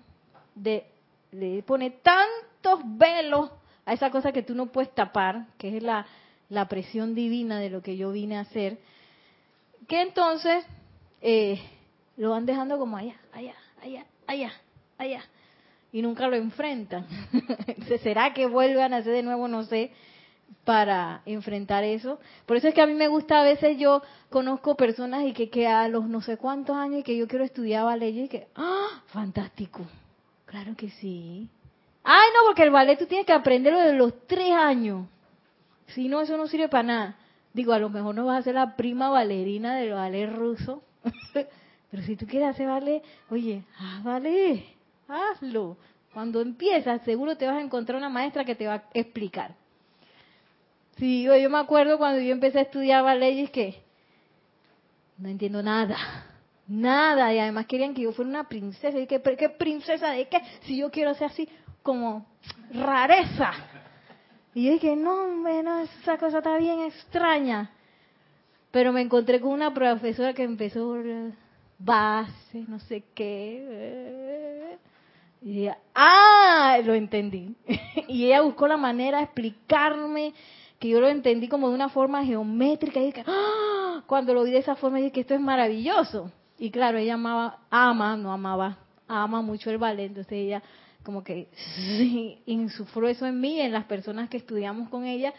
de, 0.53 0.85
le 1.31 1.63
pone 1.63 1.89
tantos 1.89 2.81
velos 2.83 3.49
a 3.85 3.93
esa 3.93 4.11
cosa 4.11 4.31
que 4.31 4.43
tú 4.43 4.53
no 4.53 4.67
puedes 4.67 4.93
tapar, 4.93 5.47
que 5.57 5.75
es 5.75 5.83
la, 5.83 6.05
la 6.49 6.67
presión 6.67 7.15
divina 7.15 7.59
de 7.59 7.71
lo 7.71 7.81
que 7.81 7.97
yo 7.97 8.11
vine 8.11 8.37
a 8.37 8.41
hacer, 8.41 8.77
que 9.87 10.01
entonces 10.01 10.63
eh, 11.21 11.59
lo 12.15 12.29
van 12.29 12.45
dejando 12.45 12.77
como 12.77 12.95
allá, 12.95 13.15
allá, 13.33 13.55
allá, 13.81 14.05
allá, 14.27 14.51
allá, 14.97 15.23
y 15.93 16.01
nunca 16.01 16.27
lo 16.27 16.35
enfrentan. 16.35 17.05
¿Será 18.03 18.33
que 18.33 18.47
vuelvan 18.47 18.93
a 18.93 18.97
hacer 18.97 19.13
de 19.13 19.23
nuevo? 19.23 19.47
No 19.47 19.63
sé 19.63 19.91
para 20.65 21.21
enfrentar 21.25 21.83
eso. 21.83 22.19
Por 22.45 22.57
eso 22.57 22.67
es 22.67 22.73
que 22.73 22.81
a 22.81 22.87
mí 22.87 22.93
me 22.93 23.07
gusta 23.07 23.39
a 23.39 23.43
veces 23.43 23.77
yo 23.77 24.01
conozco 24.29 24.75
personas 24.75 25.23
y 25.25 25.33
que, 25.33 25.49
que 25.49 25.67
a 25.67 25.87
los 25.87 26.05
no 26.05 26.21
sé 26.21 26.37
cuántos 26.37 26.75
años 26.75 27.01
y 27.01 27.03
que 27.03 27.15
yo 27.15 27.27
quiero 27.27 27.45
estudiar 27.45 27.85
ballet 27.85 28.11
y 28.11 28.27
que, 28.27 28.47
¡ah! 28.55 29.03
Fantástico. 29.07 29.81
Claro 30.45 30.75
que 30.75 30.89
sí. 30.89 31.47
Ay, 32.03 32.27
no, 32.33 32.47
porque 32.47 32.63
el 32.63 32.71
ballet 32.71 32.97
tú 32.97 33.05
tienes 33.05 33.25
que 33.25 33.33
aprenderlo 33.33 33.79
desde 33.79 33.97
los 33.97 34.27
tres 34.27 34.51
años. 34.51 35.07
Si 35.87 36.07
no, 36.07 36.21
eso 36.21 36.37
no 36.37 36.47
sirve 36.47 36.69
para 36.69 36.83
nada. 36.83 37.15
Digo, 37.53 37.71
a 37.71 37.79
lo 37.79 37.89
mejor 37.89 38.15
no 38.15 38.25
vas 38.25 38.39
a 38.39 38.43
ser 38.43 38.55
la 38.55 38.75
prima 38.75 39.09
bailarina 39.09 39.75
del 39.75 39.91
ballet 39.91 40.27
ruso. 40.27 40.81
Pero 41.91 42.03
si 42.03 42.15
tú 42.15 42.25
quieres 42.25 42.49
hacer 42.49 42.67
ballet, 42.67 43.03
oye, 43.29 43.63
haz 43.77 44.03
ballet, 44.03 44.65
hazlo. 45.13 45.77
Cuando 46.13 46.41
empiezas, 46.41 47.01
seguro 47.03 47.35
te 47.37 47.47
vas 47.47 47.55
a 47.55 47.61
encontrar 47.61 47.97
una 47.97 48.09
maestra 48.09 48.45
que 48.45 48.55
te 48.55 48.67
va 48.67 48.75
a 48.75 48.83
explicar. 48.93 49.55
Sí, 50.97 51.23
yo 51.23 51.49
me 51.49 51.57
acuerdo 51.57 51.97
cuando 51.97 52.21
yo 52.21 52.31
empecé 52.31 52.59
a 52.59 52.63
estudiar 52.63 53.03
ballet 53.03 53.33
y 53.33 53.41
es 53.41 53.49
que 53.49 53.81
no 55.17 55.29
entiendo 55.29 55.63
nada, 55.63 55.97
nada. 56.67 57.33
Y 57.33 57.39
además 57.39 57.65
querían 57.65 57.93
que 57.93 58.01
yo 58.01 58.11
fuera 58.11 58.29
una 58.29 58.47
princesa. 58.47 58.97
Y 58.99 59.07
que, 59.07 59.21
¿qué 59.21 59.49
princesa 59.49 60.11
de 60.11 60.27
qué? 60.27 60.39
Si 60.61 60.77
yo 60.77 60.91
quiero 60.91 61.13
ser 61.15 61.27
así 61.27 61.49
como 61.81 62.25
rareza. 62.71 63.51
Y 64.53 64.65
yo 64.65 64.73
dije, 64.73 64.95
no, 64.95 65.41
bueno, 65.41 65.79
esa 65.81 66.17
cosa 66.17 66.37
está 66.39 66.57
bien 66.57 66.81
extraña. 66.81 67.71
Pero 68.71 68.93
me 68.93 69.01
encontré 69.01 69.39
con 69.39 69.51
una 69.51 69.73
profesora 69.73 70.33
que 70.33 70.43
empezó 70.43 70.95
base, 71.79 72.65
no 72.67 72.79
sé 72.79 73.03
qué. 73.15 74.62
Y 75.43 75.51
dije, 75.51 75.75
ah, 75.93 76.77
lo 76.85 76.93
entendí. 76.93 77.55
y 78.07 78.25
ella 78.25 78.41
buscó 78.41 78.67
la 78.67 78.77
manera 78.77 79.17
de 79.17 79.25
explicarme 79.25 80.33
que 80.79 80.87
yo 80.87 81.01
lo 81.01 81.09
entendí 81.09 81.49
como 81.49 81.69
de 81.69 81.75
una 81.75 81.89
forma 81.89 82.25
geométrica 82.25 82.99
y 83.01 83.13
¡ah! 83.27 84.03
cuando 84.07 84.33
lo 84.33 84.43
vi 84.43 84.51
de 84.51 84.59
esa 84.59 84.75
forma 84.75 84.97
dije 84.97 85.11
que 85.11 85.21
esto 85.21 85.33
es 85.33 85.41
maravilloso. 85.41 86.31
Y 86.57 86.71
claro, 86.71 86.97
ella 86.97 87.15
amaba, 87.15 87.59
ama, 87.69 88.15
no 88.15 88.31
amaba, 88.31 88.77
ama 89.07 89.41
mucho 89.41 89.69
el 89.69 89.77
ballet, 89.77 90.07
entonces 90.07 90.33
ella 90.33 90.63
como 91.03 91.23
que 91.23 91.49
sí, 91.53 92.41
eso 92.45 93.25
en 93.25 93.41
mí, 93.41 93.59
en 93.59 93.73
las 93.73 93.83
personas 93.85 94.29
que 94.29 94.37
estudiamos 94.37 94.87
con 94.87 95.05
ella, 95.05 95.33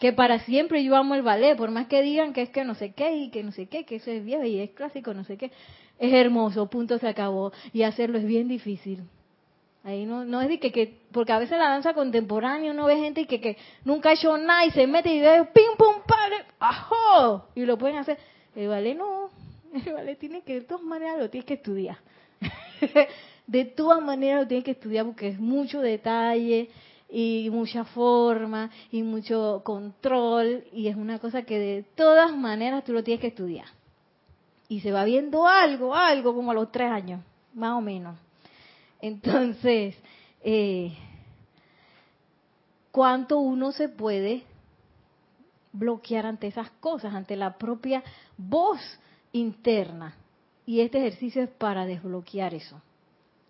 que 0.00 0.12
para 0.12 0.40
siempre 0.40 0.82
yo 0.82 0.96
amo 0.96 1.14
el 1.14 1.22
ballet, 1.22 1.56
por 1.56 1.70
más 1.70 1.86
que 1.86 2.02
digan 2.02 2.32
que 2.32 2.42
es 2.42 2.50
que 2.50 2.64
no 2.64 2.74
sé 2.74 2.92
qué 2.92 3.16
y 3.16 3.30
que 3.30 3.44
no 3.44 3.52
sé 3.52 3.66
qué, 3.66 3.84
que 3.84 3.96
eso 3.96 4.10
es 4.10 4.24
viejo 4.24 4.44
y 4.44 4.58
es 4.58 4.70
clásico, 4.70 5.14
no 5.14 5.22
sé 5.22 5.36
qué, 5.36 5.52
es 6.00 6.12
hermoso, 6.12 6.68
punto 6.68 6.98
se 6.98 7.06
acabó, 7.06 7.52
y 7.72 7.82
hacerlo 7.82 8.18
es 8.18 8.24
bien 8.24 8.48
difícil. 8.48 9.04
Ahí 9.84 10.06
no, 10.06 10.24
no 10.24 10.40
es 10.40 10.48
de 10.48 10.58
que, 10.58 10.72
que, 10.72 11.02
porque 11.12 11.32
a 11.32 11.38
veces 11.38 11.58
la 11.58 11.68
danza 11.68 11.92
contemporánea 11.92 12.72
uno 12.72 12.86
ve 12.86 12.96
gente 12.96 13.26
que, 13.26 13.38
que 13.38 13.58
nunca 13.84 14.08
ha 14.08 14.12
hecho 14.14 14.36
nada 14.38 14.64
y 14.64 14.70
se 14.70 14.86
mete 14.86 15.12
y 15.14 15.20
ve 15.20 15.44
pim 15.52 15.76
pum 15.76 15.96
padre, 16.06 16.46
ajo, 16.58 17.48
y 17.54 17.66
lo 17.66 17.76
pueden 17.76 17.98
hacer. 17.98 18.18
El 18.56 18.68
ballet 18.68 18.96
no, 18.96 19.28
el 19.86 19.92
ballet 19.92 20.18
tiene 20.18 20.40
que, 20.40 20.54
de 20.54 20.60
todas 20.62 20.82
maneras 20.82 21.18
lo 21.18 21.28
tienes 21.28 21.46
que 21.46 21.54
estudiar. 21.54 21.98
de 23.46 23.64
todas 23.66 24.02
maneras 24.02 24.42
lo 24.42 24.48
tienes 24.48 24.64
que 24.64 24.70
estudiar 24.70 25.04
porque 25.04 25.28
es 25.28 25.38
mucho 25.38 25.82
detalle 25.82 26.70
y 27.10 27.50
mucha 27.52 27.84
forma 27.84 28.70
y 28.90 29.02
mucho 29.02 29.60
control 29.64 30.64
y 30.72 30.88
es 30.88 30.96
una 30.96 31.18
cosa 31.18 31.42
que 31.42 31.58
de 31.58 31.82
todas 31.94 32.34
maneras 32.34 32.84
tú 32.84 32.94
lo 32.94 33.04
tienes 33.04 33.20
que 33.20 33.28
estudiar. 33.28 33.66
Y 34.66 34.80
se 34.80 34.92
va 34.92 35.04
viendo 35.04 35.46
algo, 35.46 35.94
algo 35.94 36.34
como 36.34 36.52
a 36.52 36.54
los 36.54 36.72
tres 36.72 36.90
años, 36.90 37.20
más 37.52 37.72
o 37.72 37.82
menos. 37.82 38.23
Entonces, 39.04 39.94
eh, 40.42 40.96
¿cuánto 42.90 43.36
uno 43.36 43.70
se 43.70 43.90
puede 43.90 44.44
bloquear 45.74 46.24
ante 46.24 46.46
esas 46.46 46.70
cosas, 46.80 47.14
ante 47.14 47.36
la 47.36 47.58
propia 47.58 48.02
voz 48.38 48.80
interna? 49.32 50.16
Y 50.64 50.80
este 50.80 51.00
ejercicio 51.00 51.42
es 51.42 51.50
para 51.50 51.84
desbloquear 51.84 52.54
eso. 52.54 52.80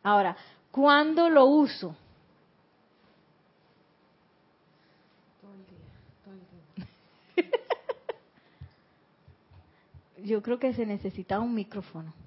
Ahora, 0.02 0.36
¿cuándo 0.72 1.30
lo 1.30 1.44
uso? 1.44 1.94
Yo 10.24 10.42
creo 10.42 10.58
que 10.58 10.74
se 10.74 10.84
necesita 10.84 11.38
un 11.38 11.54
micrófono. 11.54 12.23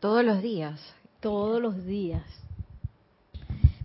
Todos 0.00 0.24
los 0.24 0.42
días. 0.42 0.80
Todos 1.20 1.60
los 1.60 1.84
días. 1.84 2.24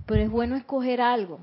Pero 0.06 0.22
es 0.22 0.30
bueno 0.30 0.56
escoger 0.56 1.02
algo. 1.02 1.40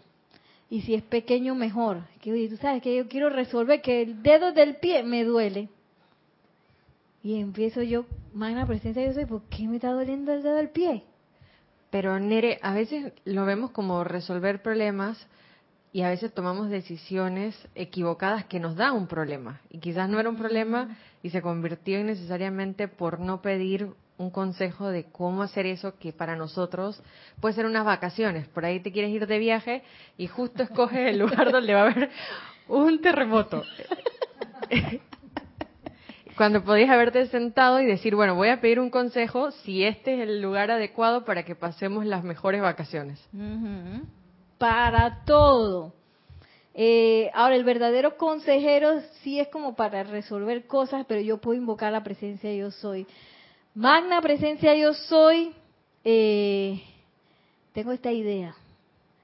Y 0.70 0.80
si 0.82 0.94
es 0.94 1.02
pequeño, 1.02 1.54
mejor. 1.54 2.00
Que 2.22 2.48
tú 2.48 2.56
sabes 2.56 2.82
que 2.82 2.96
yo 2.96 3.06
quiero 3.06 3.28
resolver 3.28 3.82
que 3.82 4.02
el 4.02 4.22
dedo 4.22 4.52
del 4.52 4.76
pie 4.76 5.02
me 5.02 5.24
duele. 5.24 5.68
Y 7.22 7.38
empiezo 7.38 7.82
yo, 7.82 8.06
magna 8.32 8.66
presencia, 8.66 9.04
yo 9.04 9.12
soy, 9.12 9.26
¿por 9.26 9.42
qué 9.42 9.68
me 9.68 9.76
está 9.76 9.92
doliendo 9.92 10.32
el 10.32 10.42
dedo 10.42 10.56
del 10.56 10.70
pie? 10.70 11.04
Pero 11.90 12.18
Nere, 12.18 12.58
a 12.62 12.72
veces 12.72 13.12
lo 13.26 13.44
vemos 13.44 13.70
como 13.70 14.02
resolver 14.02 14.62
problemas 14.62 15.24
y 15.92 16.02
a 16.02 16.08
veces 16.08 16.32
tomamos 16.32 16.70
decisiones 16.70 17.54
equivocadas 17.74 18.46
que 18.46 18.58
nos 18.58 18.76
dan 18.76 18.94
un 18.94 19.06
problema. 19.06 19.60
Y 19.68 19.78
quizás 19.78 20.08
no 20.08 20.18
era 20.18 20.30
un 20.30 20.36
problema 20.36 20.96
y 21.22 21.30
se 21.30 21.42
convirtió 21.42 22.00
innecesariamente 22.00 22.88
por 22.88 23.20
no 23.20 23.42
pedir 23.42 23.90
un 24.22 24.30
consejo 24.30 24.88
de 24.88 25.04
cómo 25.10 25.42
hacer 25.42 25.66
eso 25.66 25.98
que 25.98 26.12
para 26.12 26.36
nosotros 26.36 27.02
puede 27.40 27.54
ser 27.54 27.66
unas 27.66 27.84
vacaciones. 27.84 28.48
Por 28.48 28.64
ahí 28.64 28.80
te 28.80 28.92
quieres 28.92 29.10
ir 29.10 29.26
de 29.26 29.38
viaje 29.38 29.82
y 30.16 30.28
justo 30.28 30.62
escoges 30.62 31.10
el 31.10 31.18
lugar 31.18 31.50
donde 31.52 31.74
va 31.74 31.80
a 31.80 31.90
haber 31.90 32.10
un 32.68 33.00
terremoto. 33.00 33.64
Cuando 36.36 36.64
podías 36.64 36.88
haberte 36.88 37.26
sentado 37.26 37.80
y 37.80 37.86
decir, 37.86 38.14
bueno, 38.14 38.34
voy 38.34 38.48
a 38.48 38.60
pedir 38.60 38.80
un 38.80 38.88
consejo 38.88 39.50
si 39.50 39.84
este 39.84 40.14
es 40.14 40.20
el 40.28 40.40
lugar 40.40 40.70
adecuado 40.70 41.24
para 41.24 41.44
que 41.44 41.54
pasemos 41.54 42.06
las 42.06 42.24
mejores 42.24 42.62
vacaciones. 42.62 43.20
Para 44.56 45.24
todo. 45.26 45.92
Eh, 46.74 47.30
ahora, 47.34 47.54
el 47.54 47.64
verdadero 47.64 48.16
consejero 48.16 49.02
sí 49.22 49.38
es 49.38 49.48
como 49.48 49.74
para 49.74 50.04
resolver 50.04 50.66
cosas, 50.66 51.04
pero 51.06 51.20
yo 51.20 51.36
puedo 51.38 51.58
invocar 51.58 51.92
la 51.92 52.02
presencia 52.02 52.50
yo 52.54 52.70
soy. 52.70 53.06
Magna 53.74 54.20
presencia 54.20 54.74
yo 54.74 54.92
soy, 54.92 55.52
eh, 56.04 56.82
tengo 57.72 57.92
esta 57.92 58.12
idea. 58.12 58.54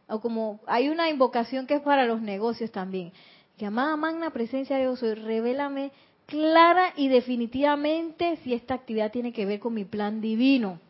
O 0.08 0.20
como 0.20 0.60
hay 0.66 0.88
una 0.88 1.10
invocación 1.10 1.66
que 1.66 1.74
es 1.74 1.82
para 1.82 2.06
los 2.06 2.22
negocios 2.22 2.72
también. 2.72 3.12
Que 3.58 3.66
amada 3.66 3.94
magna 3.96 4.30
presencia 4.30 4.82
yo 4.82 4.96
soy, 4.96 5.14
revélame 5.14 5.92
clara 6.24 6.94
y 6.96 7.08
definitivamente 7.08 8.36
si 8.42 8.54
esta 8.54 8.74
actividad 8.74 9.12
tiene 9.12 9.34
que 9.34 9.44
ver 9.44 9.60
con 9.60 9.74
mi 9.74 9.84
plan 9.84 10.22
divino. 10.22 10.80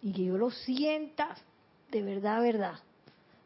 Y 0.00 0.12
que 0.12 0.24
yo 0.24 0.38
lo 0.38 0.50
sienta 0.50 1.36
de 1.90 2.02
verdad, 2.02 2.40
verdad. 2.40 2.74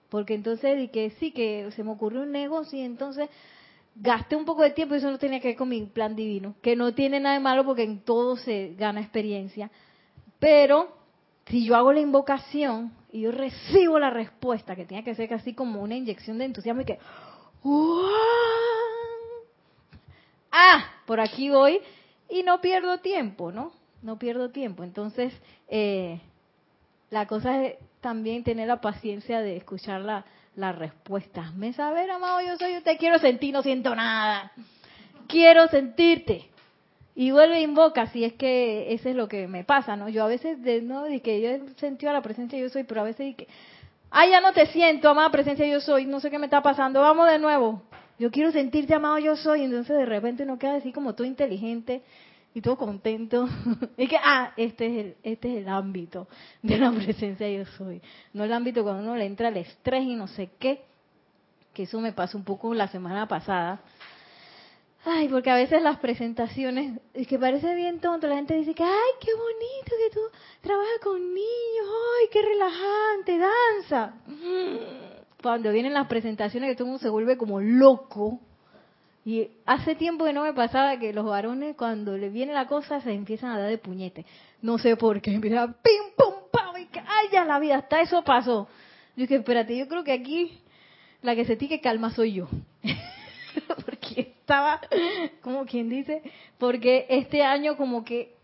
Porque 0.08 0.34
entonces, 0.34 0.78
y 0.78 0.88
que 0.88 1.10
sí, 1.18 1.32
que 1.32 1.68
se 1.74 1.82
me 1.82 1.90
ocurrió 1.90 2.22
un 2.22 2.30
negocio 2.30 2.78
y 2.78 2.82
entonces 2.82 3.28
gasté 3.94 4.36
un 4.36 4.44
poco 4.44 4.62
de 4.62 4.70
tiempo 4.70 4.94
y 4.94 4.98
eso 4.98 5.10
no 5.10 5.18
tenía 5.18 5.40
que 5.40 5.48
ver 5.48 5.56
con 5.56 5.68
mi 5.68 5.82
plan 5.86 6.16
divino, 6.16 6.54
que 6.62 6.76
no 6.76 6.94
tiene 6.94 7.20
nada 7.20 7.34
de 7.34 7.40
malo 7.40 7.64
porque 7.64 7.82
en 7.82 8.00
todo 8.00 8.36
se 8.36 8.74
gana 8.78 9.00
experiencia. 9.00 9.70
Pero 10.38 10.88
si 11.46 11.64
yo 11.64 11.76
hago 11.76 11.92
la 11.92 12.00
invocación 12.00 12.92
y 13.10 13.22
yo 13.22 13.32
recibo 13.32 13.98
la 13.98 14.10
respuesta, 14.10 14.74
que 14.74 14.86
tiene 14.86 15.04
que 15.04 15.14
ser 15.14 15.28
casi 15.28 15.54
como 15.54 15.82
una 15.82 15.96
inyección 15.96 16.38
de 16.38 16.46
entusiasmo 16.46 16.82
y 16.82 16.84
que, 16.84 16.98
ah, 20.50 20.84
por 21.06 21.20
aquí 21.20 21.50
voy 21.50 21.80
y 22.28 22.42
no 22.42 22.60
pierdo 22.60 22.98
tiempo, 22.98 23.52
¿no? 23.52 23.72
No 24.00 24.18
pierdo 24.18 24.50
tiempo. 24.50 24.82
Entonces, 24.82 25.32
eh, 25.68 26.20
la 27.10 27.26
cosa 27.26 27.62
es 27.64 27.76
también 28.00 28.42
tener 28.42 28.66
la 28.66 28.80
paciencia 28.80 29.40
de 29.40 29.56
escuchar 29.56 30.00
la, 30.00 30.24
la 30.56 30.72
respuesta. 30.72 31.52
Me 31.56 31.72
saber, 31.72 32.10
amado, 32.10 32.40
yo 32.40 32.56
soy, 32.56 32.74
yo 32.74 32.82
te 32.82 32.96
quiero 32.96 33.18
sentir, 33.18 33.52
no 33.52 33.62
siento 33.62 33.94
nada. 33.94 34.52
Quiero 35.28 35.68
sentirte. 35.68 36.48
y 37.14 37.30
vuelve 37.30 37.58
e 37.58 37.62
invoca, 37.62 38.06
si 38.06 38.24
es 38.24 38.32
que 38.34 38.92
eso 38.94 39.10
es 39.10 39.16
lo 39.16 39.28
que 39.28 39.46
me 39.46 39.64
pasa, 39.64 39.96
¿no? 39.96 40.08
Yo 40.08 40.24
a 40.24 40.28
veces, 40.28 40.62
de, 40.62 40.80
no, 40.80 41.02
de 41.04 41.20
que 41.20 41.42
yo 41.42 41.50
he 41.50 41.60
sentido 41.76 42.10
la 42.12 42.22
presencia 42.22 42.58
yo 42.58 42.70
soy, 42.70 42.84
pero 42.84 43.02
a 43.02 43.04
veces 43.04 43.26
de 43.26 43.34
que, 43.34 43.48
ah, 44.10 44.26
ya 44.26 44.40
no 44.40 44.52
te 44.54 44.66
siento, 44.66 45.10
amada 45.10 45.30
presencia 45.30 45.66
yo 45.66 45.80
soy, 45.80 46.06
no 46.06 46.20
sé 46.20 46.30
qué 46.30 46.38
me 46.38 46.46
está 46.46 46.62
pasando, 46.62 47.02
vamos 47.02 47.30
de 47.30 47.38
nuevo. 47.38 47.82
Yo 48.18 48.30
quiero 48.30 48.50
sentirte 48.50 48.94
amado 48.94 49.18
yo 49.18 49.36
soy, 49.36 49.62
entonces 49.62 49.96
de 49.96 50.06
repente 50.06 50.44
uno 50.44 50.58
queda 50.58 50.76
así 50.76 50.92
como 50.92 51.14
todo 51.14 51.26
inteligente 51.26 52.02
y 52.54 52.60
todo 52.60 52.76
contento. 52.76 53.48
y 53.96 54.06
que, 54.06 54.16
ah, 54.16 54.52
este 54.56 54.86
es, 54.86 55.04
el, 55.04 55.16
este 55.22 55.52
es 55.52 55.62
el 55.62 55.68
ámbito 55.68 56.28
de 56.62 56.78
la 56.78 56.90
presencia 56.92 57.48
yo 57.48 57.64
soy. 57.76 58.00
No 58.32 58.44
el 58.44 58.52
ámbito 58.52 58.82
cuando 58.82 59.02
uno 59.02 59.16
le 59.16 59.26
entra 59.26 59.48
el 59.48 59.56
estrés 59.56 60.04
y 60.04 60.14
no 60.14 60.26
sé 60.28 60.50
qué, 60.58 60.82
que 61.72 61.84
eso 61.84 62.00
me 62.00 62.12
pasó 62.12 62.36
un 62.36 62.44
poco 62.44 62.74
la 62.74 62.88
semana 62.88 63.26
pasada 63.26 63.80
Ay, 65.04 65.28
porque 65.28 65.50
a 65.50 65.56
veces 65.56 65.82
las 65.82 65.98
presentaciones, 65.98 67.00
es 67.12 67.26
que 67.26 67.36
parece 67.36 67.74
bien 67.74 67.98
tonto, 67.98 68.28
la 68.28 68.36
gente 68.36 68.54
dice 68.54 68.72
que, 68.72 68.84
ay, 68.84 69.10
qué 69.20 69.34
bonito 69.34 69.90
que 69.98 70.14
tú 70.14 70.20
trabajas 70.60 70.98
con 71.02 71.18
niños, 71.18 71.86
ay, 71.88 72.28
qué 72.30 72.40
relajante, 72.40 73.38
danza. 73.38 74.14
Cuando 75.42 75.72
vienen 75.72 75.92
las 75.92 76.06
presentaciones 76.06 76.70
que 76.70 76.76
todo 76.76 76.84
el 76.84 76.90
mundo 76.90 77.02
se 77.02 77.08
vuelve 77.08 77.36
como 77.36 77.60
loco. 77.60 78.38
Y 79.24 79.48
hace 79.66 79.94
tiempo 79.94 80.24
que 80.24 80.32
no 80.32 80.42
me 80.42 80.52
pasaba 80.52 80.98
que 80.98 81.12
los 81.12 81.24
varones 81.24 81.76
cuando 81.76 82.16
le 82.16 82.28
viene 82.28 82.52
la 82.52 82.66
cosa 82.66 83.00
se 83.00 83.12
empiezan 83.12 83.50
a 83.50 83.58
dar 83.58 83.68
de 83.68 83.78
puñete. 83.78 84.26
No 84.60 84.78
sé 84.78 84.96
por 84.96 85.20
qué, 85.20 85.32
empiezan 85.32 85.74
pim, 85.74 86.14
pum, 86.16 86.34
pam, 86.50 86.76
y 86.80 86.86
que, 86.86 86.98
ay, 86.98 87.28
ya 87.32 87.44
la 87.44 87.60
vida, 87.60 87.76
hasta 87.76 88.00
eso 88.00 88.22
pasó. 88.24 88.68
Yo 89.14 89.22
dije, 89.22 89.36
espérate, 89.36 89.76
yo 89.76 89.86
creo 89.86 90.02
que 90.02 90.12
aquí 90.12 90.60
la 91.22 91.36
que 91.36 91.44
se 91.44 91.56
tiene 91.56 91.76
que 91.76 91.80
calma 91.80 92.10
soy 92.10 92.32
yo. 92.32 92.48
porque 93.84 94.20
estaba, 94.20 94.80
como 95.40 95.66
quien 95.66 95.88
dice, 95.88 96.22
porque 96.58 97.06
este 97.08 97.44
año 97.44 97.76
como 97.76 98.04
que 98.04 98.34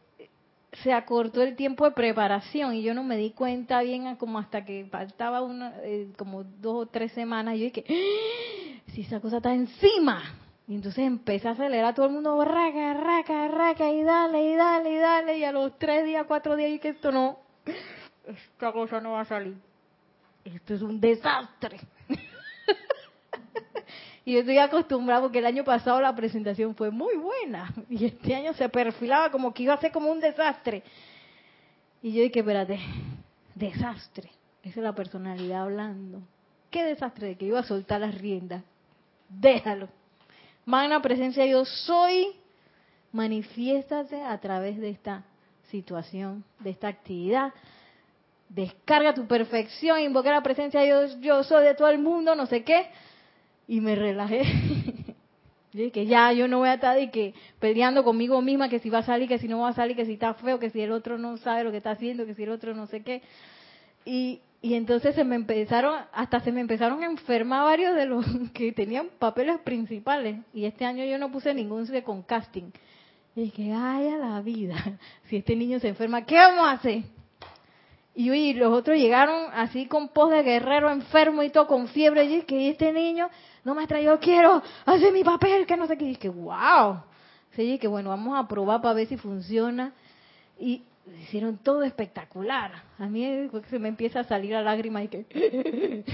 se 0.84 0.92
acortó 0.92 1.42
el 1.42 1.56
tiempo 1.56 1.86
de 1.86 1.92
preparación 1.92 2.74
y 2.74 2.82
yo 2.82 2.94
no 2.94 3.02
me 3.02 3.16
di 3.16 3.30
cuenta 3.30 3.82
bien 3.82 4.14
como 4.16 4.38
hasta 4.38 4.64
que 4.64 4.86
faltaba 4.90 5.42
una, 5.42 5.74
eh, 5.82 6.08
como 6.16 6.44
dos 6.44 6.86
o 6.86 6.86
tres 6.86 7.10
semanas. 7.12 7.56
Yo 7.56 7.64
dije, 7.64 7.84
¡Ah! 7.88 8.92
si 8.92 9.00
esa 9.00 9.20
cosa 9.20 9.38
está 9.38 9.54
encima. 9.54 10.22
Y 10.68 10.74
entonces 10.74 11.04
empecé 11.04 11.48
a 11.48 11.52
acelerar 11.52 11.94
todo 11.94 12.06
el 12.06 12.12
mundo, 12.12 12.44
raca, 12.44 12.92
raca, 12.94 13.48
raca, 13.48 13.90
y 13.90 14.02
dale, 14.02 14.50
y 14.50 14.54
dale, 14.54 14.92
y 14.92 14.96
dale. 14.98 15.38
Y 15.38 15.44
a 15.44 15.50
los 15.50 15.78
tres 15.78 16.04
días, 16.04 16.26
cuatro 16.28 16.56
días, 16.56 16.70
y 16.70 16.78
que 16.78 16.90
esto 16.90 17.10
no, 17.10 17.38
esta 18.26 18.70
cosa 18.72 19.00
no 19.00 19.12
va 19.12 19.22
a 19.22 19.24
salir. 19.24 19.56
Esto 20.44 20.74
es 20.74 20.82
un 20.82 21.00
desastre. 21.00 21.80
Y 24.24 24.34
yo 24.34 24.40
estoy 24.40 24.58
acostumbrado 24.58 25.22
porque 25.22 25.38
el 25.38 25.46
año 25.46 25.64
pasado 25.64 26.02
la 26.02 26.14
presentación 26.14 26.74
fue 26.74 26.90
muy 26.90 27.16
buena 27.16 27.72
y 27.88 28.04
este 28.04 28.34
año 28.34 28.52
se 28.52 28.68
perfilaba 28.68 29.30
como 29.30 29.54
que 29.54 29.62
iba 29.62 29.72
a 29.72 29.80
ser 29.80 29.90
como 29.90 30.12
un 30.12 30.20
desastre. 30.20 30.82
Y 32.02 32.12
yo 32.12 32.22
dije, 32.22 32.40
espérate, 32.40 32.78
desastre. 33.54 34.28
Esa 34.62 34.80
es 34.80 34.84
la 34.84 34.94
personalidad 34.94 35.62
hablando. 35.62 36.20
¿Qué 36.70 36.84
desastre? 36.84 37.28
De 37.28 37.36
que 37.36 37.46
iba 37.46 37.60
a 37.60 37.62
soltar 37.62 38.02
las 38.02 38.20
riendas. 38.20 38.62
Déjalo. 39.30 39.88
Magna 40.68 41.00
presencia 41.00 41.46
yo 41.46 41.64
soy. 41.64 42.28
Manifiéstate 43.10 44.20
a 44.20 44.38
través 44.38 44.76
de 44.76 44.90
esta 44.90 45.24
situación, 45.70 46.44
de 46.60 46.68
esta 46.68 46.88
actividad. 46.88 47.54
Descarga 48.50 49.14
tu 49.14 49.26
perfección, 49.26 49.98
invoca 49.98 50.30
la 50.30 50.42
presencia 50.42 50.80
de 50.80 50.86
Dios, 50.86 51.20
yo 51.20 51.42
soy 51.42 51.64
de 51.64 51.74
todo 51.74 51.88
el 51.88 51.98
mundo, 51.98 52.34
no 52.34 52.44
sé 52.44 52.64
qué 52.64 52.90
y 53.66 53.80
me 53.80 53.94
relajé. 53.94 54.42
y 55.72 55.90
que 55.90 56.04
ya 56.04 56.32
yo 56.32 56.46
no 56.48 56.58
voy 56.58 56.68
a 56.68 56.74
estar 56.74 57.00
y 57.00 57.08
que 57.08 57.32
peleando 57.58 58.04
conmigo 58.04 58.42
misma 58.42 58.68
que 58.68 58.78
si 58.78 58.90
va 58.90 58.98
a 58.98 59.02
salir, 59.04 59.26
que 59.26 59.38
si 59.38 59.48
no 59.48 59.60
va 59.60 59.70
a 59.70 59.74
salir, 59.74 59.96
que 59.96 60.04
si 60.04 60.12
está 60.12 60.34
feo, 60.34 60.58
que 60.58 60.68
si 60.68 60.82
el 60.82 60.92
otro 60.92 61.16
no 61.16 61.38
sabe 61.38 61.64
lo 61.64 61.70
que 61.70 61.78
está 61.78 61.92
haciendo, 61.92 62.26
que 62.26 62.34
si 62.34 62.42
el 62.42 62.50
otro 62.50 62.74
no 62.74 62.86
sé 62.88 63.02
qué. 63.02 63.22
Y, 64.04 64.42
y 64.60 64.74
entonces 64.74 65.14
se 65.14 65.22
me 65.24 65.36
empezaron, 65.36 66.00
hasta 66.12 66.40
se 66.40 66.50
me 66.50 66.60
empezaron 66.60 67.02
a 67.02 67.06
enfermar 67.06 67.64
varios 67.64 67.94
de 67.94 68.06
los 68.06 68.26
que 68.52 68.72
tenían 68.72 69.08
papeles 69.18 69.58
principales. 69.60 70.40
Y 70.52 70.64
este 70.64 70.84
año 70.84 71.04
yo 71.04 71.18
no 71.18 71.30
puse 71.30 71.54
ningún 71.54 71.86
con 72.02 72.22
casting. 72.22 72.70
Y 73.36 73.42
dije, 73.42 73.72
ay, 73.72 74.08
a 74.08 74.16
la 74.16 74.40
vida, 74.40 74.74
si 75.28 75.36
este 75.36 75.54
niño 75.54 75.78
se 75.78 75.88
enferma, 75.88 76.24
¿qué 76.24 76.34
vamos 76.34 76.66
a 76.66 76.72
hacer? 76.72 77.02
Y, 78.16 78.54
los 78.54 78.72
otros 78.72 78.96
llegaron 78.96 79.52
así 79.54 79.86
con 79.86 80.08
pos 80.08 80.30
de 80.30 80.42
guerrero 80.42 80.90
enfermo 80.90 81.44
y 81.44 81.50
todo 81.50 81.68
con 81.68 81.86
fiebre. 81.86 82.24
Y 82.24 82.42
que 82.42 82.70
este 82.70 82.92
niño 82.92 83.30
no 83.62 83.76
me 83.76 83.86
yo 84.02 84.18
quiero 84.18 84.60
hacer 84.86 85.12
mi 85.12 85.22
papel, 85.22 85.66
que 85.66 85.76
no 85.76 85.86
sé 85.86 85.96
qué. 85.96 86.04
Y 86.04 86.08
dije, 86.08 86.28
wow. 86.28 87.02
Que 87.54 87.86
bueno, 87.86 88.10
vamos 88.10 88.36
a 88.36 88.48
probar 88.48 88.80
para 88.82 88.94
ver 88.94 89.06
si 89.06 89.16
funciona. 89.16 89.92
Y 90.58 90.82
hicieron 91.22 91.58
todo 91.58 91.82
espectacular. 91.82 92.72
A 92.98 93.06
mí 93.06 93.48
se 93.68 93.78
me 93.78 93.88
empieza 93.88 94.20
a 94.20 94.24
salir 94.24 94.52
la 94.52 94.62
lágrima 94.62 95.02
y 95.02 95.08
que 95.08 96.04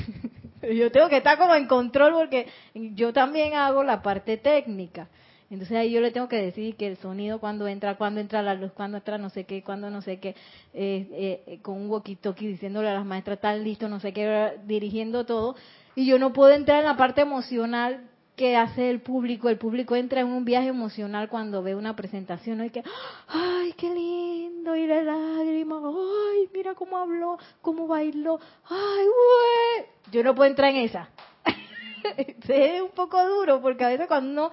yo 0.75 0.91
tengo 0.91 1.09
que 1.09 1.19
estar 1.19 1.39
como 1.39 1.55
en 1.55 1.67
control 1.67 2.13
porque 2.15 2.47
yo 2.75 3.13
también 3.13 3.55
hago 3.55 3.85
la 3.85 4.03
parte 4.03 4.37
técnica. 4.37 5.09
Entonces 5.51 5.77
ahí 5.77 5.91
yo 5.93 6.01
le 6.01 6.11
tengo 6.11 6.29
que 6.29 6.41
decir 6.41 6.75
que 6.77 6.87
el 6.87 6.97
sonido 6.97 7.39
cuando 7.39 7.69
entra, 7.69 7.97
cuando 7.97 8.21
entra 8.21 8.43
la 8.43 8.55
luz, 8.55 8.73
cuando 8.73 8.97
entra 8.97 9.19
no 9.19 9.31
sé 9.31 9.45
qué, 9.45 9.63
cuando 9.63 9.91
no 9.91 10.03
sé 10.03 10.19
qué, 10.19 10.35
eh, 10.73 11.43
eh, 11.47 11.59
con 11.63 11.77
un 11.77 11.89
walkie-talkie 11.89 12.49
diciéndole 12.49 12.89
a 12.89 12.95
las 12.95 13.05
maestras, 13.05 13.37
están 13.37 13.63
listos, 13.63 13.89
no 13.89 14.01
sé 14.01 14.13
qué, 14.13 14.55
dirigiendo 14.65 15.25
todo. 15.27 15.55
Y 15.95 16.07
yo 16.07 16.19
no 16.19 16.33
puedo 16.33 16.53
entrar 16.53 16.81
en 16.81 16.87
la 16.87 16.97
parte 16.97 17.21
emocional 17.21 18.09
que 18.37 18.57
hace 18.57 18.91
el 18.91 19.01
público. 19.01 19.49
El 19.49 19.59
público 19.59 19.97
entra 19.97 20.21
en 20.21 20.29
un 20.29 20.45
viaje 20.45 20.69
emocional 20.69 21.29
cuando 21.29 21.63
ve 21.63 21.75
una 21.75 21.95
presentación. 21.97 22.59
¿no? 22.59 22.65
Y 22.65 22.71
que, 22.71 22.83
ay, 23.29 23.73
qué 23.75 23.93
lindo, 23.93 24.77
y 24.77 24.87
la 24.87 25.03
lágrima, 25.03 25.81
ay, 25.85 26.49
mira 26.53 26.75
cómo 26.75 26.99
habló, 26.99 27.39
cómo 27.61 27.87
bailó, 27.87 28.41
ay, 28.69 29.05
güey. 29.05 29.87
Yo 30.13 30.23
no 30.23 30.35
puedo 30.35 30.51
entrar 30.51 30.71
en 30.71 30.77
esa. 30.77 31.09
es 32.49 32.83
un 32.83 32.91
poco 32.91 33.23
duro 33.27 33.61
porque 33.61 33.85
a 33.85 33.89
veces 33.89 34.07
cuando 34.07 34.31
uno 34.31 34.53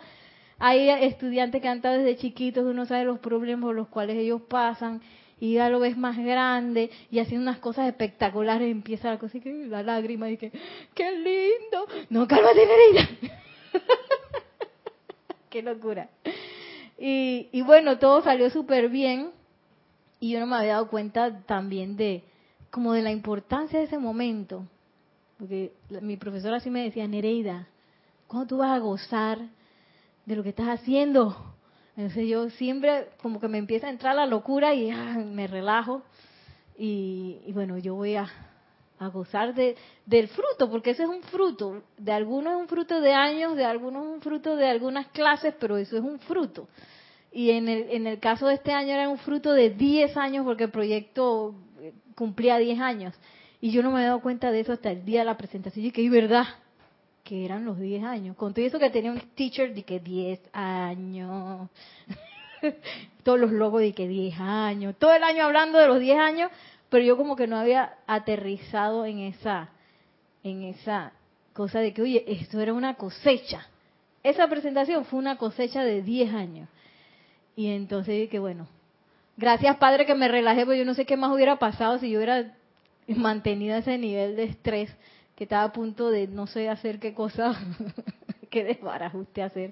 hay 0.63 0.89
estudiantes 0.89 1.59
que 1.59 1.67
han 1.67 1.77
estado 1.77 1.97
desde 1.97 2.17
chiquitos, 2.17 2.63
uno 2.63 2.85
sabe 2.85 3.03
los 3.03 3.17
problemas 3.17 3.65
por 3.65 3.75
los 3.75 3.87
cuales 3.87 4.15
ellos 4.17 4.43
pasan, 4.43 5.01
y 5.39 5.53
ya 5.53 5.69
lo 5.69 5.79
ves 5.79 5.97
más 5.97 6.15
grande, 6.19 6.91
y 7.09 7.17
haciendo 7.17 7.49
unas 7.49 7.57
cosas 7.57 7.87
espectaculares, 7.87 8.69
empieza 8.69 9.09
la 9.09 9.17
cosa 9.17 9.39
y 9.39 9.41
que 9.41 9.51
la 9.51 9.81
lágrima, 9.81 10.29
y 10.29 10.37
que, 10.37 10.51
¡qué 10.93 11.11
lindo! 11.13 11.87
No, 12.11 12.27
cálmate, 12.27 12.63
Nereida. 12.63 13.09
¡Qué 15.49 15.61
locura! 15.61 16.09
Y, 16.97 17.49
y 17.51 17.61
bueno, 17.61 17.97
todo 17.97 18.21
salió 18.21 18.49
súper 18.49 18.89
bien, 18.89 19.31
y 20.19 20.31
yo 20.31 20.39
no 20.39 20.45
me 20.45 20.55
había 20.55 20.73
dado 20.73 20.87
cuenta 20.87 21.39
también 21.41 21.97
de, 21.97 22.23
como 22.69 22.93
de 22.93 23.01
la 23.01 23.11
importancia 23.11 23.79
de 23.79 23.85
ese 23.85 23.97
momento. 23.97 24.65
Porque 25.37 25.73
mi 26.01 26.17
profesora 26.17 26.57
así 26.57 26.69
me 26.69 26.83
decía, 26.83 27.07
Nereida, 27.07 27.67
¿cuándo 28.27 28.47
tú 28.47 28.57
vas 28.57 28.71
a 28.71 28.77
gozar 28.77 29.39
de 30.25 30.35
lo 30.35 30.43
que 30.43 30.49
estás 30.49 30.67
haciendo. 30.67 31.35
Entonces 31.95 32.27
yo 32.27 32.49
siempre 32.51 33.09
como 33.21 33.39
que 33.39 33.47
me 33.47 33.57
empieza 33.57 33.87
a 33.87 33.91
entrar 33.91 34.15
la 34.15 34.25
locura 34.25 34.73
y 34.73 34.91
me 35.25 35.47
relajo. 35.47 36.03
Y, 36.77 37.51
bueno, 37.53 37.77
yo 37.77 37.95
voy 37.95 38.15
a, 38.15 38.29
gozar 39.09 39.53
de, 39.53 39.75
del 40.05 40.27
fruto, 40.27 40.69
porque 40.69 40.91
ese 40.91 41.03
es 41.03 41.09
un 41.09 41.23
fruto. 41.23 41.83
De 41.97 42.11
algunos 42.11 42.53
es 42.53 42.59
un 42.59 42.67
fruto 42.67 43.01
de 43.01 43.13
años, 43.13 43.55
de 43.55 43.65
algunos 43.65 44.05
es 44.05 44.13
un 44.13 44.21
fruto 44.21 44.55
de 44.55 44.67
algunas 44.67 45.07
clases, 45.07 45.53
pero 45.59 45.77
eso 45.77 45.97
es 45.97 46.03
un 46.03 46.19
fruto. 46.19 46.67
Y 47.31 47.51
en 47.51 47.69
el, 47.69 47.89
en 47.89 48.07
el 48.07 48.19
caso 48.19 48.47
de 48.47 48.55
este 48.55 48.73
año 48.73 48.93
era 48.93 49.07
un 49.07 49.17
fruto 49.17 49.53
de 49.53 49.69
10 49.69 50.17
años, 50.17 50.45
porque 50.45 50.65
el 50.65 50.71
proyecto 50.71 51.55
eh, 51.79 51.93
cumplía 52.15 52.57
10 52.57 52.79
años. 52.79 53.15
Y 53.61 53.71
yo 53.71 53.83
no 53.83 53.91
me 53.91 54.01
he 54.01 54.05
dado 54.05 54.21
cuenta 54.21 54.51
de 54.51 54.59
eso 54.59 54.73
hasta 54.73 54.91
el 54.91 55.05
día 55.05 55.19
de 55.19 55.25
la 55.25 55.37
presentación. 55.37 55.85
Y 55.85 55.91
que, 55.91 56.09
verdad, 56.09 56.45
que 57.23 57.45
eran 57.45 57.63
los 57.63 57.79
10 57.79 58.03
años. 58.03 58.35
Con 58.35 58.53
todo 58.53 58.65
eso 58.65 58.79
que 58.79 58.89
tenía 58.89 59.11
un 59.11 59.21
teacher 59.35 59.73
de 59.73 59.83
que 59.83 59.99
10 59.99 60.41
años. 60.51 61.69
Todos 63.23 63.39
los 63.39 63.51
logos 63.51 63.81
de 63.81 63.93
que 63.93 64.07
10 64.07 64.39
años. 64.39 64.95
Todo 64.97 65.13
el 65.13 65.23
año 65.23 65.43
hablando 65.43 65.77
de 65.77 65.87
los 65.87 65.99
10 65.99 66.19
años, 66.19 66.51
pero 66.91 67.05
yo 67.05 67.15
como 67.15 67.37
que 67.37 67.47
no 67.47 67.57
había 67.57 67.95
aterrizado 68.05 69.05
en 69.05 69.19
esa 69.19 69.69
en 70.43 70.63
esa 70.63 71.13
cosa 71.53 71.79
de 71.79 71.93
que, 71.93 72.01
oye, 72.01 72.25
esto 72.27 72.59
era 72.59 72.73
una 72.73 72.95
cosecha. 72.95 73.65
Esa 74.23 74.47
presentación 74.49 75.05
fue 75.05 75.17
una 75.19 75.37
cosecha 75.37 75.85
de 75.85 76.01
10 76.01 76.33
años. 76.33 76.69
Y 77.55 77.67
entonces 77.67 78.15
dije, 78.19 78.39
bueno, 78.39 78.67
gracias 79.37 79.77
Padre 79.77 80.05
que 80.05 80.15
me 80.15 80.27
relajé, 80.27 80.65
porque 80.65 80.79
yo 80.79 80.85
no 80.85 80.93
sé 80.93 81.05
qué 81.05 81.15
más 81.15 81.31
hubiera 81.31 81.57
pasado 81.59 81.97
si 81.97 82.09
yo 82.09 82.17
hubiera 82.17 82.55
mantenido 83.07 83.77
ese 83.77 83.97
nivel 83.97 84.35
de 84.35 84.43
estrés 84.43 84.93
que 85.35 85.45
estaba 85.45 85.63
a 85.63 85.71
punto 85.71 86.09
de 86.09 86.27
no 86.27 86.45
sé 86.45 86.67
hacer 86.67 86.99
qué 86.99 87.13
cosa, 87.13 87.55
qué 88.49 88.65
desbarajuste 88.65 89.43
hacer. 89.43 89.71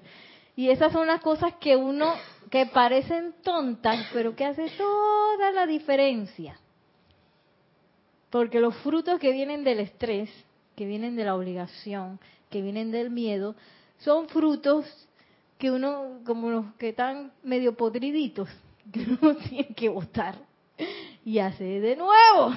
Y 0.56 0.70
esas 0.70 0.90
son 0.90 1.06
las 1.06 1.20
cosas 1.20 1.54
que 1.60 1.76
uno, 1.76 2.14
que 2.50 2.64
parecen 2.64 3.34
tontas, 3.42 4.06
pero 4.14 4.34
que 4.34 4.46
hace 4.46 4.70
toda 4.78 5.50
la 5.52 5.66
diferencia. 5.66 6.59
Porque 8.30 8.60
los 8.60 8.76
frutos 8.76 9.18
que 9.18 9.32
vienen 9.32 9.64
del 9.64 9.80
estrés, 9.80 10.30
que 10.76 10.86
vienen 10.86 11.16
de 11.16 11.24
la 11.24 11.34
obligación, 11.34 12.18
que 12.48 12.62
vienen 12.62 12.90
del 12.90 13.10
miedo, 13.10 13.54
son 13.98 14.28
frutos 14.28 14.86
que 15.58 15.70
uno, 15.70 16.20
como 16.24 16.50
los 16.50 16.66
que 16.74 16.90
están 16.90 17.32
medio 17.42 17.76
podriditos, 17.76 18.48
que 18.92 19.00
uno 19.00 19.36
tiene 19.36 19.74
que 19.74 19.88
botar 19.88 20.36
y 21.24 21.38
hacer 21.38 21.82
de 21.82 21.96
nuevo. 21.96 22.54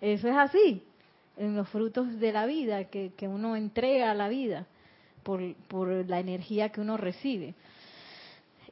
Eso 0.00 0.28
es 0.28 0.36
así, 0.36 0.82
en 1.36 1.54
los 1.54 1.68
frutos 1.68 2.18
de 2.18 2.32
la 2.32 2.46
vida 2.46 2.84
que, 2.84 3.12
que 3.16 3.28
uno 3.28 3.54
entrega 3.54 4.10
a 4.10 4.14
la 4.14 4.28
vida 4.28 4.66
por, 5.22 5.54
por 5.68 5.88
la 6.08 6.18
energía 6.18 6.70
que 6.70 6.80
uno 6.80 6.96
recibe. 6.96 7.54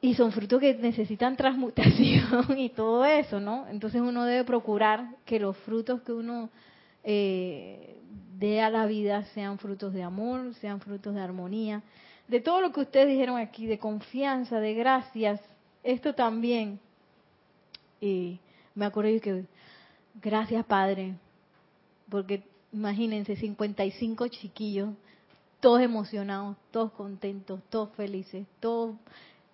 Y 0.02 0.14
son 0.14 0.32
frutos 0.32 0.60
que 0.60 0.74
necesitan 0.74 1.36
transmutación 1.36 2.46
y 2.58 2.70
todo 2.70 3.04
eso, 3.04 3.38
¿no? 3.38 3.66
Entonces 3.68 4.00
uno 4.00 4.24
debe 4.24 4.44
procurar 4.44 5.16
que 5.26 5.38
los 5.38 5.56
frutos 5.58 6.00
que 6.02 6.12
uno 6.12 6.48
eh, 7.04 7.98
dé 8.38 8.62
a 8.62 8.70
la 8.70 8.86
vida 8.86 9.24
sean 9.34 9.58
frutos 9.58 9.92
de 9.92 10.02
amor, 10.02 10.54
sean 10.54 10.80
frutos 10.80 11.14
de 11.14 11.20
armonía, 11.20 11.82
de 12.28 12.40
todo 12.40 12.60
lo 12.60 12.72
que 12.72 12.80
ustedes 12.80 13.08
dijeron 13.08 13.38
aquí, 13.38 13.66
de 13.66 13.78
confianza, 13.78 14.60
de 14.60 14.74
gracias. 14.74 15.40
Esto 15.82 16.14
también. 16.14 16.80
Y 18.00 18.38
me 18.74 18.86
acuerdo 18.86 19.20
que, 19.20 19.44
gracias 20.14 20.64
Padre, 20.64 21.14
porque 22.08 22.42
imagínense, 22.72 23.36
55 23.36 24.28
chiquillos, 24.28 24.90
todos 25.60 25.82
emocionados, 25.82 26.56
todos 26.70 26.92
contentos, 26.92 27.60
todos 27.68 27.90
felices, 27.96 28.46
todos 28.60 28.96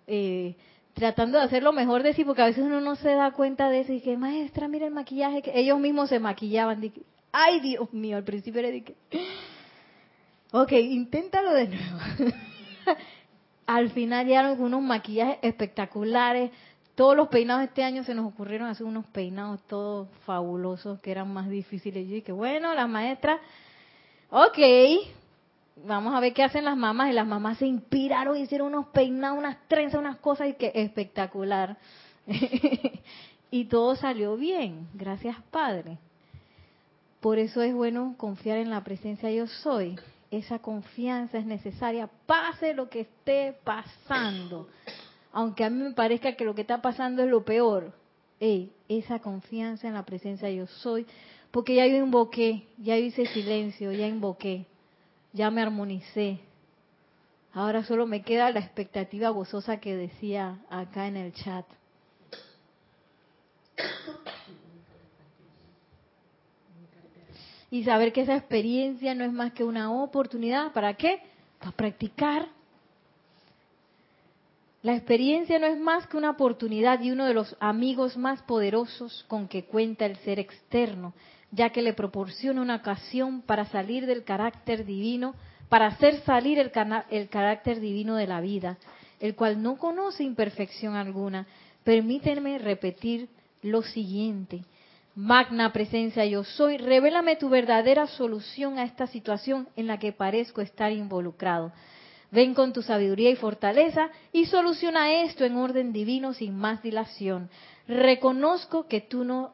eh, 0.07 0.55
tratando 0.93 1.37
de 1.37 1.43
hacer 1.43 1.61
lo 1.61 1.73
mejor 1.73 2.01
de 2.01 2.13
sí, 2.13 2.23
porque 2.23 2.41
a 2.41 2.45
veces 2.45 2.63
uno 2.63 2.81
no 2.81 2.95
se 2.95 3.09
da 3.09 3.31
cuenta 3.31 3.69
de 3.69 3.81
eso 3.81 3.93
y 3.93 4.01
que, 4.01 4.17
maestra, 4.17 4.67
mira 4.67 4.87
el 4.87 4.93
maquillaje, 4.93 5.41
que 5.41 5.57
ellos 5.59 5.79
mismos 5.79 6.09
se 6.09 6.19
maquillaban. 6.19 6.81
Dije, 6.81 7.01
Ay, 7.31 7.59
Dios 7.59 7.93
mío, 7.93 8.17
al 8.17 8.23
principio 8.23 8.61
de 8.61 8.83
que, 8.83 8.95
ok, 10.51 10.71
inténtalo 10.71 11.53
de 11.53 11.67
nuevo. 11.67 11.99
al 13.67 13.91
final 13.91 14.25
ya 14.25 14.53
unos 14.53 14.81
maquillajes 14.81 15.37
espectaculares. 15.41 16.51
Todos 16.95 17.15
los 17.15 17.27
peinados 17.27 17.63
este 17.65 17.83
año 17.83 18.03
se 18.03 18.15
nos 18.15 18.25
ocurrieron 18.25 18.69
hacer 18.69 18.87
unos 18.87 19.05
peinados 19.07 19.61
todos 19.67 20.07
fabulosos 20.25 20.99
que 20.99 21.11
eran 21.11 21.31
más 21.31 21.47
difíciles. 21.47 22.07
Yo 22.07 22.15
dije, 22.15 22.31
bueno, 22.31 22.73
las 22.73 22.89
maestras, 22.89 23.39
ok, 24.31 24.57
vamos 25.85 26.13
a 26.13 26.19
ver 26.19 26.33
qué 26.33 26.43
hacen 26.43 26.65
las 26.65 26.77
mamás. 26.77 27.09
Y 27.09 27.13
las 27.13 27.27
mamás 27.27 27.57
se 27.57 27.67
inspiraron, 27.67 28.37
hicieron 28.37 28.67
unos 28.67 28.87
peinados, 28.87 29.37
unas 29.37 29.57
trenzas, 29.67 29.99
unas 29.99 30.17
cosas 30.17 30.49
y 30.49 30.53
que 30.53 30.71
espectacular. 30.73 31.77
y 33.51 33.65
todo 33.65 33.95
salió 33.95 34.35
bien, 34.37 34.87
gracias 34.93 35.35
Padre. 35.51 35.97
Por 37.19 37.39
eso 37.39 37.61
es 37.61 37.73
bueno 37.73 38.15
confiar 38.17 38.57
en 38.57 38.69
la 38.69 38.83
presencia 38.83 39.31
yo 39.31 39.47
soy. 39.47 39.97
Esa 40.29 40.59
confianza 40.59 41.37
es 41.37 41.45
necesaria, 41.45 42.09
pase 42.25 42.73
lo 42.73 42.89
que 42.89 43.01
esté 43.01 43.55
pasando. 43.63 44.67
Aunque 45.31 45.63
a 45.63 45.69
mí 45.69 45.81
me 45.81 45.93
parezca 45.93 46.35
que 46.35 46.45
lo 46.45 46.53
que 46.53 46.61
está 46.61 46.81
pasando 46.81 47.23
es 47.23 47.29
lo 47.29 47.45
peor. 47.45 47.93
Ey, 48.39 48.71
esa 48.89 49.19
confianza 49.19 49.87
en 49.87 49.93
la 49.93 50.03
presencia 50.03 50.49
yo 50.49 50.67
soy. 50.67 51.05
Porque 51.49 51.75
ya 51.75 51.87
yo 51.87 51.95
invoqué, 51.95 52.67
ya 52.77 52.97
hice 52.97 53.25
silencio, 53.27 53.91
ya 53.93 54.05
invoqué 54.05 54.65
ya 55.33 55.49
me 55.51 55.61
armonicé. 55.61 56.39
Ahora 57.53 57.83
solo 57.83 58.05
me 58.05 58.21
queda 58.21 58.51
la 58.51 58.59
expectativa 58.59 59.29
gozosa 59.29 59.79
que 59.79 59.95
decía 59.95 60.59
acá 60.69 61.07
en 61.07 61.17
el 61.17 61.33
chat. 61.33 61.65
Y 67.69 67.83
saber 67.83 68.13
que 68.13 68.21
esa 68.21 68.35
experiencia 68.35 69.13
no 69.13 69.25
es 69.25 69.31
más 69.31 69.53
que 69.53 69.63
una 69.63 69.91
oportunidad. 69.91 70.71
¿Para 70.71 70.93
qué? 70.93 71.21
Para 71.59 71.71
practicar. 71.71 72.47
La 74.83 74.95
experiencia 74.95 75.59
no 75.59 75.65
es 75.65 75.77
más 75.77 76.07
que 76.07 76.15
una 76.15 76.29
oportunidad 76.29 77.01
y 77.01 77.11
uno 77.11 77.25
de 77.25 77.33
los 77.33 77.57
amigos 77.59 78.15
más 78.15 78.41
poderosos 78.43 79.25
con 79.27 79.47
que 79.47 79.65
cuenta 79.65 80.05
el 80.05 80.15
ser 80.17 80.39
externo 80.39 81.13
ya 81.51 81.69
que 81.69 81.81
le 81.81 81.93
proporciona 81.93 82.61
una 82.61 82.75
ocasión 82.77 83.41
para 83.41 83.65
salir 83.65 84.05
del 84.05 84.23
carácter 84.23 84.85
divino, 84.85 85.35
para 85.69 85.87
hacer 85.87 86.21
salir 86.21 86.59
el, 86.59 86.71
carácter 87.29 87.79
divino 87.79 88.15
de 88.15 88.27
la 88.27 88.41
vida, 88.41 88.77
el 89.19 89.35
cual 89.35 89.61
no 89.61 89.77
conoce 89.77 90.23
imperfección 90.23 90.95
alguna. 90.95 91.47
Permítanme 91.83 92.57
repetir 92.57 93.29
lo 93.61 93.81
siguiente. 93.81 94.63
Magna 95.15 95.73
presencia 95.73 96.25
yo 96.25 96.43
soy, 96.43 96.77
revélame 96.77 97.37
tu 97.37 97.49
verdadera 97.49 98.05
solución 98.07 98.77
a 98.77 98.83
esta 98.83 99.07
situación 99.07 99.67
en 99.75 99.87
la 99.87 99.97
que 99.97 100.11
parezco 100.11 100.61
estar 100.61 100.91
involucrado. 100.91 101.71
Ven 102.29 102.53
con 102.53 102.73
tu 102.73 102.81
sabiduría 102.81 103.29
y 103.31 103.35
fortaleza 103.35 104.09
y 104.31 104.45
soluciona 104.45 105.23
esto 105.23 105.45
en 105.45 105.55
orden 105.55 105.93
divino 105.93 106.33
sin 106.33 106.55
más 106.55 106.83
dilación. 106.83 107.49
Reconozco 107.87 108.87
que 108.87 109.01
tú 109.01 109.23
no 109.23 109.53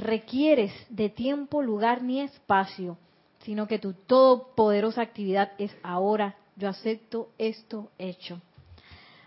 requieres 0.00 0.72
de 0.88 1.08
tiempo, 1.08 1.62
lugar 1.62 2.02
ni 2.02 2.20
espacio, 2.20 2.98
sino 3.40 3.66
que 3.66 3.78
tu 3.78 3.92
todopoderosa 3.92 5.02
actividad 5.02 5.52
es 5.58 5.74
ahora. 5.82 6.36
Yo 6.56 6.68
acepto 6.68 7.30
esto 7.38 7.90
hecho. 7.98 8.40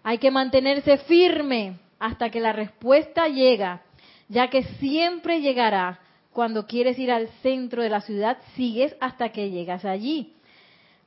Hay 0.03 0.17
que 0.17 0.31
mantenerse 0.31 0.97
firme 0.99 1.79
hasta 1.97 2.29
que 2.29 2.39
la 2.39 2.51
respuesta 2.51 3.27
llega, 3.27 3.81
ya 4.27 4.49
que 4.49 4.63
siempre 4.79 5.41
llegará. 5.41 5.99
Cuando 6.31 6.65
quieres 6.67 6.99
ir 6.99 7.11
al 7.11 7.29
centro 7.41 7.81
de 7.81 7.89
la 7.89 8.01
ciudad, 8.01 8.37
sigues 8.55 8.95
hasta 8.99 9.29
que 9.29 9.49
llegas 9.49 9.85
allí. 9.85 10.33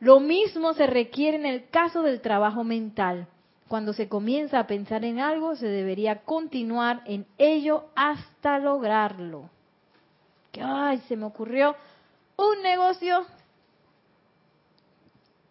Lo 0.00 0.20
mismo 0.20 0.72
se 0.74 0.86
requiere 0.86 1.36
en 1.36 1.46
el 1.46 1.68
caso 1.68 2.02
del 2.02 2.20
trabajo 2.20 2.64
mental. 2.64 3.28
Cuando 3.68 3.92
se 3.92 4.08
comienza 4.08 4.60
a 4.60 4.66
pensar 4.66 5.04
en 5.04 5.18
algo, 5.18 5.56
se 5.56 5.66
debería 5.66 6.22
continuar 6.22 7.02
en 7.06 7.26
ello 7.38 7.86
hasta 7.96 8.58
lograrlo. 8.58 9.50
Ay, 10.62 10.98
se 11.08 11.16
me 11.16 11.26
ocurrió 11.26 11.74
un 12.36 12.62
negocio 12.62 13.26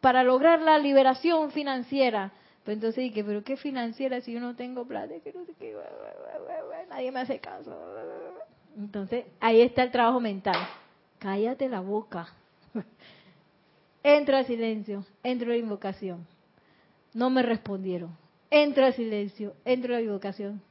para 0.01 0.23
lograr 0.23 0.61
la 0.61 0.77
liberación 0.77 1.51
financiera. 1.51 2.31
Pero 2.63 2.73
entonces 2.73 3.03
dije, 3.03 3.23
pero 3.23 3.43
¿qué 3.43 3.57
financiera 3.57 4.21
si 4.21 4.33
yo 4.33 4.39
no 4.39 4.55
tengo 4.55 4.85
plata? 4.85 5.13
Que 5.23 5.31
no 5.33 5.45
sé 5.45 5.53
qué, 5.59 5.75
nadie 6.89 7.11
me 7.11 7.19
hace 7.19 7.39
caso. 7.39 7.75
Entonces, 8.77 9.25
ahí 9.39 9.61
está 9.61 9.83
el 9.83 9.91
trabajo 9.91 10.19
mental. 10.19 10.57
Cállate 11.19 11.69
la 11.69 11.81
boca. 11.81 12.27
Entra 14.03 14.39
al 14.39 14.45
silencio, 14.45 15.05
entro 15.23 15.47
a 15.47 15.51
la 15.51 15.57
invocación 15.57 16.27
no 17.15 17.29
me 17.29 17.41
respondieron. 17.41 18.15
Entro 18.51 18.85
al 18.85 18.93
silencio, 18.93 19.55
entro 19.63 19.95
a 19.95 19.99
la 19.99 20.05
evocación, 20.05 20.61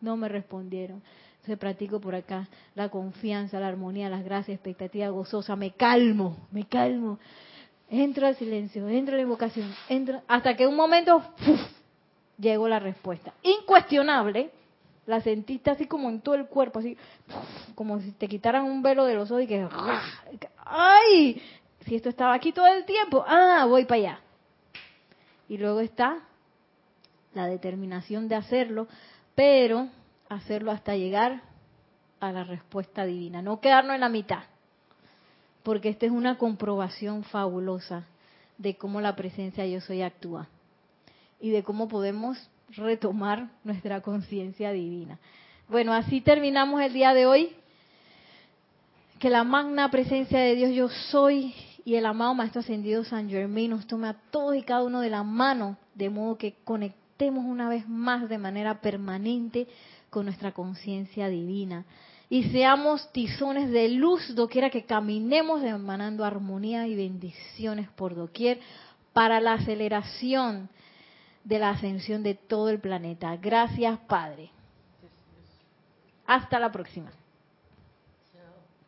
no 0.00 0.16
me 0.16 0.28
respondieron. 0.28 1.02
Se 1.46 1.56
practico 1.56 2.00
por 2.00 2.14
acá 2.14 2.48
la 2.74 2.88
confianza, 2.88 3.60
la 3.60 3.68
armonía, 3.68 4.08
las 4.08 4.24
gracias, 4.24 4.54
expectativa 4.54 5.08
gozosa, 5.08 5.56
me 5.56 5.72
calmo, 5.72 6.48
me 6.50 6.64
calmo. 6.64 7.18
Entro 7.90 8.26
al 8.26 8.36
silencio, 8.36 8.88
entro 8.88 9.14
a 9.14 9.16
la 9.18 9.22
invocación, 9.22 9.70
entro, 9.88 10.22
hasta 10.26 10.56
que 10.56 10.66
un 10.66 10.74
momento 10.74 11.22
llegó 12.38 12.66
la 12.66 12.78
respuesta. 12.78 13.34
Incuestionable, 13.42 14.50
la 15.06 15.20
sentiste 15.20 15.70
así 15.70 15.86
como 15.86 16.08
en 16.08 16.22
todo 16.22 16.34
el 16.34 16.46
cuerpo, 16.46 16.78
así 16.78 16.96
como 17.74 18.00
si 18.00 18.12
te 18.12 18.26
quitaran 18.26 18.64
un 18.64 18.82
velo 18.82 19.04
de 19.04 19.14
los 19.14 19.30
ojos 19.30 19.42
y 19.42 19.46
que, 19.46 19.68
¡ay! 20.64 21.42
Si 21.84 21.94
esto 21.94 22.08
estaba 22.08 22.32
aquí 22.32 22.52
todo 22.52 22.66
el 22.66 22.86
tiempo, 22.86 23.22
ah, 23.26 23.66
voy 23.68 23.84
para 23.84 24.00
allá. 24.00 24.20
Y 25.46 25.58
luego 25.58 25.80
está 25.80 26.20
la 27.34 27.46
determinación 27.46 28.28
de 28.28 28.36
hacerlo, 28.36 28.88
pero 29.34 29.88
hacerlo 30.28 30.70
hasta 30.70 30.96
llegar 30.96 31.42
a 32.20 32.32
la 32.32 32.44
respuesta 32.44 33.04
divina, 33.04 33.42
no 33.42 33.60
quedarnos 33.60 33.94
en 33.94 34.00
la 34.00 34.08
mitad, 34.08 34.44
porque 35.62 35.88
esta 35.88 36.06
es 36.06 36.12
una 36.12 36.38
comprobación 36.38 37.24
fabulosa 37.24 38.06
de 38.58 38.76
cómo 38.76 39.00
la 39.00 39.16
presencia 39.16 39.66
yo 39.66 39.80
soy 39.80 40.02
actúa 40.02 40.48
y 41.40 41.50
de 41.50 41.62
cómo 41.62 41.88
podemos 41.88 42.38
retomar 42.70 43.48
nuestra 43.64 44.00
conciencia 44.00 44.72
divina. 44.72 45.18
Bueno, 45.68 45.92
así 45.92 46.20
terminamos 46.20 46.80
el 46.82 46.92
día 46.92 47.14
de 47.14 47.26
hoy. 47.26 47.50
Que 49.18 49.30
la 49.30 49.44
magna 49.44 49.90
presencia 49.90 50.40
de 50.40 50.54
Dios 50.54 50.72
yo 50.72 50.88
soy 51.10 51.54
y 51.84 51.94
el 51.94 52.04
amado 52.04 52.34
Maestro 52.34 52.60
Ascendido 52.60 53.04
San 53.04 53.30
Germain 53.30 53.70
nos 53.70 53.86
tome 53.86 54.08
a 54.08 54.14
todos 54.30 54.56
y 54.56 54.62
cada 54.62 54.82
uno 54.82 55.00
de 55.00 55.08
la 55.08 55.22
mano, 55.22 55.78
de 55.94 56.10
modo 56.10 56.36
que 56.36 56.56
conectemos 56.64 57.44
una 57.44 57.68
vez 57.68 57.88
más 57.88 58.28
de 58.28 58.38
manera 58.38 58.80
permanente 58.80 59.66
con 60.14 60.26
nuestra 60.26 60.52
conciencia 60.52 61.28
divina. 61.28 61.84
Y 62.30 62.44
seamos 62.50 63.10
tizones 63.10 63.68
de 63.72 63.88
luz 63.88 64.32
doquiera 64.36 64.70
que 64.70 64.84
caminemos 64.84 65.60
emanando 65.64 66.24
armonía 66.24 66.86
y 66.86 66.94
bendiciones 66.94 67.88
por 67.90 68.14
doquier 68.14 68.60
para 69.12 69.40
la 69.40 69.54
aceleración 69.54 70.68
de 71.42 71.58
la 71.58 71.70
ascensión 71.70 72.22
de 72.22 72.34
todo 72.36 72.70
el 72.70 72.78
planeta. 72.78 73.36
Gracias, 73.36 73.98
Padre. 74.06 74.50
Hasta 76.26 76.60
la 76.60 76.70
próxima. 76.70 77.10